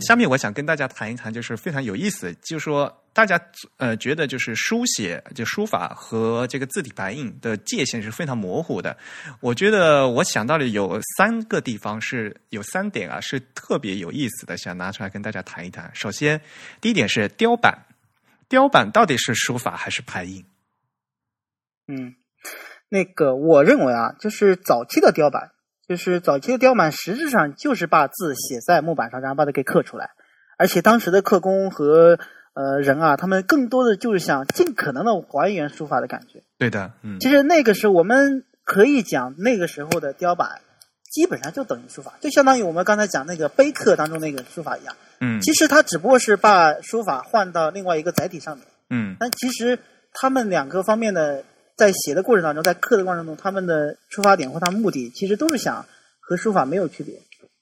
[0.00, 3.40] 下面我想跟大家谈一谈，就是非常有意思，就是说大家
[3.78, 8.96] 呃觉得就是书写就书法和这个字体排印的界限是非常模糊的。
[9.40, 15.90] 我觉得我想到了有三个地方是有三点啊是特别有意思的，想拿出来跟大家谈一谈。
[15.94, 16.40] 首先，
[16.80, 17.86] 第一点是雕版，
[18.48, 20.44] 雕版到底是书法还是排印？
[21.88, 22.16] 嗯，
[22.88, 25.52] 那个我认为啊，就是早期的雕版，
[25.88, 30.10] 就是早期的雕版，实质上就是把字写在木板上，然后把它给刻出来。
[30.58, 32.18] 而且当时的刻工和
[32.54, 36.42] 呃人啊，他们更多的就是想尽可能的还原书法的感觉。
[36.58, 40.60] 对的，嗯其实那个时候我们可以讲，那个时候的雕版
[41.12, 44.96] 基本上就等于书法，就相当于我们刚才讲那个碑刻当中那个书法一样。
[45.20, 48.66] 嗯其实它只不过是把书法换到另外一个载体上面。
[48.90, 49.78] 嗯但其实
[50.14, 51.44] 他们两个方面的
[51.76, 55.84] 在写的过程当中，在刻的过程中，他们的出发点或他们目的，其实都是想
[56.20, 57.14] 和书法没有区别。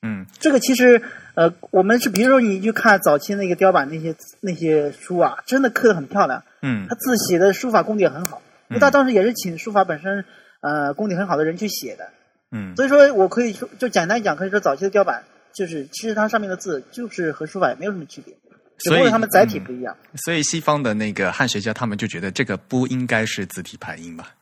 [0.03, 0.25] 嗯。
[0.39, 1.03] 这个其实，
[1.35, 6.87] 呃，我们是比如说你去看早期那个雕版那些那些书啊，真的刻的很漂亮，嗯。
[6.89, 10.25] 他字写的书法功底也很好，因为他当时也是请书法本身
[10.61, 12.11] 呃功底很好的人去写的，
[12.53, 12.77] 嗯。
[12.77, 18.35] 所以说我可以说就简单讲，可以说早期的雕版就是其实它上面的字就是和书法也没有什么区别，
[18.79, 19.97] 所以过他们载体不一样。
[20.25, 24.35] 所以西方的那个汉学家他们就觉得这个不应该是字体排音吧？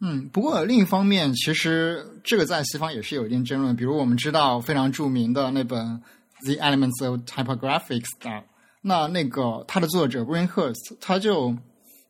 [0.00, 3.74] 嗯，不过另一方面，其实这个在西方也是有一定争论。
[3.74, 5.84] 比如我们知道非常著名的那本
[6.44, 8.40] 《The Elements of Typographic Style》，
[8.80, 11.56] 那那个它的作者 Greenhurst 他就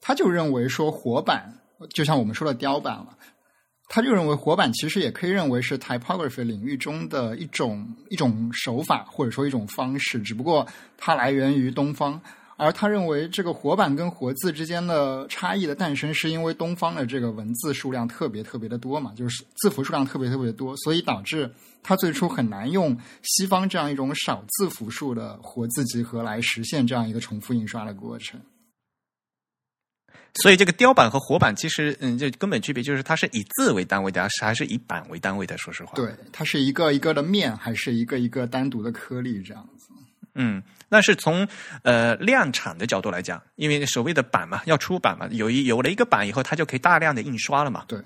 [0.03, 1.55] 他就认为说活版
[1.95, 3.17] 就像我们说的雕版了，
[3.89, 10.67] 他就认为活版其实也可以认为是 typography 领域中的一种一种手法或者说一种方式，只不过
[10.97, 12.21] 它来源于东方。
[12.61, 21.49] 而他认为，这个活版跟活字之间的差异的诞生，是因为东方的这个文字数量特别特别的多嘛，就是字符数量特别特别的多，所以导致
[21.85, 28.41] 他最初很难用西方这样一种少字符数的活字集合来实现这样一个重复印刷的过程。
[30.43, 35.57] 所以这个雕版和活版其实，嗯，这根本区别就是它是以字为单位的，还是以版为单位的？
[35.59, 39.89] 说实话，对，它是一个一个的面，还是一个一个单独的颗粒这样子？
[40.35, 41.47] 嗯，那是从
[41.83, 47.85] 呃量产的角度来讲，因为所谓的版嘛，要出版嘛，有一有了一个版以后，它就可以大量的印刷了嘛。
[47.89, 47.99] 对。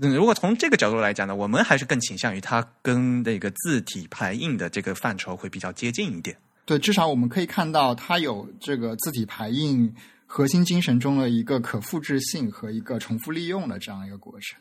[0.00, 6.36] 嗯，如果从这个角度来讲呢，我们还是更倾向于它跟那个字体排印的这个范畴会比较接近一点。
[6.64, 9.92] 对，至少我们可以看到它有这个字体排印
[10.32, 14.60] 核心精神中的一个可复制性和一个重复利用的这样一个过程。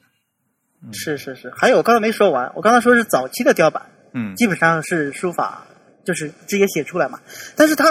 [0.91, 3.85] 是是是，还有我刚才没说完，我刚才说是早期的雕版，
[4.15, 5.67] 嗯基本上是书法，
[6.03, 7.19] 就是直接写出来嘛。
[7.55, 7.85] 但是它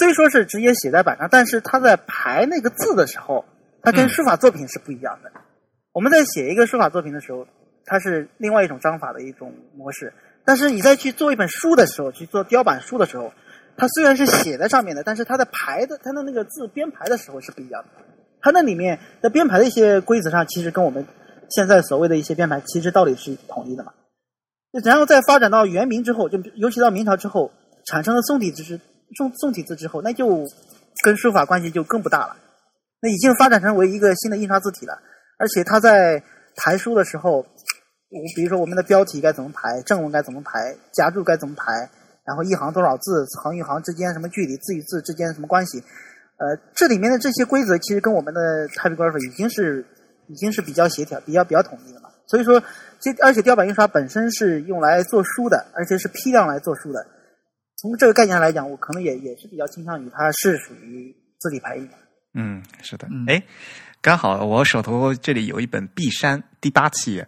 [0.00, 3.44] 虽说是直接写在板上，但是它在排那个字的时候，
[3.82, 5.30] 它跟嗯书法作品是不一样的。
[5.92, 7.46] 我们在写一个书法作品的时候，
[7.84, 10.12] 它是另外一种章法的一种模式。
[10.44, 13.32] 但是你在去做一本书的时候，去做雕版书的时候，
[13.76, 18.04] 它虽然是写在上面的，但是它的排的它的那个字编排的时候是不一样的。
[18.40, 21.06] 它那里面在编排的一些规则上，其实跟我们
[21.50, 23.92] 现在所谓的一些编排，其实道理是统一的嘛。
[24.84, 27.52] 然后再发展到元明之后，就尤其到明朝之后，
[27.86, 28.80] 产生了宋体字是
[29.16, 30.46] 宋宋体字之后，那就
[31.04, 32.36] 跟书法关系就更不大了。
[33.00, 34.98] 那已经发展成为一个新的印刷字体了，
[35.38, 36.22] 而且它在
[36.56, 37.46] 排书的时候，我
[38.34, 41.90] 比如说我们的标题该怎么排，正文该怎么排，夹注该怎么排，
[42.24, 45.78] 然后一行多少字，行与行之间什么距离，字与字之间什么关系，
[46.38, 49.84] 呃，这里面的这些规则其实跟我们的 typography 已经是
[50.28, 52.08] 已经是比较协调、比较比较统一的了。
[52.26, 52.62] 所以说，
[53.00, 57.04] 这而且雕版印刷本身是用来做书的，而且是批量来做书的。
[57.76, 61.94] 从这个概念上来讲，我可能也也是比较倾向于它是属于字体排印的。
[62.34, 63.26] 嗯，是的嗯。
[63.26, 63.42] 哎，
[64.00, 67.22] 刚好我手头这里有一本《碧山》第八期，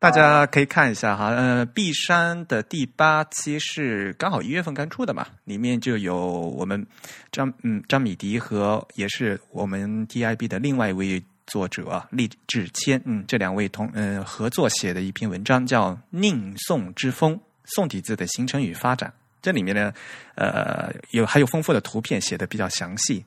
[0.00, 1.26] 大家可以看一下哈。
[1.26, 6.84] 呃，《碧山》的第八期是刚好一月份刚出的嘛，里面就有我们
[7.30, 19.10] 张嗯张米迪和也是我们 DIB 的另外一位作者厉志谦，嗯，这两位同嗯、合作写的一篇文章叫《宁宋之风：宋体字的形成与发展》。
[19.42, 19.92] 这里面呢，
[20.34, 23.22] 呃，有还有丰富的图片，写的比较详细。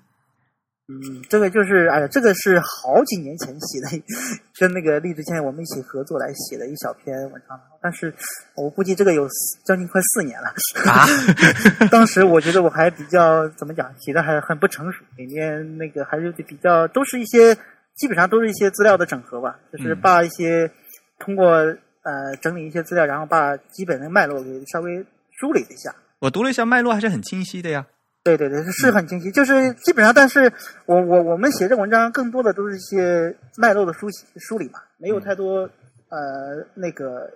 [0.89, 4.03] 嗯，这个就是，哎呀，这个是好几年前写的，
[4.59, 8.13] 跟那个励志谦我们一起合作来写的一小篇文章，但是
[8.55, 10.49] 我估计这个有四将近快四年了。
[10.91, 11.07] 啊，
[11.89, 17.55] 当时我觉得我还比较怎么讲，写的还很不成熟，里面那个还是比较都是一些
[17.95, 20.69] 基本上都是一些资料的整合吧，就是嗯把一些
[21.17, 25.95] 通过呃整理一些资料，然后把基本的脉络给稍微梳理了一下。
[26.19, 27.85] 我读了一下脉络，还是很清晰的呀。
[28.23, 30.51] 对对对，是很清晰，就是基本上，但是
[30.85, 35.69] 我我我们写这文章更多的都是一些脉络的梳洗梳理嘛，没有太多
[36.07, 37.29] 呃那个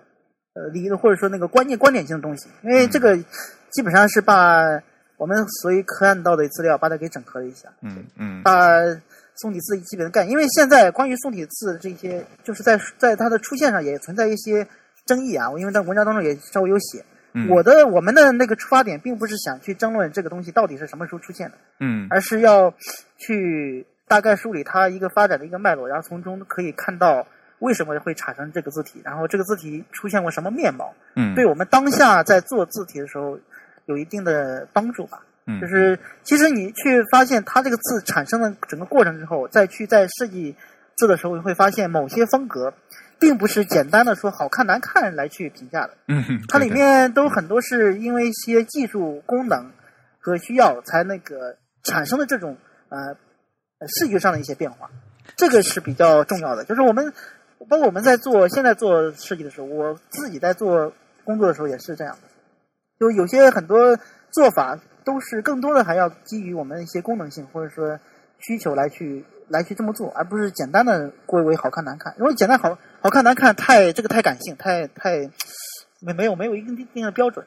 [0.54, 3.14] 呃理论或者说那个观念观点性的东西，因为这个
[3.70, 4.62] 基本上是把
[5.18, 8.42] 我们所有看到的资料把它给整合了一下，嗯嗯。
[8.42, 8.80] 把
[9.36, 14.66] 宋体字基本的概念，因为现在关于宋体字这些，就是在在它的出现上也存在一些
[15.04, 17.04] 争议啊，我因为在文章当中也稍微有写。
[17.38, 22.06] 嗯，我的我们的那个出发点并不是想去争论这个东西到底是什么时候出现的，嗯。
[22.10, 22.74] 而是要
[23.16, 27.26] 去大概梳理它一个发展的一个脉络，然后从中可以看到
[27.60, 33.38] 为什么会产生这个字体，然后这个字体出现过什么面貌，嗯，对我们当下在做字体的时候
[33.86, 35.22] 有一定的帮助吧。
[35.46, 40.54] 嗯，就是其实你去发现它这个字产生的整个过程之后，再去在设计
[40.96, 42.72] 字的时候，你会发现某些风格
[43.20, 45.90] 并不是简单的说好看难看来去评价的。
[46.06, 49.72] 嗯，它里面都很多是因为一些技术功能
[50.18, 52.56] 和需要才那个产生的这种
[52.88, 52.98] 呃
[53.78, 54.90] 呃视觉上的一些变化，
[55.36, 56.64] 这个是比较重要的。
[56.64, 57.12] 就是我们
[57.68, 60.92] 包括我们在做现在做设计的时候，我自己在做
[61.24, 62.28] 工作的时候也是这样的，
[62.98, 63.98] 就有些很多
[64.30, 67.98] 做法都是更多的还要基于我们一些功能性或者说
[68.38, 72.14] 需求来去来去这么做，而不是简单的归为好看难看。
[72.18, 75.30] 因为简单好好看难看太这个太感性，太太
[76.00, 77.46] 没没有没有一定定的标准。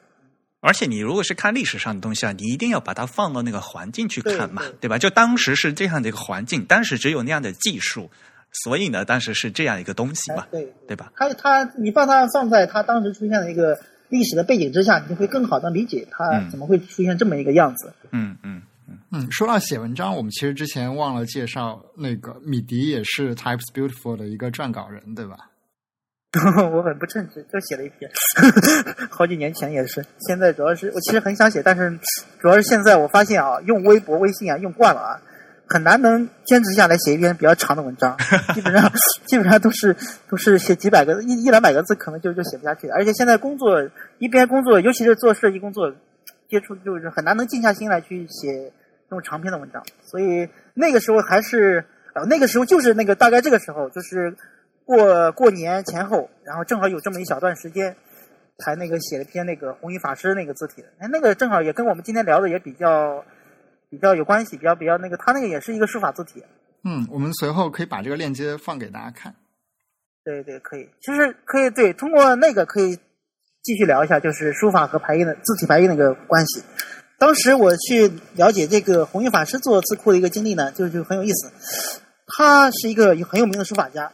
[0.60, 4.96] 而且你如果是看历史上的东西啊，你一定要把它放到那个环境去看嘛，对吧？
[4.96, 8.10] 就当时是这样的一个环境，当时只有那样的技术，
[8.52, 11.12] 所以呢，当时是这样一个东西嘛哎，，对，对吧？
[11.16, 13.76] 它它你把它放在它当时出现的一个
[14.08, 17.92] 历史的背景之下，你就会更好的理解它嗯怎么会出现这么一个样子。
[18.12, 18.51] 嗯嗯嗯，
[19.30, 25.36] 说到写文章，我们其实之前忘了介绍那个米迪也是 Types Beautiful 的一个撰稿人，对吧？
[26.72, 28.10] 我很不称职，就写了一篇，
[29.12, 30.02] 好几年前也是。
[30.26, 31.98] 现在主要是我其实很想写，但是
[32.40, 35.20] 主要是现在我发现啊，用微博、微信啊用惯了啊，
[35.68, 38.16] 很难能坚持下来写一篇比较长的文章。
[38.54, 38.90] 基本上
[39.26, 39.94] 基本上都是
[40.26, 42.94] 都是写几百个一一两百个字，可能就就写不下去了。
[42.94, 43.86] 而且现在工作
[44.18, 45.92] 一边工作，尤其是做设计工作，
[46.48, 48.72] 接触就是很难能静下心来去写
[49.12, 49.84] 这种长篇的文章。
[50.02, 51.84] 所以那个时候还是
[52.14, 54.34] 呃那个时候就是那个大概这个时候就是。
[54.84, 57.96] 过过年前后，然后正好有这么一小段时间，
[58.58, 63.24] 才那个写了篇那个弘一法师那个字体的，哎，那个正好也跟我们今天聊的也比较
[63.88, 66.44] 比较有关系，比较比较那个，他那个也是一个书法字体，
[66.82, 69.32] 嗯，我们随后可以把这个链接放给大家看。
[70.24, 72.98] 对对，可以，其实可以对，通过那个可以
[73.62, 76.60] 继续聊一下，就是书法和排印的字体排印那个关系。
[77.22, 81.52] 当时我去了解这个弘一法师做字库的一个经历呢，就就很有意思。
[82.26, 84.10] 他是一个很有名的书法家，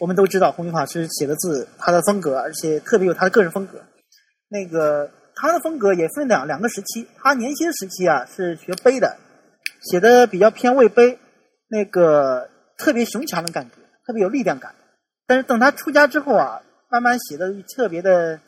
[0.00, 3.78] 我们都知道弘一法师写的字，他的风格，而且特别有他的个人风格。
[4.48, 9.16] 那个他的风格也分两两个时期，他年轻时期啊是学碑的，
[9.80, 11.16] 写的比较偏魏碑，
[11.68, 14.74] 那个特别雄强的感觉，特别有力量感。
[15.28, 16.60] 但是等他出家之后啊，
[16.90, 18.40] 慢慢写的特别的、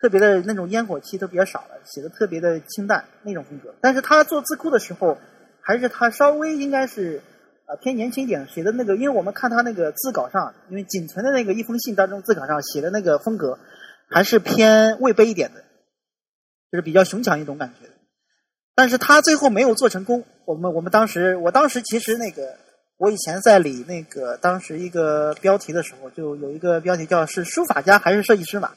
[0.00, 3.74] 特别的那种烟火气都比较少了，写的特别的清淡那种风格。
[3.80, 5.16] 但是他做字库的时候，
[5.60, 7.22] 还是他稍微应该是
[7.64, 13.58] 啊、呃偏年轻一点写的那个，因为我们看他那个字稿上，因为仅存的那个一封信当中字稿上写的那个风格，
[14.10, 15.62] 还是偏魏碑一点的，
[16.70, 17.88] 就是比较雄强一种感觉。
[18.74, 20.24] 但是他最后没有做成功。
[20.44, 22.56] 我们我们当时，我当时其实那个，
[22.98, 28.72] 我以前在理那个当时一个标题的时候，就有一个标题叫是书法家还是设计师嘛？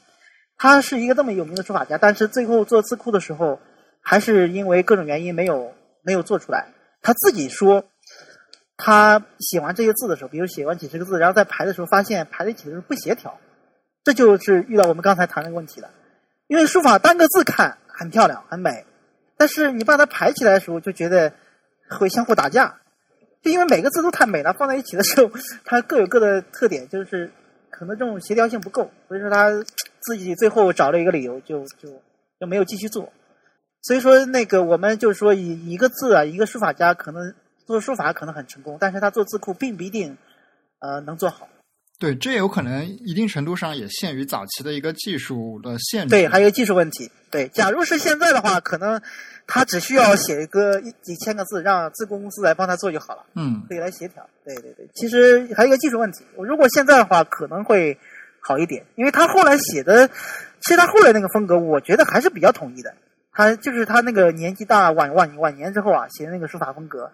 [0.62, 3.58] 他是一个这么有名的书法家，但是最后做字库的时候，
[4.02, 5.72] 还是因为各种原因没有
[6.02, 6.66] 没有做出来。
[7.00, 7.82] 他自己说，
[8.76, 13.40] 他写完这些字的时候，比如写完几十个字，然后在排的时候发现排在一起的时候不协调，
[14.04, 15.88] 这就是遇到我们刚才谈的问题了。
[16.46, 18.84] 因为书法单个字看很漂亮很美，
[19.38, 21.32] 但是你把它排起来的时候就觉得
[21.88, 22.80] 会相互打架，
[23.42, 25.30] 就因为每个字都太美了，放在一起的时候，
[25.64, 27.32] 它各有各的特点，就是
[27.70, 29.48] 可能这种协调性不够，所以说他
[30.02, 31.88] 自己最后找了一个理由，就就
[32.38, 33.12] 就没有继续做。
[33.82, 37.34] 所以说那个我们就是说以一个字啊，一个书法家可能
[37.66, 40.16] 做书法可能很成功，但是他做字库并不一定
[40.80, 41.48] 呃能做好。
[41.98, 46.08] 对，这有可能一定程度上也限于早期的一个技术的限制。
[46.08, 47.10] 对，还有技术问题。
[47.30, 48.98] 对，假如是现在的话，可能
[49.46, 53.26] 他只需要写一个一几千个字，让自贡公司来帮他做就好了。
[53.34, 54.26] 嗯，可以来协调。
[54.46, 56.24] 对对对，其实还有一个技术问题。
[56.38, 57.98] 如果现在的话，可能会
[58.42, 62.94] 好一点，因为他后来写的，其实他后来那个风格，我觉得还是比较统一的。
[63.32, 67.10] 他就是他那个年纪大晚晚晚年之后啊，写的那个书法风格，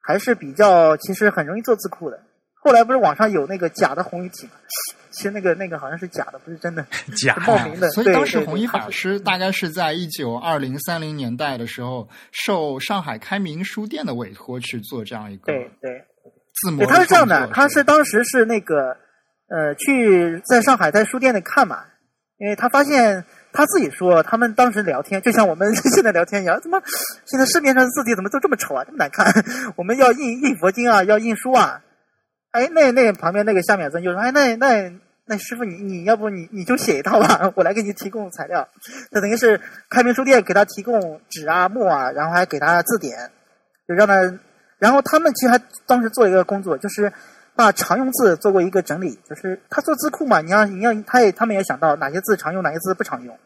[0.00, 2.20] 还是比较其实很容易做字库的。
[2.54, 4.52] 后来不是网上有那个假的红鱼体嘛？
[5.10, 6.86] 其实那个那个好像是假的，不是真的，
[7.22, 7.90] 假冒名的。
[7.90, 16.04] 所以当时对对弘一法师大概是在一九二零三零年代的时候，受上海开明书店的委托去做这样一个对对
[16.60, 18.96] 字模对，他是这样的他是当时是那个
[19.54, 21.84] 呃去在上海在书店里看嘛，
[22.38, 23.22] 因为他发现
[23.52, 26.80] 他自己说他们当时聊天就像我们 现在聊天一样，怎么
[27.26, 29.26] 现在市面上的字体怎么都这么丑啊，这么难看？
[29.76, 31.82] 我们要印印佛经啊，要印书啊。
[32.52, 34.92] 哎，那那旁边那个夏勉尊就说：“哎，那那
[35.26, 38.68] 那师傅你你要不你你就写一套吧， 我来给你提供材料。”
[39.10, 39.58] 他等于是
[39.88, 43.30] 开明书店给他提供纸啊墨啊，然后还给他字典，
[43.88, 44.14] 就让他。
[44.78, 47.10] 然后他们其实还当时做一个工作，就是
[47.54, 53.38] 把常用字做过一个整理，就是他做字库嘛，你要你要他也他们也想到哪些字常用，哪些字不常用。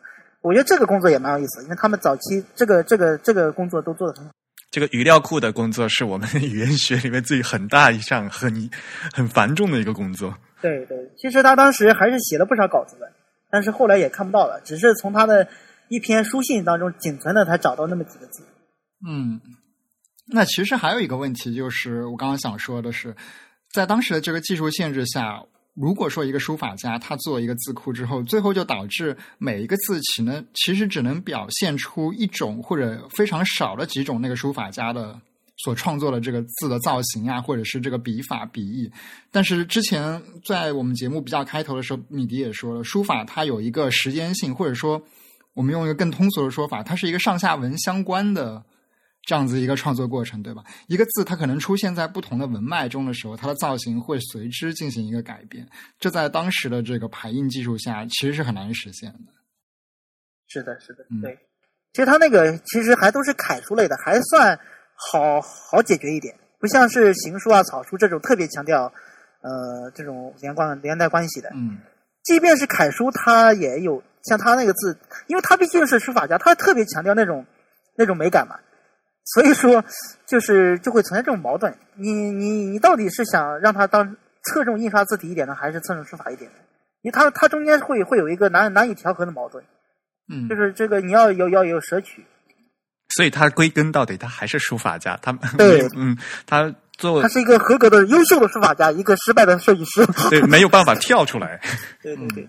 [0.42, 4.32] 我觉得这个工作也蛮有意思，因为他们早期这个这个这个工作都做得很好。
[4.70, 8.70] 这个语料库的工作是我们语言学里面最很大一项很
[9.12, 10.36] 很繁重的一个工作。
[10.60, 13.10] 对对，其实他当时还是写了不少稿子的，
[13.50, 15.48] 但是后来也看不到了，只是从他的
[15.88, 18.42] 一篇书信当中仅存的才找到那么几个字。
[19.06, 19.40] 嗯，
[20.32, 23.14] 那其实还有一个问题，就是我刚刚想说的是，
[23.76, 25.38] 在当时的这个技术限制下，
[25.74, 35.20] 如果说一个书法家他做一个字库之后，最后就导致每一个字其呢，其实只能表现出一种或者非常少的几种那个书法家的
[35.62, 38.90] 所创作的这个字的造型啊，或者是这个笔法笔意。
[39.30, 45.02] 但是之前在我们节目比较开头的时候，米迪也说了，书法它有一个时间性，或者说
[45.52, 48.64] 我们用一个更通俗的说法，它是一个上下文相关的。
[49.26, 50.62] 这样子一个创作过程，对吧？
[50.86, 55.68] 一个字它可能出现在不同的文脉中的时候，它的造型会随之进行一个改变。
[55.98, 59.32] 这在当时的这个排印技术下，其实是很难实现的。
[60.46, 61.36] 是的，是的，嗯对。
[61.92, 64.56] 其实他那个其实还都是楷书类的，还算
[64.94, 68.92] 好好解决一点，不像是行书啊、草书这种特别强调
[69.40, 71.50] 呃这种连贯连带关系的。
[71.52, 71.78] 嗯
[72.22, 74.96] 即便是楷书，它也有像他那个字，
[75.26, 77.44] 因为他毕竟是书法家，他特别强调那种
[77.96, 78.56] 那种美感嘛。
[79.26, 79.84] 所以说，
[80.26, 81.76] 就是就会存在这种矛盾。
[81.94, 86.56] 你你你到底是想让他当侧重印刷字体一点呢，还是侧重书法一点呢？
[87.02, 89.62] 因为它它中间会会有一个难难以调和的矛盾，
[90.28, 92.24] 嗯，就是这个你要有要有舍取。
[93.10, 95.16] 所以他归根到底，他还是书法家。
[95.22, 100.04] 他对嗯，他做他是一个合格的优秀的书法家，一个失败的设计师。
[100.28, 101.60] 对没有办法跳出来。
[102.02, 102.48] 对对对，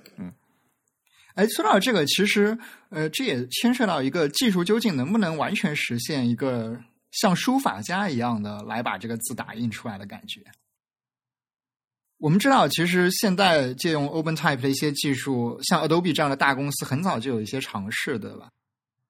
[1.37, 2.57] 哎，说到这个，其实
[2.89, 6.75] 呃，这也牵涉到一个技术究竟能不能完全实现一个
[7.11, 10.41] 像书法家一样的来把这个字打印出来的感觉。
[12.17, 18.49] 我们知道，其实现在借用 OpenType 的一些技术，像 Adobe 这样的大公司，很早就有一些尝试，对吧？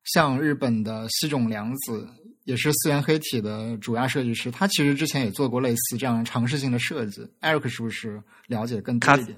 [0.04, 2.06] 像日本的西冢良子，
[2.44, 7.26] 也是四元黑体的主要设计师，他其实之前也做过类似这样尝试性的设计。
[7.40, 9.38] Eric 是不是了解更多一点？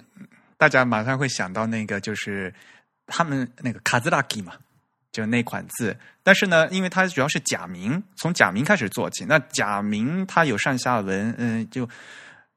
[0.57, 2.53] 大家马上会想到那个就是
[3.09, 4.53] 他们那个卡兹拉基嘛，
[5.11, 5.97] 就那款字。
[6.23, 9.25] 但是呢，因为它主要是假名，从假名开始做起。
[9.25, 11.89] 那假名它有上下文，嗯，就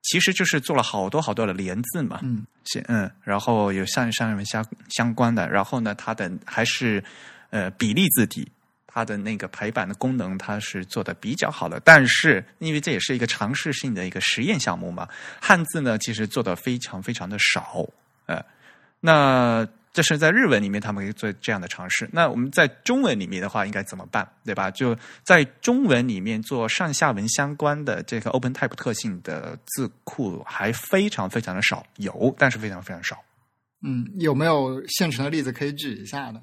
[0.03, 7.03] 其实就是做了好多好多的连字嘛，嗯是嗯，然后有上上文相相关的，然后呢，它的还是
[7.51, 8.53] 呃比例字体。
[8.95, 15.09] 它的那个排版的功能，它是做的比较好的，但是因为这也是一个尝试性的一个实验项目嘛，
[15.41, 17.87] 汉字呢其实做的非常非常的少，
[18.27, 18.45] 呃，
[19.01, 22.09] 那这是在日文里面他们可以做这样的尝试。
[22.12, 24.27] 那我们在中文里面的话，应该怎么办？
[24.43, 24.70] 对吧？
[24.70, 33.19] 就在中文里面做上下文相关的这个 OpenType 特性的字库还非常非常的少，有，但是非常非常少。
[33.85, 36.40] 嗯，有没有现成的例子可以举一下呢？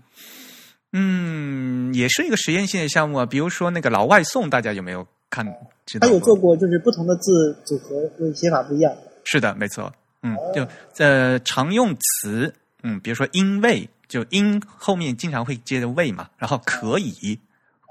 [0.94, 3.26] 嗯，也是一个实验性的项目啊。
[3.26, 5.44] 比如说那个老外送，大家有没有看？
[5.88, 8.96] 知道他有做过，就是不同的字组合就是写法不一样。
[9.24, 9.92] 是的，没错。
[10.22, 10.68] 嗯，就
[11.04, 12.54] 呃常用词。
[12.84, 17.38] 嗯，比如说因为就因后面经常会接着为嘛，然后可以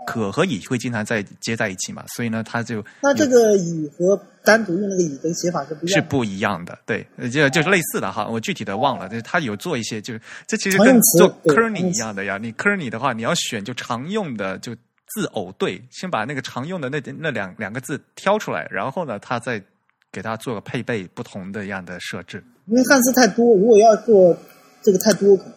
[0.07, 14.75] 可和以会经常在接在一起嘛，所以呢，它就那这个以和单独用那个以的写法是不一样，是不一样的，对，就就是类似的哈，我具体的忘了，就是它有做一些，就是这其实跟做 kerning 一样的呀，你 kerning 的话，你要选就常用的就
[15.09, 19.63] 字偶对，先把那个常用的那那两两个字挑出来，然后呢，它再
[20.11, 24.35] 给它做个配备不同的样的设置，因为汉字太多，如果要做。
[24.83, 25.53] 这个太多可能，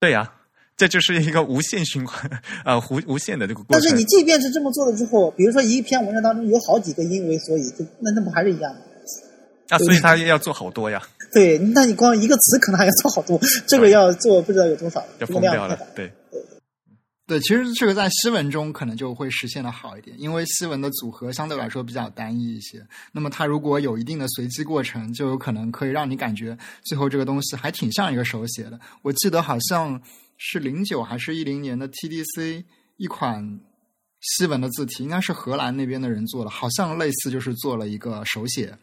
[0.00, 0.32] 对呀，
[0.76, 2.30] 这就是一个无限循环
[2.64, 3.80] 啊， 无无限的这个过程。
[3.80, 8.80] 但是你即便是这么做了之后，比如说一篇文章当中有好几个因为所以，就那那不还是一样吗？
[9.68, 11.02] 啊，所以他要做好多呀。
[11.32, 15.78] 对，那你光一个词可能还要做好多，这个要做不知道有多少，就疯掉了。
[15.94, 16.12] 对。
[17.26, 22.86] 对，其实这个在西文中可能就会实现的好一点，因为西文的组合相对来说比较单一一些。
[23.12, 28.78] 那么它如果有一定的随机过程，就有可能可以让你感觉最后这个东西还挺像一个手写的。
[29.00, 29.98] 我记得好像
[30.36, 32.62] 是零九还是一零年的 TDC
[32.98, 33.58] 一款
[34.20, 38.76] 西文的字体，应该是荷兰那边的人做的，好像类似就是做了一个手写，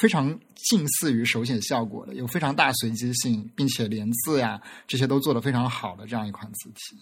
[0.00, 6.98] 非常近似于手写效果的，有非常大随机性，并且连字呀这些都做的非常好的这样一款字体。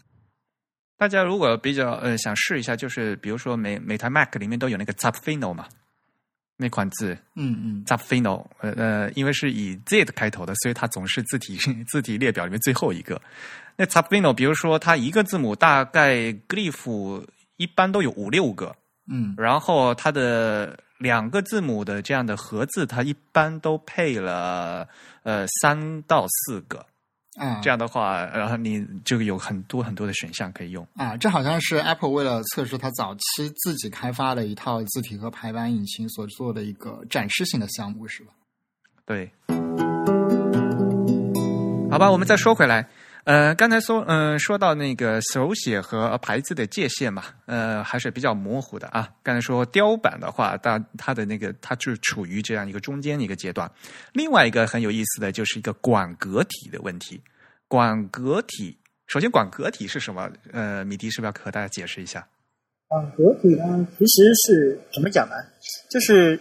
[1.02, 5.66] 大家如果比较呃想试一下，就是比如说每每台 Mac 里面都有那个 Zapfino 嘛，
[6.56, 11.58] 那款字，嗯嗯，Zapfino，呃呃，因为是以 Z 开头的，所以它总是字体
[11.90, 13.20] 字体列表里面最后一个。
[13.74, 16.18] 那 Zapfino，比如说它一个字母大概
[16.48, 17.26] glyph
[17.56, 18.72] 一般都有五六个，
[19.10, 24.88] 嗯，然后它的两个字母的这样的合字，它一般都配了
[25.24, 26.86] 呃三到四个。
[27.36, 31.16] 啊，这样的话，然后你就有很多很多的选项可以用啊。
[31.16, 38.32] 这好像是 Apple 为了测试它早期自己开发的一套字体和排版引擎所做的一个展示性的项目，是吧？
[39.06, 39.30] 对。
[41.90, 42.88] 好吧，我们再说回来。
[43.24, 49.08] 呃，刚才说，嗯，说到那个手写和排字的界限嘛，呃，还是比较模糊的啊。
[49.22, 53.70] 刚才说雕版的话，它它的那个它就处于这样一个中间一个阶段。
[54.12, 57.22] 另外一个很有意思的就是一个管格体的问题。
[57.68, 58.76] 管格体，
[59.06, 60.28] 首先管格体是什么？
[60.52, 62.26] 呃，米迪是不是要和大家解释一下？
[62.88, 65.36] 管格体呢，其实是怎么讲呢？
[65.88, 66.40] 就是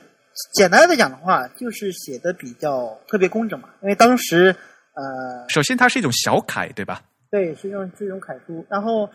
[0.55, 4.55] 简单的讲的话，就是写的比较特别工整嘛，因为当时。
[5.01, 7.01] 呃，首先它是一种小楷，对吧？
[7.31, 8.63] 对，是用是一种楷书。
[8.69, 9.09] 然后，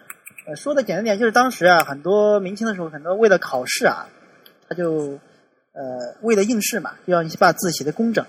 [0.47, 4.09] 呃，说的简单点，就是当时啊，很多明清的时候，很多为了考试啊，
[4.69, 5.19] 他就
[5.73, 8.27] 呃为了应试嘛，要你把字写的工整。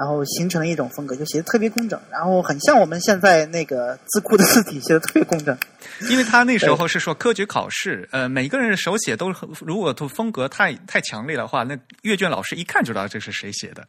[0.00, 5.54] 然后形成了一种风格，就写的特别工整，然后很像我们现在那个字库的字体写的特别工整。
[6.08, 13.86] 因为他那时候是说科举考试，呃，每个人手写都如果都风格太太强烈的话，那阅卷老师一看就知道这是谁写的。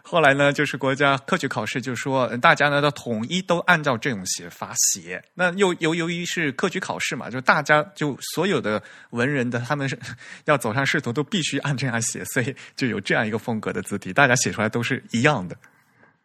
[0.00, 5.20] 后来呢，就是国家科举考试就说大家呢都统一都按照这种写法写。
[5.34, 8.80] 那又由由于是科举考试嘛，就大家就所有的
[9.10, 9.98] 文人的他们是
[10.44, 15.47] 要走上仕途都必须按这样写，所以就有这样一个风格的字体，大家写出来都是一样的。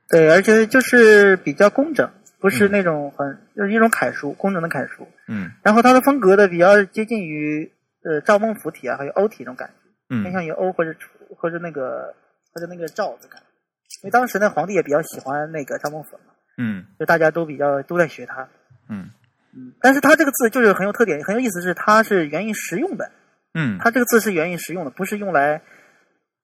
[0.10, 5.08] 对，而且就是比较工整，不是那种很就是一种楷书，工整的楷书。
[5.28, 5.50] 嗯。
[5.64, 7.72] 然后它的风格呢，比较接近于
[8.04, 9.74] 呃赵孟頫体啊，还有欧体那种感觉。
[10.10, 10.22] 嗯。
[10.22, 10.94] 偏向于欧或者
[11.38, 12.14] 或者那个
[12.54, 16.34] 或者那个赵的感觉，因为当时呢皇帝也比较喜欢那个赵孟頫嘛。
[16.58, 16.86] 嗯。
[17.00, 18.48] 就大家都比较都在学他。
[18.90, 19.10] 嗯。
[19.56, 19.74] 嗯。
[19.82, 23.12] 但是他这个字就是很有特点，很有意思，是它是源于实用的。
[23.56, 23.80] 嗯。
[23.80, 25.62] 它这个字是源于实用的，不是用来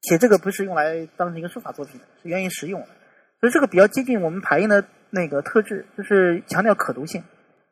[0.02, 2.88] 写这个，不是用来当成一个书法作品，是源于实用的。
[3.40, 7.22] 所以这个比较接近我们排印的那个特质，就是强调可读性，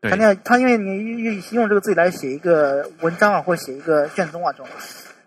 [0.02, 4.68] 强调它因为你用用这个字来写一个文章啊，或写一个卷宗啊这种，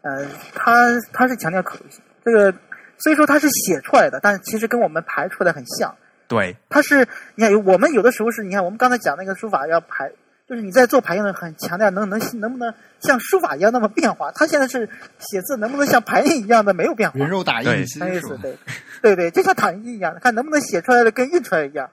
[0.02, 2.02] 呃，它它是强调可读性。
[2.24, 2.54] 这个
[2.98, 5.96] 所以说它是写出来的，但是其实跟我们排出来很像。
[6.28, 10.12] 对，它是你看我们有的时候是你看我们刚才讲那个书法要排。
[10.52, 14.34] 就是你在做排印的很强调能能能不能像书法一样那么变化？
[14.34, 17.18] 他现在是写字能不能像排印一样的没有变化？
[17.18, 18.38] 人肉打印那意思？
[18.38, 18.58] 对
[19.02, 21.90] 对对，就像打印机一样，看能不能写出来的跟印出来一样。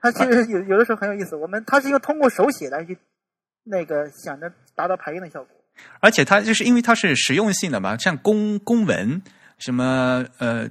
[0.00, 2.96] 他其实有有的时候很有意思，我们他是用通过手写来去
[3.64, 5.48] 那个想着达到排印的效果。
[6.00, 9.20] 而且它就是因为它是实用性的嘛，像公公文
[9.58, 10.66] 什么呃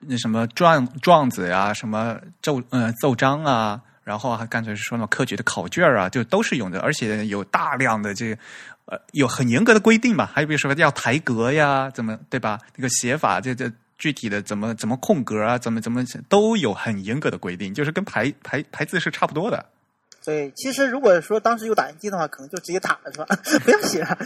[0.00, 3.80] 那什么状状子呀，什么奏呃奏章啊。
[4.02, 8.38] 然后还干脆是说那种科举的考卷啊，就都是用的，而且有大量的这个
[8.86, 12.58] 呃有很严格的规定嘛，还有比如说要抬格呀，怎么对吧？
[12.74, 19.64] 这个写法这这具体的怎么怎么空格啊，怎么怎么都有很严格的规定，就是跟排排排字是差不多的。
[20.24, 23.26] 对，其实如果说当时有打印机的话，可能就直接打了，是吧？
[23.64, 24.18] 不要写了。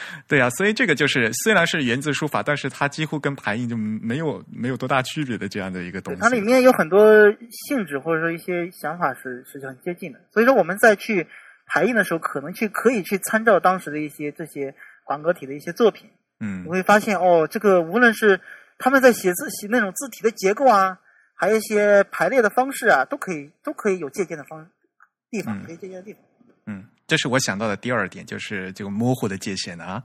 [0.28, 6.20] 对啊，所以这个就是虽然是源自书法，但是它几乎跟排印就没有没有多大区别的这样的一个东西。
[6.20, 11.26] 它里面有很多性质或者说一些想法是是很接近的，所以说我们在去
[11.66, 14.74] 排印的时候，可能去可以去参照当时的一些这些
[15.04, 16.10] 广格体的一些作品，
[16.40, 18.40] 嗯你，会发现哦，这个无论是
[18.78, 20.98] 他们在写字写那种字体的结构啊，
[21.34, 24.68] 还有一些排列的方式啊，都可以都可以有借鉴的方
[25.30, 26.22] 地方，嗯可以借鉴的地方。
[26.66, 30.02] 嗯，这是我想到的第二点，就是这个模糊的界限啊。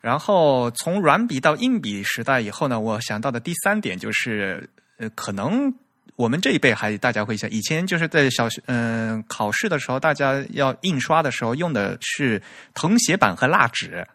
[0.00, 5.72] 然后从软笔到硬笔时代以后呢，我想到的第三点就是，呃，可能
[6.16, 12.42] 我们这一辈还大家会想，以前就是在小学嗯、考试的时候，大家要印刷的时候用的是
[12.74, 14.06] 誊写板和蜡纸。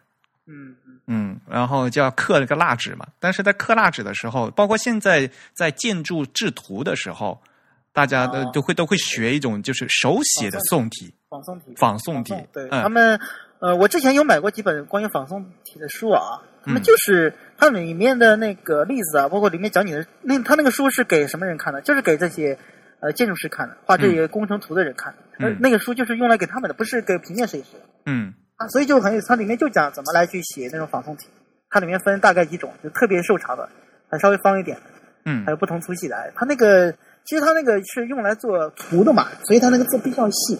[0.46, 3.06] 嗯嗯，嗯，然后就要刻那个蜡纸嘛。
[3.18, 7.40] 但是在刻蜡纸的时候，包括现在在建筑制图的时候，
[7.92, 11.12] 大家都哦都会都会学一种就是手写的宋体。
[11.32, 13.18] 仿宋体，仿宋体对、嗯他们，
[13.58, 21.80] 呃，我之前有买过几本关于仿宋体的书啊，他们嗯就是它里面的那个例子啊，包括里面讲解的那他那个书是给什么人看的？
[21.80, 22.58] 就是给这些
[23.00, 25.18] 呃建筑师看的，画这些工程图的人看的。
[25.38, 28.68] 嗯而那个书就是用来给他们的，不是给平面设计师的嗯啊。
[28.68, 31.28] 所以就很有，它里面就讲怎么来去写那种仿宋体，
[31.70, 33.66] 它里面分大概几种，就特别瘦长的，
[34.10, 34.82] 还稍微方一点的，
[35.24, 36.16] 嗯还有不同粗细的。
[36.16, 36.92] 哎它那个
[37.24, 40.58] 其实它那个是用来做图的嘛，所以它那个字比较细。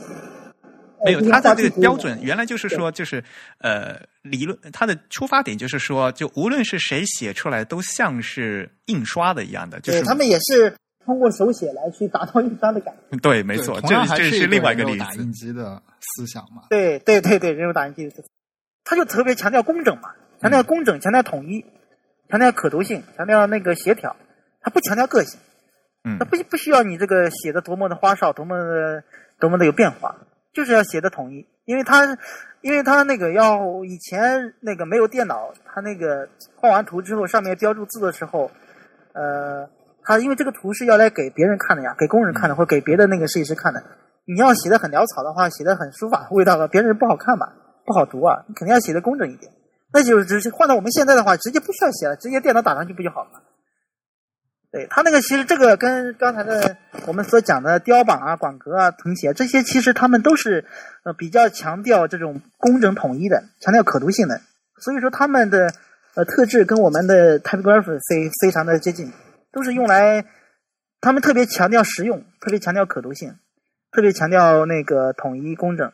[1.05, 3.23] 没有，呃它的这个标准原来就是说，就是
[3.59, 10.75] 呃，理论他的出发点就是说，就无论是谁写出来，都像是印刷的一样的，就是对他们也是
[11.05, 13.17] 通过手写来去达到印刷的感觉。
[13.23, 15.33] 对，没错，这这是另外一个个例子打印。
[15.33, 16.63] 机的思想嘛。
[16.71, 18.27] 对对对对，人肉打印机的思想，
[18.85, 20.11] 他就特别强调工整嘛，
[20.41, 21.65] 强调工整，强调统一，
[22.29, 24.15] 强调可读性，强调那个协调，
[24.61, 25.41] 他不强调个性，
[26.05, 29.05] 嗯他不不需要你这个写的多么的花哨，多么的
[29.41, 30.17] 多么的有变化，
[30.53, 32.17] 就是要写的统一，因为他
[32.61, 38.51] 因为他那个要以前那个没有电脑，他那个画完图之后上面标注字的时候，
[39.15, 39.69] 呃，
[40.05, 43.83] 他因为这个图是要来给别人看的呀，给工人看的，或给别的那个设计师看的。
[44.25, 47.53] 你要写的很潦草的话，写的很书法味道的，别人不好看吧，
[47.85, 48.45] 不好读啊。
[48.47, 49.51] 你肯定要写的工整一点。
[49.93, 53.43] 那就是直接换到我们现在的话，直接不需要写了，直接电脑打上去不就好了？
[54.73, 60.65] 对他那个，其实这个跟刚才的我们所讲的雕榜啊、广格啊、誊写这些，其实他们都是
[61.05, 64.41] 呃比较强调这种工整统一的，强调可读性的。
[64.81, 65.73] 所以说他们的
[66.15, 69.13] 呃特质跟我们的 typography 非非常的接近，
[69.53, 70.25] 都是用来
[71.03, 73.37] 他们特别强调实用，特别强调可读性，
[73.93, 75.93] 特别强调那个统一工整。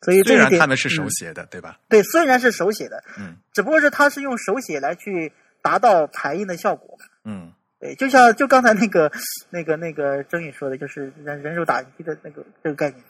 [0.00, 1.78] 所以这虽然一点他们是手嗯写的，对吧？
[1.90, 6.96] 对，虽然是手写的，嗯只不过是他是用手写来去达到排印的效果。
[7.24, 9.12] 嗯对，就像就刚才那个
[9.50, 13.02] 那个那个曾宇说的，就是人人肉打印机的那个这个概念。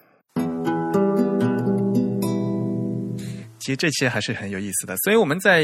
[3.58, 4.96] 其实这些还是很有意思的。
[4.98, 5.62] 所以我们在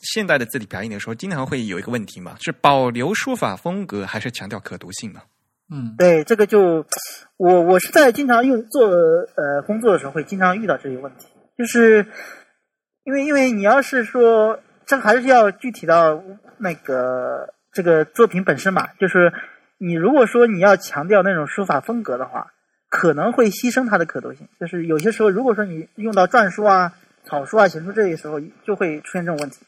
[0.00, 5.22] 现代的字体排印的时候，经常会有一个问题嘛，是保留书法风格，还是强调可读性嘛？
[5.70, 6.84] 嗯，对，这个就
[7.36, 11.26] 我我是在经常用做呃工作的时候会经常遇到这些问题，
[11.56, 12.06] 就是
[13.04, 16.22] 因为因为你要是说这还是要具体到
[16.58, 19.32] 那个这个作品本身嘛，就是
[19.78, 22.52] 你如果说你要强调那种书法风格的话，
[22.88, 24.48] 可能会牺牲它的可读性。
[24.58, 26.92] 就是有些时候，如果说你用到篆书啊、
[27.24, 29.64] 草书啊、行书这些时候，就会出现这种问题。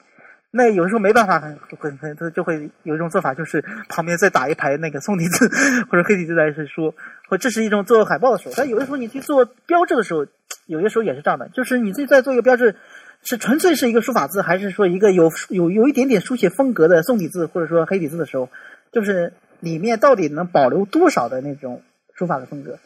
[0.55, 5.49] 那有时候没办法，很很很，他就会有一种做法，就是旁边再打一排那个宋体字
[5.91, 6.95] 或者黑体字来是说，
[7.29, 8.55] 或这是一种做海报的时候。
[8.55, 10.27] 但有的时候你去做标志的时候，
[10.67, 12.77] 有些时候也是这样的，就是你自己在做一个标志，
[13.23, 18.49] 是纯粹是一个书法字，还是说一个有有有一点点书写风格的宋体字或者说黑体字的时候，
[18.91, 21.83] 就是里面到底能保留多少的那种
[22.15, 22.79] 书法的风格，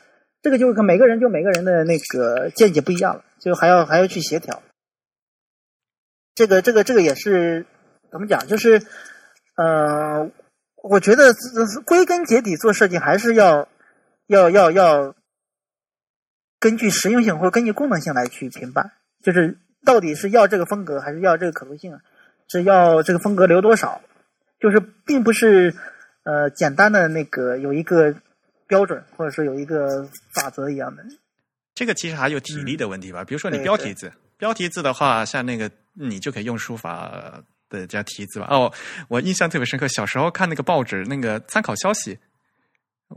[0.42, 4.62] 这个就跟每个人就每个人的那个见解不一样了，就还要还要去协调。
[6.34, 7.64] 这个这个这个也是
[8.12, 8.46] 怎么讲？
[8.46, 8.82] 就是
[9.56, 10.30] 呃，
[10.82, 11.32] 我觉得
[11.86, 13.68] 归根结底做设计还是要
[14.26, 15.14] 要要要
[16.60, 18.92] 根据实用性或者根据功能性来去评判，
[19.22, 22.00] 就是到底是要这个风格还是要这个可读性啊，
[22.48, 24.02] 是要这个风格留多少，
[24.60, 25.74] 就是并不是
[26.24, 28.14] 呃简单的那个有一个
[28.66, 31.02] 标准或者是有一个法则一样的。
[31.74, 38.46] 这个其实还有体力的问题吧，比如说你标题字，标题字的话，像那个你就可以用书法的加题字吧。
[38.50, 38.72] 哦，
[39.08, 42.18] 我印象特别深刻，小时候看那个报纸，那个参考消息，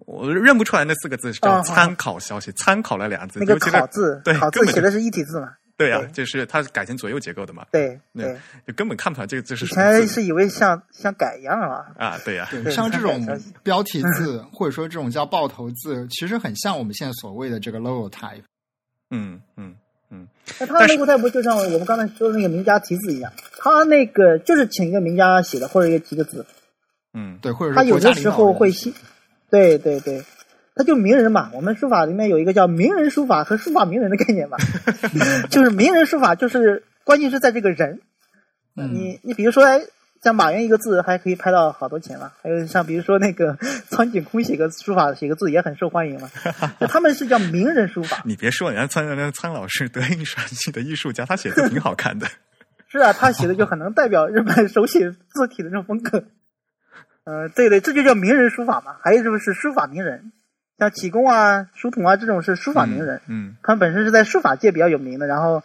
[0.05, 5.53] 我认不出来那四个字是叫哦参考消息，参考了俩字，那个考字对，根本就考字写的是一体字嘛？
[5.80, 8.38] 对啊，就是它是改成左右结构的嘛，对对对，
[8.68, 11.85] 就根本看不出来这个字是以什么是以为像像改一样啊。
[11.97, 13.26] 啊，对呀，像这种
[13.64, 18.43] 标题字 或者说这种叫爆头字，其实很像我们现在所谓的这个 logo type。
[19.10, 19.73] 嗯嗯
[20.10, 20.27] 嗯。
[20.60, 26.45] 那他的 logo type 就像我们刚才说的那个名家题字一样，他那个就是请一个名家写的或者一个题个字，
[27.14, 28.91] 嗯，对，或者是他有的时候会写，
[29.49, 30.22] 对对对，
[30.80, 31.51] 他就名人嘛。
[31.53, 34.56] 我们书法里面有一个叫名人书法和书法名人的概念嘛，
[35.51, 37.99] 就是名人书法就是关键是在这个人。
[38.77, 39.81] 嗯你你比如说，哎，
[40.23, 43.57] 像马云一个字还可以拍到好多钱嘛，还有像比如说那个
[43.91, 46.30] 苍井空写个书法写个字也很受欢迎嘛，
[46.80, 48.22] 就他们是叫名人书法。
[48.23, 52.26] 你别说，人家苍人家苍老师德云社系的艺术家，他写字挺好看的。
[52.88, 56.23] 是啊，他写的就很能代表日本手写字体的那种风格。
[57.26, 58.95] 呃，对对，这就叫名人书法嘛。
[59.03, 60.31] 还有就是书法名人，
[60.80, 65.27] 像启功啊、书童啊这种是书法名人，嗯他们本身是在书法界比较有名的。
[65.27, 65.61] 然后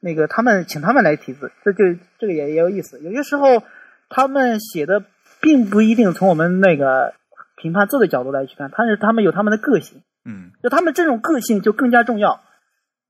[0.00, 1.84] 那个他们请他们来题字，这就
[2.18, 3.00] 这个也也有意思。
[3.00, 3.62] 有些时候
[4.10, 5.04] 他们写的
[5.40, 7.14] 并不一定从我们那个
[7.56, 12.42] 评判字的角度来去看，但是他们有他们的个性，嗯就他们这种个性就更加重要。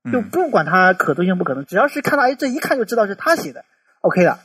[0.03, 3.65] 嗯，就不用管它可读性不可能，只要是看到哎，这一看就知道是他写的
[4.01, 4.37] ，OK 的。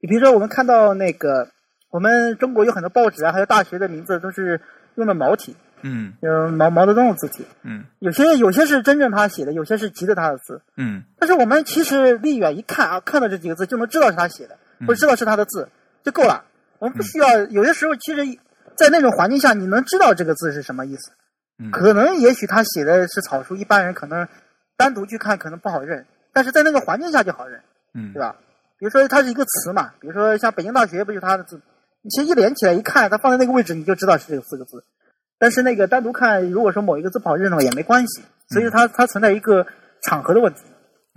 [0.00, 1.48] 你比如说，我们看到那个，
[1.90, 4.60] 我们中国有很多报纸啊，还有大学的名字都是
[4.96, 10.60] 用的毛体，嗯嗯，毛毛泽东的字体，嗯有些有些是真正他写的，有些是急着他的字。
[10.76, 15.68] 嗯但是我们其实离远一看啊，看到这几个字就能知道是他写的，或者知道是他的字
[16.02, 16.44] 就够了。
[16.78, 18.38] 我们不需要，有些时候其实，
[18.76, 21.12] 在那种环境下，你能知道这个字是什么意思。
[21.58, 24.28] 嗯可能也许他写的是草书，一般人可能
[24.76, 27.60] 单独去看可能不好认，但是在那个环境下就好认，
[27.94, 28.36] 嗯，对吧？
[28.78, 31.60] 比如说它是一个词嘛，比如说像北京大学不就他的字，
[32.00, 34.84] 你其实一连起来一看，它放在那个位置你就知道是这个四个字。
[35.38, 39.66] 但是那个单独看，如果说某一个字不好认的话也没关系，所以它它存在一个
[40.02, 40.60] 场合的问题。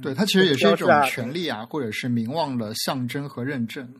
[0.02, 3.94] 对，它其实也是一种权利啊，或者是名望的象征和认证。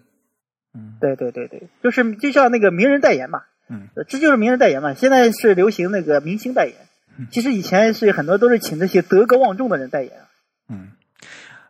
[0.74, 4.94] 嗯对对对对，就是就像那个名人代言嘛，嗯呃，这就是名人代言嘛。
[4.94, 6.76] 现在是流行那个明星代言，
[7.30, 10.26] 其实以前是很多都是请那些德高望重的人代言啊。
[10.70, 10.92] 嗯，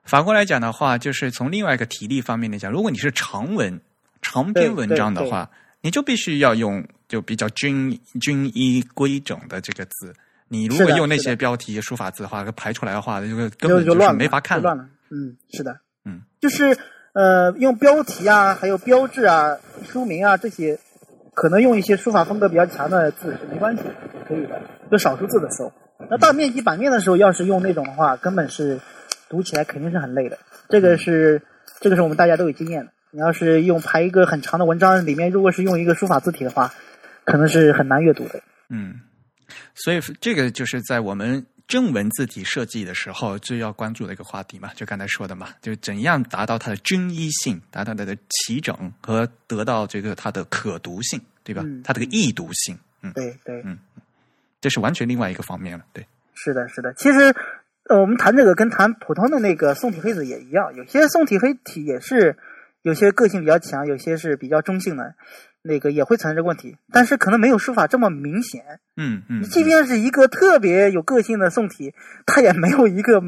[0.03, 3.81] 反过来讲的话，就是从另外一个体力方面来讲，如果你是长文、
[4.21, 5.49] 长篇文章的话，
[5.81, 10.13] 你就必须要用就比较均均一规整的这个字。
[10.47, 14.85] 你如果用那些标题书法字的话，排出来的话，那个根本就是乱，没法看就乱了。
[15.09, 16.77] 嗯，是的，嗯，就是
[17.11, 20.79] 呃，用标题啊，还有标志啊、书名啊这些，
[21.33, 23.83] 可能用一些书法风格比较强的字是没关系，
[24.25, 24.61] 可以的。
[24.89, 25.73] 就少数字的时候，
[26.09, 28.79] 那大面积版面的时候，要是用那种的话，根本是
[29.27, 30.37] 读起来肯定是很累的。
[30.69, 31.41] 这个是
[31.81, 32.91] 这个是我们大家都有经验的。
[33.11, 36.73] 你要是用排一个很长的文章，里面如果是用一个书法字体的话，
[37.25, 38.41] 可能是很难阅读的。
[38.69, 39.01] 嗯，
[39.75, 51.61] 所以这个就是在我们正文字体设计的时候最要关注的一个话题嘛，就刚才说的嘛，就怎样达到它的均一性，达到它的齐整和得到这个它的可读性，对吧？
[51.65, 53.61] 嗯它这个易读性，嗯，对对。
[53.65, 53.77] 嗯
[54.61, 56.93] 这是完全另外一个方面了，对，是的，是的。
[56.93, 57.33] 其实，
[57.89, 62.37] 呃，我们谈这个跟谈普通的那个宋体黑子也一样，有些宋体黑体也是
[62.83, 65.15] 有些个性比较强，有些是比较中性的，
[65.63, 68.79] 那个也会存在这个问题，但是可能没有书法这么明显。
[68.97, 71.93] 嗯嗯你，即便是一个特别有个性的宋体，
[72.25, 73.21] 它也没有一个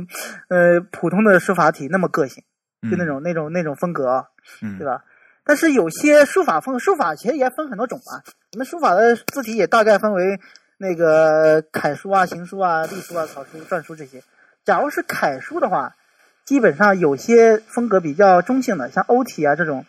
[0.50, 2.44] 呃普通的书法体那么个性，
[2.90, 4.26] 就那种那种那种风格啊，
[4.62, 5.04] 嗯，对吧？
[5.46, 8.24] 但是有些书法风，书法其实也分很多种吧。
[8.54, 10.40] 我们书法的字体也大概分为
[10.78, 14.24] 那个楷书啊、行书啊、隶书啊、草书、篆书这些。
[14.64, 15.96] 假如是楷书的话，
[16.46, 19.86] 基本上有些风格比较中性的，像欧体啊这种，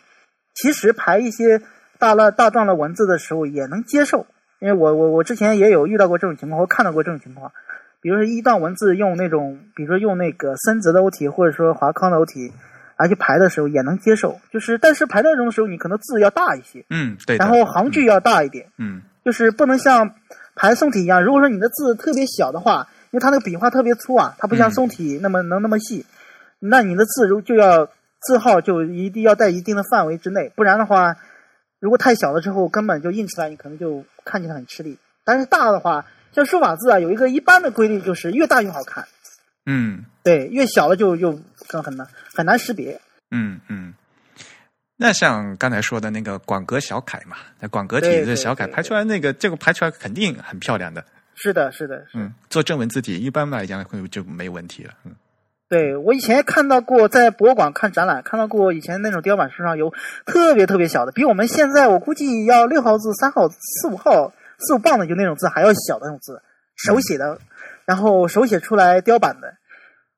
[0.55, 1.63] 其实排一些
[1.99, 4.27] 大了大段的文字的时候也能接受。
[4.61, 7.53] 因为我我我之前也有遇到过这种情况，我看到过这种情况。
[8.01, 12.53] 比如说一段文字用那种，比如说用那个森泽的欧体，或者说华康的欧体，
[12.97, 14.41] 来去排的时候也能接受。
[14.51, 20.15] 就是但是排那种的时候，你可能字要大一些，嗯，对，然后行距要大一点，嗯就是不能像
[20.55, 21.25] 排宋体一样。
[21.25, 26.05] 如果说你的字特别小的话，因为它那个笔画特别粗啊，它不像嗯宋体那么能那么细，
[26.59, 27.89] 那你的字如就要
[28.21, 31.17] 字号就一定要在一定的范围之内，不然的话，
[31.85, 34.99] 如果太小了之后，根本就印出来，你可能就看起来很吃力。
[35.23, 39.07] 但是大的话，像书法字啊，有一个一般的规律，就是越大越好看，
[39.67, 41.39] 嗯对，越小了就就
[41.69, 42.99] 更很难很难识别。
[43.33, 43.93] 嗯嗯。
[44.97, 51.05] 那像刚才说的那个广格小楷嘛，那广格体的小楷对排出来那个，这个排出来肯定很漂亮的。
[51.35, 52.21] 是的，是的，是的。
[52.25, 54.95] 嗯，做正文字体一般来讲会就没问题了。
[55.05, 55.15] 嗯
[55.69, 59.93] 对我以前看到过，在博物馆看展览，看到过以前那种雕版书上有
[60.27, 66.41] 特别特别小的，比我们现在我估计要六号字、三号、四五号四五磅的就那种字还要小的那种字，
[66.77, 67.39] 手写的，
[67.87, 69.55] 然后手写出来雕版的，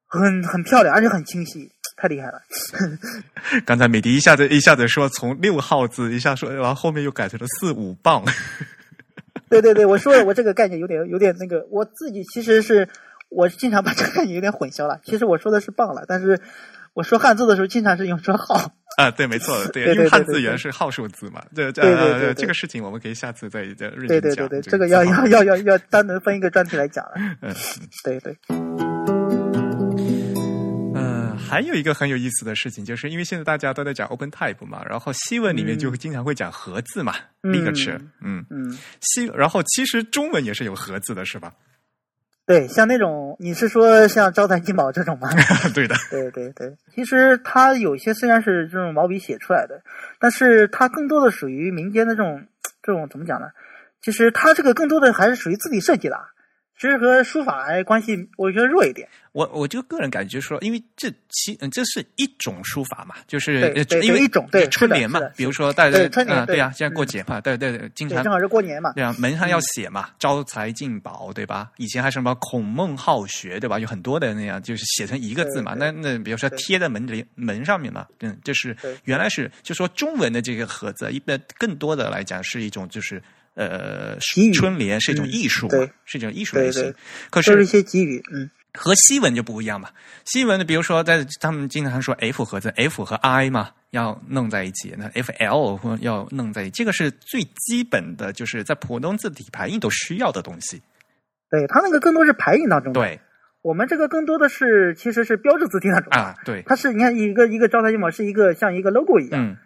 [0.06, 2.43] 很很漂亮，而且很清晰，太厉害了。
[3.64, 8.23] 刚才美迪一下子一下子说从六号字一下说，然后后面又改成了四五磅。
[9.48, 12.89] 对对对，我说我这个概念有点有点那个，我自己其实是
[13.37, 14.99] 我经常把这个概念有点混淆了。
[15.05, 16.41] 其实我说的是棒了，但是
[16.95, 18.73] 我说汉字的时候经常是用说号。
[18.97, 21.45] 啊，对，没错，对，对对因为汉对对字原是号数字嘛。
[21.55, 24.49] 对对对呃这个事情我们可以下次再再认对真讲。
[24.49, 27.13] 对对对，这这个要要要要要单独分一个专题来讲了。
[27.43, 27.55] 嗯
[28.03, 28.35] 对对，
[30.95, 41.53] 嗯，还有一个很有意思的事情，就是因为现在大家都在讲 Open Type 嘛，然后西文里面就经常会讲合字嘛嗯 l i g a t u r e 嗯，嗯，西，然后其实中文也是有合字的，是吧？
[42.47, 45.28] 对，像那种你是说像招财进宝这种吗？
[45.74, 49.82] 对的，对对对，其实它有些虽然是这种毛笔写出来的，
[50.20, 52.47] 但是它更多的属于民间的这种
[52.82, 53.48] 这种怎么讲呢？
[54.01, 56.31] 其实它这个更多的还是属于自己设计啦，
[56.78, 59.09] 其实和书法还关系我觉得弱一点。
[59.32, 63.70] 我我就个人感觉说，因为这其嗯这是一种书法嘛，就是
[64.03, 68.93] 因为一种对春联嘛比如说大家对春联对啊对啊，现在过节嘛，对对对，经，常正好是过年嘛。
[68.94, 71.70] 对啊，门上要写嘛，招财进宝，对吧？
[71.77, 73.78] 以前还什么孔孟好学，对吧？
[73.78, 75.74] 有很多的那样，就是写成一个字嘛。
[75.74, 78.74] 那那比如说贴在门里门上面嘛，嗯，就是
[79.05, 83.23] 原来是就说中文的这个盒子，一般更多的来讲是一种就是
[83.57, 84.16] 呃
[84.55, 85.69] 春联是一种嗯艺术
[86.05, 86.95] 是一种艺术类型。
[87.31, 89.89] 可都是一些给予，嗯，和西文就不一样嘛。
[90.24, 100.83] 西文的比如说在他们经常说 F 盒子，F 和 I 嘛要弄在一起，那 FL 或要弄在一起，这个是最基本的，就是在普通字体排印都需要的东西。
[101.51, 103.01] 对，它那个更多是排印当中的。
[103.01, 103.19] 对
[103.62, 106.12] 我们这个更多的是其实是标志字体那种。
[106.12, 109.57] 啊，对，它是你看一个一个招财进宝是一个像一个 logo 一样，嗯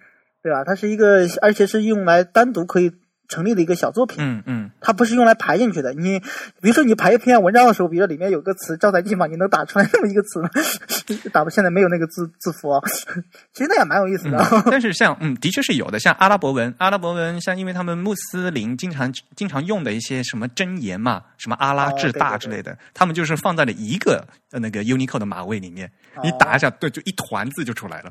[0.43, 0.65] 对吧？
[0.65, 2.91] 它是一个，而且是用来单独可以
[3.31, 4.19] 成立的一个小作品。
[4.21, 5.95] 嗯嗯，它不是用来排进去的。
[5.95, 6.19] 你
[6.61, 10.51] 比如说你排一篇文章的时候，比如说里面有个词“招财进宝”，你能打出来那么一个词吗？
[11.33, 12.81] 打不，现在没有那个字字符啊。
[13.55, 14.37] 其实那也蛮有意思的。
[14.53, 25.91] 嗯但是像嗯，的确是有的，像阿拉伯文，阿拉伯文像因为他们穆斯林经常经常用的一些什么箴言嘛，什么阿拉至大哦对对之类的，他们就是放在了一个呃那个 Unicode 的码位里面，
[26.23, 28.11] 你哦打一下，对，就一团字就出来了。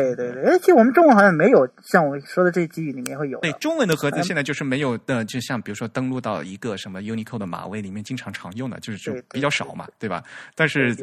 [0.00, 3.38] 对对对，而且我们中文好像没有像我说的这些给予里面会有。
[3.40, 10.22] 对，中文的盒子嗯现在就是没有的，就像比如说登录到一个什么 Unicode 的码位里面，经常常用的，就是就比较少嘛，对吧？
[10.54, 10.94] 但是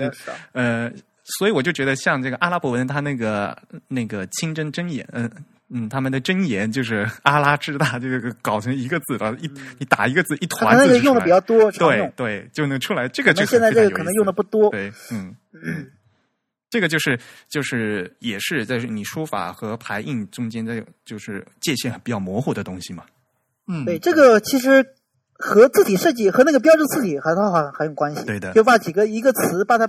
[0.51, 0.91] 呃，
[1.23, 3.57] 所以我就觉得像这个阿拉伯文，它那个
[3.87, 5.29] 那个清真真言，嗯、
[5.69, 9.49] 嗯，他们的真言就是阿拉之大，这个搞成一个字了，一
[9.79, 12.11] 你打一个字一它团可能也用的比较多，对。
[12.15, 13.07] 对，就能出来。
[13.07, 14.69] 这个就我们现在这个可能用的不多。
[14.69, 15.35] 对，嗯。
[16.73, 23.03] 这个就是就是也是在你书法和排印中间的，就是界限比较模糊的东西嘛。
[23.67, 24.83] 嗯，对，这个其实
[25.33, 28.25] 和字体设计和那个标志字体和它好像很有关系。
[28.25, 29.87] 对的就把几个一个词把它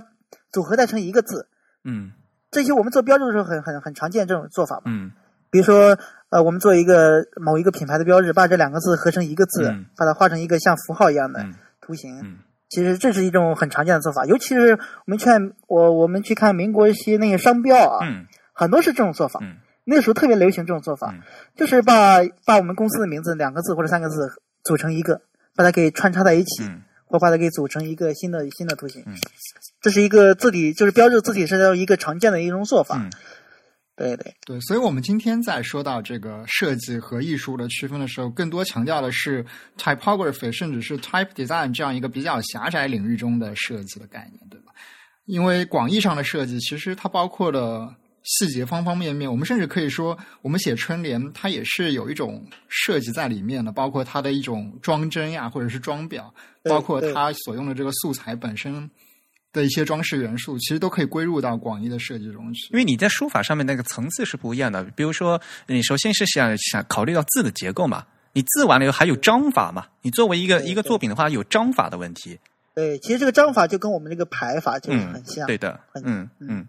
[0.51, 1.47] 组合再成一个字，
[1.83, 2.11] 嗯
[2.51, 4.83] 这些我们做标志的时候很很很常见这种做法嘛。
[4.85, 5.11] 嗯
[5.49, 5.97] 比如说，
[6.29, 12.19] 呃，我们做一个某一个品牌的标志，把这两个字合成一个字，嗯把它画成一个像符号一样的嗯图形。
[12.21, 12.37] 嗯
[12.75, 19.39] 其实这是一种很常见的做法，尤其是我们去看我我们去看民国一些那些商标啊，嗯很多是这种做法。
[19.41, 21.21] 嗯那个时候特别流行这种做法，嗯
[21.55, 24.27] 就是把把我们公司的名字两个字或者三个字
[24.63, 25.21] 组成一个，
[25.55, 29.03] 把它给穿插在一起，嗯或把它给组成一个新的新的图形。
[29.07, 29.13] 嗯
[29.79, 33.07] 这是一个字体，就是标志字体是一个常见的一种做法。
[33.97, 39.45] 嗯对对对，所以我们今天在说到这个设计和艺术的区分的时候，更多强调的是
[39.77, 44.73] typography，甚至是 type design 这样一个比较狭窄领域中的设计的概念，对吧？
[45.25, 49.31] 因为广义上的设计，其实它包括了细节方方面面。
[49.31, 56.29] 我们甚至可以说，我们写春联，它也是有一种设计在里面的，包括它的一种装帧呀，或者是装裱，
[56.63, 58.89] 包括它所用的这个素材本身
[59.55, 62.67] 的一些装饰元素，其实都可以归入到广义的设计中去。
[62.71, 64.83] 因为你在书法上面那个层次是不一样的。
[64.95, 69.87] 比如说，你首先是想想考虑到字的结构嘛，你字完了以后还有章法嘛。
[70.01, 72.37] 你作为一个一个作品的话，有章法的问题。
[72.75, 75.47] 对，其实这个章法就跟我们这个排法就很像。
[75.47, 76.67] 对的，嗯嗯嗯。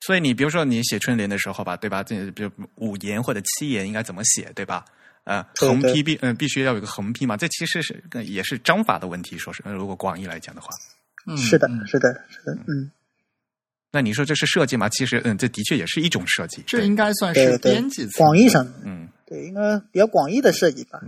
[0.00, 2.02] 所以你比如说你写春联的时候吧，对吧？
[2.02, 4.84] 这比如五言或者七言应该怎么写，对吧？
[5.24, 9.38] 呃，对对横批必嗯、必须要有一个横批嘛，这其实是呃也是章法的问题。
[9.38, 10.68] 说是呃如果广义来讲的话，
[11.26, 12.90] 嗯，是的，嗯是的，是的，嗯，
[13.92, 14.88] 那你说这是设计吗？
[14.88, 16.62] 其实嗯，这的确也是一种设计。
[16.66, 21.00] 这应该算是编辑层广义上，嗯对，应该比较广义的设计吧。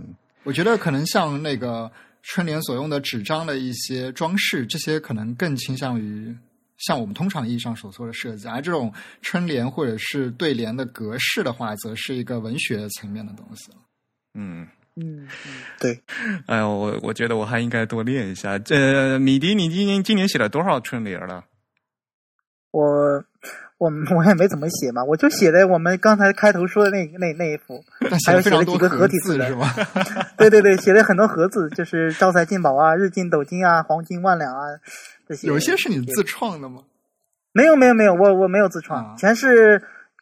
[0.43, 1.91] 我觉得可能像那个
[2.23, 6.35] 春联所用的纸张的一些装饰，这些可能更倾向于
[6.77, 13.71] 像我们通常意义上所说的设计，而这种春联或者是对联的格式的话，则是一个文学层面的东西。
[14.33, 14.67] 嗯，
[14.99, 15.27] 嗯，嗯
[15.79, 16.01] 对，
[16.47, 18.57] 哎呦，我我觉得我还应该多练一下。
[18.57, 21.43] 这米迪，你今年今年写了多少春联了？
[22.71, 22.83] 我
[23.77, 27.83] 我我也没怎么写嘛，我就写的我们刚才开头说的那那那一幅，
[28.25, 29.67] 还有写了几个合体字是吗？
[30.37, 34.61] 对对对，写了很多盒子，就是招财进宝啊、日进斗金啊、黄金万两啊
[35.27, 35.47] 这些。
[35.47, 36.81] 有些是你自创的吗？
[37.53, 39.81] 没有没有没有，我我没有自创，啊全是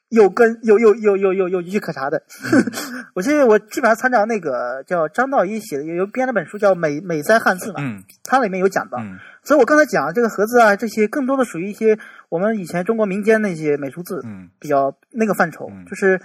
[0.10, 2.22] 有根有有有有有有依据可查的。
[3.15, 8.98] 我记得我基本上参照那个叫张道一写的有有编了本书叫《美美哉汉字》嘛，嗯它里面有讲到。
[8.99, 11.99] 嗯所以我刚才讲这个盒子啊，这些更多的属于一些
[12.30, 16.19] 我们以前中国民间那些美术字嗯比较那个范畴，嗯就是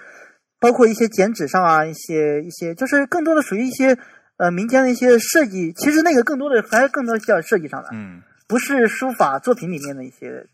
[0.59, 3.99] 包括一些剪纸上啊，一些一些，就是更多的属于一些
[4.39, 5.71] 呃民间的一些设计。
[5.75, 10.47] 其实那个更多的还是更多的叫设计上的，嗯，不是书法作品里面的一些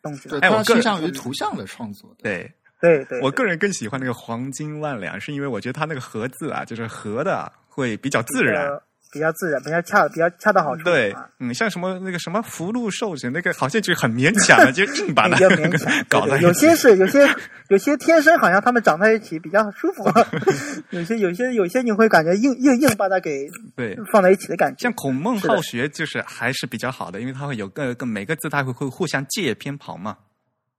[0.00, 0.28] 东西。
[0.40, 2.22] 它倾向于图像的创作的。
[2.22, 2.52] 对。
[2.84, 8.66] 对对，我个人更喜欢那个黄金万两，是因为我觉得它那个盒字啊，就是合的会比较自然。
[8.68, 8.82] 呃
[9.14, 10.82] 比较自然，比较恰比较恰到好处。
[10.82, 15.38] 对啊，嗯，像什么那个什么福禄寿神，那个好像就很勉强的，就硬把它。
[16.10, 17.24] 搞对对有些是有些
[17.68, 20.02] 有些天生好像他们长在一起比较舒服，
[20.90, 23.96] 有些有些有些你会感觉硬硬硬把它给对。
[24.10, 24.92] 放在一起的感觉像。
[24.94, 30.16] 孔孟好学就是还是比较好的，因为它会有个个每个字它会会互相借偏旁嘛，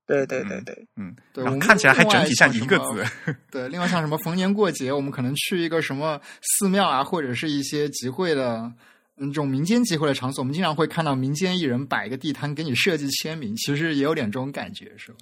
[0.08, 3.04] 对对对对，嗯，对看起来还整体像像一个字，
[3.52, 8.72] 对，另外像什么逢年过节，我们可能去一个什么寺庙啊，或者是一些集会的。
[9.18, 15.18] 嗯，这种民间集会的场所，我们经常会看到民间艺人摆一个地摊给你设计签名，其实也有点这种感觉，是吧？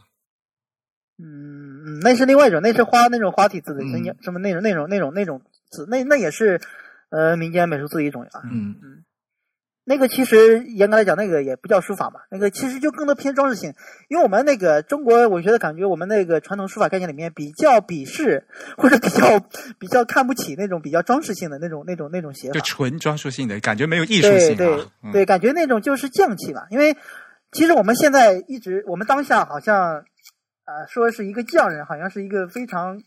[1.19, 5.39] 嗯嗯，那是另外一种，那是花那种花体字的，嗯什么什么那种那种那种那种
[5.69, 6.59] 字，那那也是
[7.09, 8.41] 呃民间美术字的一种啊。
[8.51, 9.03] 嗯
[9.85, 13.73] 那个其实严格来讲，那个也不叫书法嘛，那个其实就更多偏装饰性。
[14.07, 18.47] 因为我们那个中国，我觉得感觉我们那个传统书法概念里面比较鄙视
[18.77, 19.39] 或者比较
[19.77, 22.61] 比较看不起那种比较装饰性的那种那种那种写法就。
[22.61, 24.85] 纯装饰性的感觉，没有艺术对性对对。
[25.03, 26.61] 嗯对，感觉那种就是匠气嘛。
[26.69, 26.95] 因为
[27.51, 30.05] 其实我们现在一直，我们当下好像
[30.65, 33.01] 呃说是一个匠人，好像是一个非常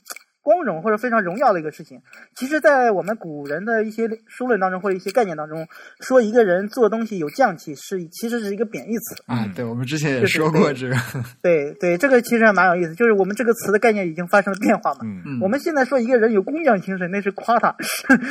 [0.47, 2.01] 光荣或者非常荣耀的一个事情。
[2.37, 5.67] 其实，在我们古人的一些书论当中或者一些概念当中，
[5.99, 9.21] 说一个人做东西有匠气是其实是一个贬义词。
[9.27, 10.95] 啊嗯，对，我们之前也说过这个。
[11.43, 15.01] 对对，这个其实还蛮有意思，就是我们这个词的概念已经发生了变化嘛。
[15.03, 17.75] 嗯嗯，我们现在说一个人有工匠精神，那是夸他。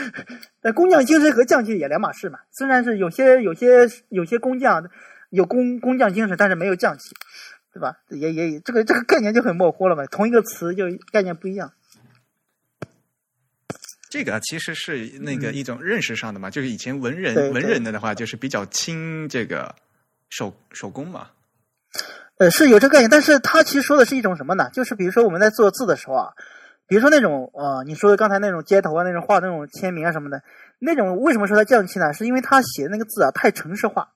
[0.63, 2.39] 但工匠精神和匠气也两码事嘛。
[2.53, 4.89] 虽然是有些有些有些工匠
[5.31, 7.13] 有工工匠精神，但是没有匠气，
[7.73, 7.97] 对吧？
[8.09, 10.05] 也也这个这个概念就很模糊了嘛。
[10.05, 11.73] 同一个词就概念不一样。
[14.15, 19.75] 这个其实是那个一种认识上的嘛，就是以前文人文人的的话，就是比较轻这个
[20.29, 21.27] 手手工嘛。
[22.37, 24.69] 呃，是有这个概念，但是他其实说的是一种什么呢？
[24.71, 26.29] 就是比如说我们在做字的时候啊，
[26.87, 30.41] 比如说那种呃，你说的刚才那种街头啊，那种画那种签名啊什么的，
[30.79, 32.13] 那种为什么说它匠气呢？
[32.13, 34.13] 是因为他写的那个字啊太城市化，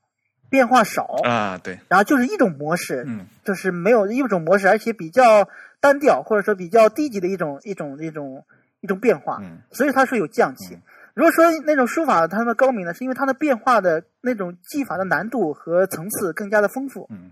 [0.49, 5.49] 变化少，啊，对，然后就是一种模式，嗯就是没有一种模式，而且比较
[5.81, 8.45] 单调，或者说比较低级的一种一种一种
[8.81, 10.76] 一种变化，嗯所以它是有匠气。
[10.76, 10.81] 嗯
[11.15, 17.07] 如果说那种书法它的高明呢，是因为它的变化的那种技法的难度和层次更加的丰富。
[17.10, 17.31] 嗯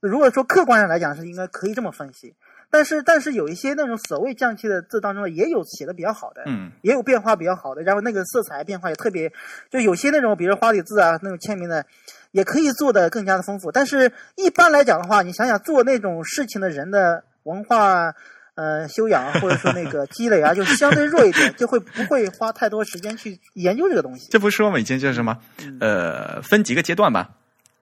[0.00, 2.34] 如果说客观上来讲是应该可以这么分析，
[2.70, 9.30] 但是但是有一些那种所谓匠气的字当中呢，也有写的比较好的，嗯也有变化比较好的，然后那个色彩变化也特别，
[9.68, 11.84] 就有些那种比如花里字啊那种签名的，
[12.30, 13.70] 也可以做的更加的丰富。
[13.70, 18.14] 但是一般来讲的话，你想想做那种事情的人的文化。
[18.56, 24.28] 呃，修养啊或者说那个积累啊，就相对弱一点，就会不会花太多时间去研究这个东西。
[24.30, 25.38] 这不是说我们以前叫什么？
[25.78, 27.30] 呃，分几个阶段吧，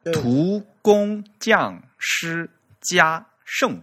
[0.03, 3.81] 对图、工、匠、师、家、圣。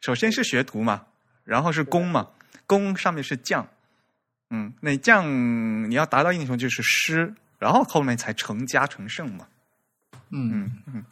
[0.00, 1.06] 首先是学徒嘛，
[1.44, 2.28] 然后是工嘛，
[2.66, 3.68] 工上面是匠，
[4.50, 9.46] 嗯，那匠你要达到英雄就是师，然后后面才成家成圣嘛。
[10.30, 11.04] 嗯嗯嗯，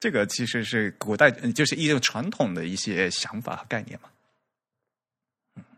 [0.00, 4.08] 这个其实是古代呃就是一种传统的一些想法和概念嘛。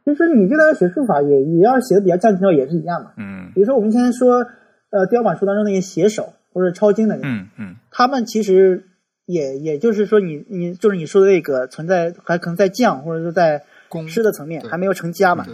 [0.04, 3.12] 其实你就当写书法也也要写的比较匠气，也是一样嘛。
[3.16, 4.46] 嗯比如说我们现在说，
[4.90, 8.84] 呃，雕版书当中那些写手或者抄经的人，嗯嗯他们其实
[9.26, 15.46] 也也就是说你，你就是你说的那个存在，还可能在匠或者说在工师的层面还没有成家嘛。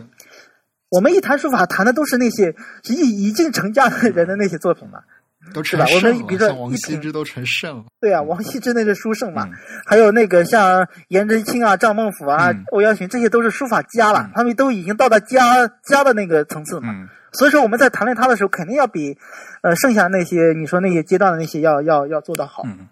[0.88, 5.02] 我们一谈书法，谈的都是那些是已已经成家的人的那些作品嘛。
[5.52, 7.84] 都吃吧我成圣了，们比如说王羲之都成圣了。
[8.00, 9.52] 对啊，王羲之那是书圣嘛，嗯
[9.86, 16.92] 还有那个像颜真卿啊、赵孟頫啊、嗯欧阳询，这些都是书法家了，嗯他们都已经到达家家的那个层次嘛。
[16.92, 19.18] 嗯所以说我们在谈论他的时候，肯定要比
[19.62, 22.62] 呃剩下那些你说那些阶段的那些要要要做得好。
[22.64, 22.88] 嗯。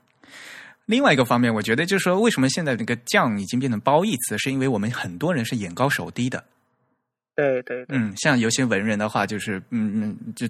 [0.85, 6.45] 另外一个方面，我觉得就是说，为什么现在那个匠已经变成褒义词，是因为我们很多人是眼高手低的。
[7.35, 10.47] 对对对，嗯，像有些文人的话，就是嗯嗯，就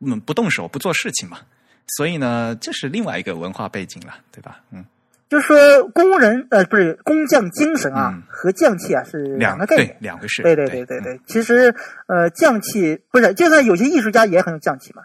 [0.00, 1.38] 嗯不动手不做事情嘛，
[1.86, 4.60] 所以呢，这是另外一个文化背景了，对吧？
[4.72, 4.84] 嗯，
[5.28, 9.96] 就是说工人呃不是工匠精神啊、嗯和匠气啊是两个概念。
[10.00, 10.42] 两回事。
[10.42, 11.74] 对对对嗯对对对，其实
[12.06, 15.02] 呃匠气不是，就算有些艺术家也很有匠气嘛。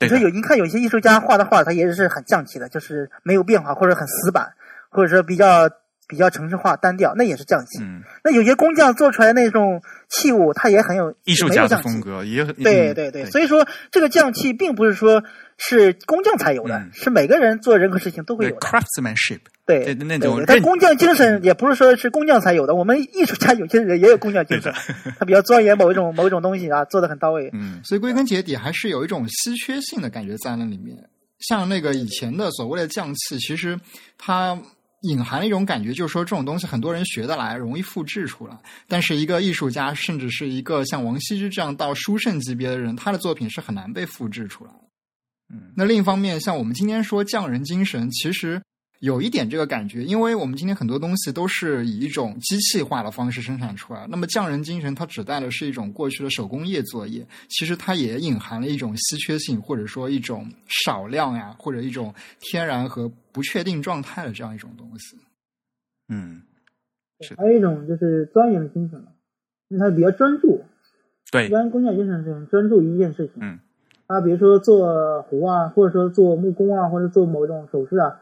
[0.00, 4.52] 你说有你看有些艺术家画的画，他也是很匠气的，就是没有变化或者很死板，
[4.88, 5.68] 或者说比较
[6.08, 7.78] 比较城市化单调，那也是匠气。
[7.82, 15.22] 嗯，那有些工匠做出来那种器物，它也很有艺术匠气风格也对对对，所以说这个匠气并不是说
[15.58, 18.56] 是工匠才有的，嗯是每个人做任何事情都会有的。
[18.58, 24.72] craftsmanship，对对那种但工匠精神也不是说是工匠才有的，我们艺术家有些人也有工匠精神，
[25.20, 27.50] 他比较钻研某一种某一种东西啊，做的很到位。
[27.52, 30.96] 嗯所以归根结底还是有一种稀缺性的感觉在那里面。
[31.40, 33.78] 像那个以前的所谓的匠气，其实
[34.18, 34.60] 它
[35.02, 38.58] 隐含了一种感觉，就是说这种东西很多人学得来，容易复制出来。
[38.86, 44.80] 但是一个艺术家，甚至是一个像王羲之这样到书圣级别的人，他的作品是很难被复制出来的。
[45.50, 48.60] 嗯那另一方面，像我们今天说匠人精神，其实
[49.00, 54.06] 有一点这个感觉，因为我们今天很多东西都是以一种机器化的方式生产出来。
[54.08, 60.50] 那么匠人精神，它指代的是一种过去的手工业作业，其实它也隐含了一种稀缺性，或者说一种
[60.84, 65.16] 少量呀，或者一种天然和不确定状态的这样一种东西。
[66.08, 66.42] 嗯，
[67.20, 69.08] 是还有一种就是钻研的精神嘛，
[69.68, 70.64] 因为它比较专注，
[71.30, 73.34] 对一，般工匠精神是很专注于一件事情。
[73.42, 73.60] 嗯，
[74.08, 78.20] 他比如说做壶啊，或者说做木工啊，或者做某种首饰啊，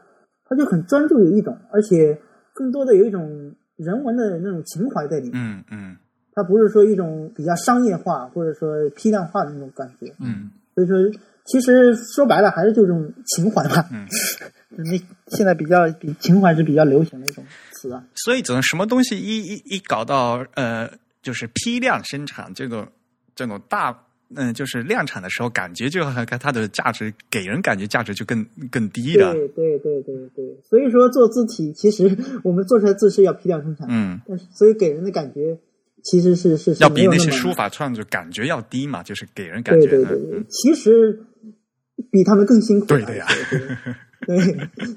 [0.49, 2.19] 他就很专注于一种，而且
[2.53, 5.33] 更多的有一种人文的那种情怀在里面。
[5.35, 5.97] 嗯嗯
[6.33, 10.13] 它不是说一种比较商业化或者说批量化的那种感觉。
[10.19, 10.95] 嗯，所以说，
[11.45, 13.89] 其实说白了还是就这种情怀吧。
[13.91, 14.05] 嗯，
[14.69, 14.83] 那
[15.35, 18.03] 现在比较比情怀是比较流行的一种词啊。
[18.13, 20.87] 所以，总什么东西一一一搞到呃，
[21.23, 22.87] 就是批量生产这个
[23.33, 23.91] 这种大
[24.35, 29.33] 嗯、就是量产的时候，感觉就和它的价值给人感觉价值就更更低了。
[29.33, 35.57] 对对对对对，所以说做字体，其实 我们做出来字是要批量生产的，嗯，但是所以给人的感觉
[36.03, 39.87] 其实是是是要比那些书法创作感觉要低嘛，就是给人感觉。
[39.87, 41.19] 对对对嗯，其实
[42.11, 42.85] 比他们更辛苦。
[42.87, 43.25] 对的呀
[44.25, 44.37] 对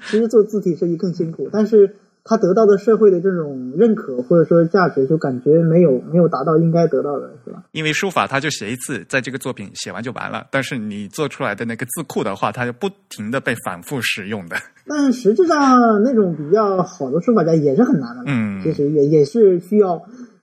[0.09, 7.63] 其实做字体设计更辛苦，但是他得到的社会的这种认可或者说价值，就感觉没有没有达到应该得到的，是吧？
[7.71, 14.55] 因为书法他就写一次，在这个作品写完就完了，但是你做出来的那个字库的话，它就不停的被反复使用的。
[14.87, 20.01] 但实际上，那种比较好的书法家也是很难的，嗯其实也也是需要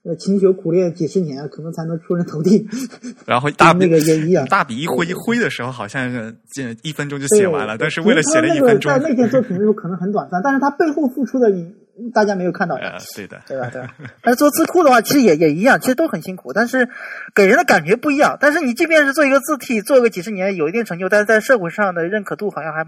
[0.09, 2.67] 呃勤学苦练几十年，可能才能出人头地。
[3.27, 11.71] 然后大笔那个也一样大笔一挥一挥的时候，好像是这一分钟就写完了，但是为了写了一分钟其实他那个，在那件作品的时候可能很短暂，但是他背后付出的你
[12.13, 12.81] 大家没有看到的。
[12.81, 13.69] 呃，对的，对吧？
[13.71, 13.93] 对吧？
[14.23, 16.89] 但是做字库的话，其实也也一样，其实都很辛苦，但是
[17.35, 18.37] 给人的感觉不一样。
[18.39, 22.85] 但是你即便是做一个字体，做个几十年，有一定成就，但是在社会上的认可度好像还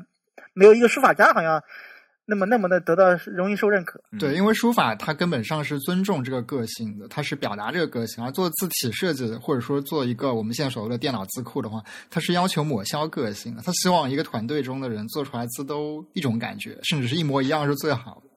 [0.54, 1.62] 没有一个书法家好像
[2.26, 4.02] 那么那么的得到容易受认可。
[4.20, 18.30] 对，因为书法它根本上是尊重这个个性的，它是表达这个个性，而做字体设计或者说做一个我们现在所谓的电脑字库的话，它是要求抹消个性的，它希望一个团队中的人做出来字都一种感觉，甚至是一模一样是最好的。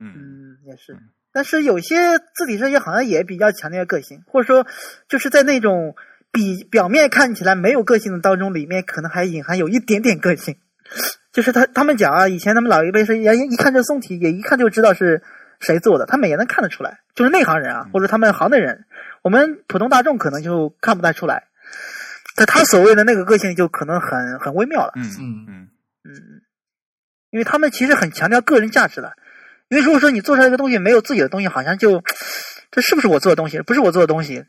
[0.00, 0.98] 嗯嗯，也是。
[1.32, 4.66] 但是有些字体设计好像也比较强调个性，或者说
[5.08, 5.94] 就是在那种
[6.32, 10.56] 比表面看起来没有个性的当中，里面可能还隐含有一点点个性。
[11.36, 15.22] 就是他他们讲啊，以前他们老一辈是，也一看这宋体，也一看就知道是
[15.60, 18.86] 谁做的，他们也能看得出来，就是内行人啊，或者他们行内人，
[19.20, 21.48] 我们普通大众可能就看不太出来。
[22.36, 24.94] 但他所谓的那个个性就可能很很微妙了。
[24.96, 25.68] 嗯嗯嗯
[26.04, 26.10] 嗯，
[27.28, 29.12] 因为他们其实很强调个人价值的。
[29.68, 32.02] 因为如果说你做出来一个东西没有自己的东西，好像就
[32.70, 33.60] 这是不是我做的东西？
[33.60, 34.46] 不是我做的东西，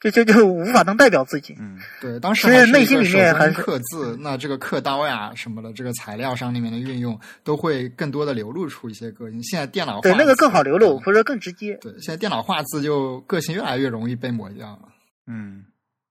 [0.00, 1.56] 就就就无法能代表自己。
[1.58, 9.42] 嗯对，当时其实还内心里面还是刻字，那这个刻刀呀什么的，这个材料上里面的运用都会更多的流露出一些个性。
[9.42, 11.74] 现在电脑画对，那个更好流露，嗯或者说更直接。
[11.80, 14.88] 对，现在电脑画字就个性越来越容易被抹掉了。
[15.26, 15.64] 嗯，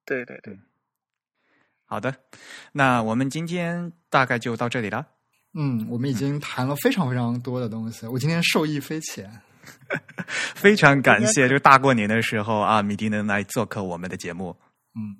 [0.06, 0.58] 对对对，
[1.86, 2.14] 好的，
[2.74, 5.08] 那我们今天大概就到这里了。
[5.54, 9.32] 嗯，我们已经谈了非常非常多的东西，我今天受益匪浅。
[10.56, 14.56] 非常感谢，这个大过年的时候啊，米迪能来做客我们的节目。
[14.96, 15.16] 嗯，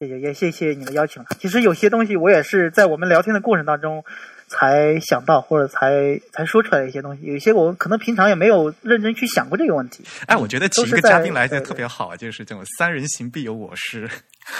[0.00, 1.28] 也也也谢谢你的邀请了。
[1.38, 4.04] 其实有些东西我也是在我们聊天的过程当中
[4.48, 7.22] 才想到，或者才才说出来的一些东西。
[7.24, 10.04] 有些我可能平常也没有认真去想过这个问题。
[10.26, 14.08] 哎，我觉得请一个嘉宾来的特别好，就是这种三人行必有我师。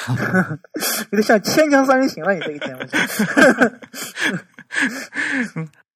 [1.11, 2.99] 有点像牵强三人行了，你这个节目就。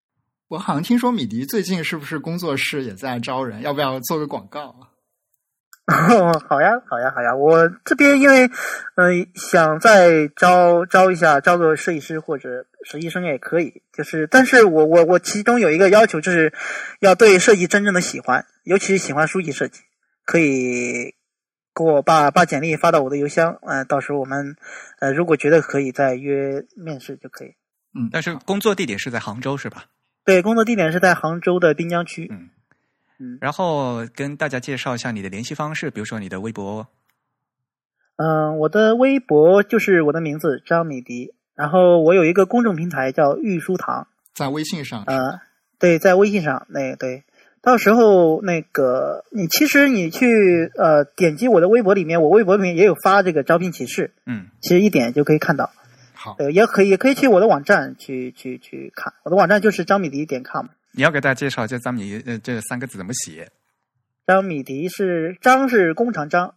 [0.52, 3.62] 我好像听说米迪最近是不是工作室也在招人？
[3.62, 4.76] 要不要做个广告？
[5.86, 7.34] 哦，好呀，好呀，好呀！
[7.34, 8.50] 我这边因为，
[8.96, 13.82] 嗯、想再招招一下，招个设计师或者实习生也可以。
[13.94, 16.52] 就是，但是我我我其中有一个要求，就是
[17.00, 19.80] 要对设计真正的喜欢，尤其是喜欢书籍设计，
[20.26, 21.14] 可以
[21.74, 24.54] 给我把把简历发到我的邮箱，呃，到时候我们
[25.00, 27.54] 呃如果觉得可以，再约面试就可以。
[27.98, 29.86] 嗯，但是工作地点是在杭州是吧？
[30.24, 32.28] 对，工作地点是在杭州的滨江区。
[32.30, 32.50] 嗯。
[33.18, 33.38] 嗯。
[33.40, 36.86] 然后跟大家介绍一下你的联系方式，比如说你的微博。
[38.16, 45.40] 嗯，我的微博就是我的名字张米迪，然后我有一个公众平台叫御书堂，在微信上，呃，
[45.78, 47.24] 对，在微信上，那对，
[47.62, 55.72] 到时候那个你其实你去呃点击我的微博里面，我微博里面也有发这个招聘启事，嗯，其实一点就可以看到，
[56.22, 63.50] 好，呃，也可以也可以去我的网站去去去看，我的网站就是张米迪点 com，你要给大家介绍这张米呃这三个字怎么写？
[64.24, 66.54] 张米迪是张是工厂张，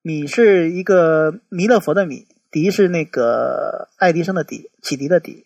[0.00, 5.44] 米是一个弥勒佛的米，迪是那个爱迪生的迪，启迪的迪。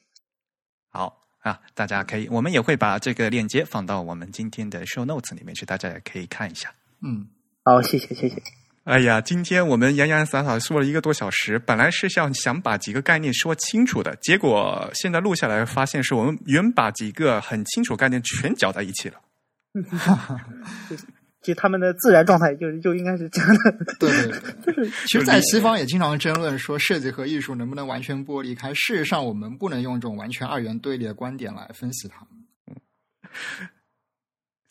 [0.91, 6.73] 好啊，大家可以，我们也会把这个链接放到我们今天的 show notes 里面去，大家也可以看一下。
[7.03, 7.27] 嗯，
[7.65, 8.41] 好，谢谢谢谢。
[8.87, 19.21] 哎呀，今天我们洋洋洒洒说了一个多小时，本来是想想把几个概念说清楚的，结果现在录下来发现是我们原把几个很清楚概念全搅在一起了。
[21.43, 23.85] 其实他们的自然状态就就应该是这样的。
[23.99, 24.89] 对对对。
[25.07, 28.73] 其实，在西方也经常争论说，设计和艺术能不能完全剥离开。
[28.73, 32.31] 事实上，我们不能用这种完全二元对立的观点来分析它们。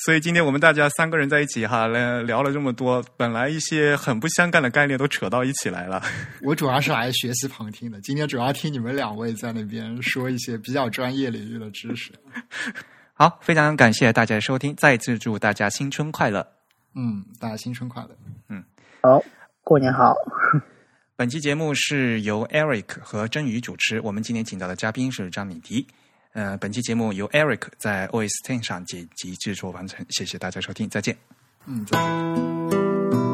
[0.05, 5.99] 所以今天我们大家三个人在一起哈，聊聊了这么多，本来一些很不相干的概念都扯到一起来了。
[6.45, 12.11] 我主要是来学习旁听的，今天主要听你们两位在那边说一些比较专业领域的知识。
[13.17, 16.45] 好，非常感谢大家的收听，再次祝大家新春快乐。
[16.93, 18.15] 嗯，大家新春快乐。
[18.49, 18.63] 嗯
[19.01, 19.19] 好，
[19.63, 20.13] 过年好。
[21.17, 25.87] 本期节目是由 Eric 和真宇主持，我们今天请到的嘉宾是张敏迪。
[26.35, 31.15] 呃，本期节目由 Eric 在 OS Ten 上剪辑制作完成，谢谢大家收听，再见。
[31.65, 33.24] 嗯，再见。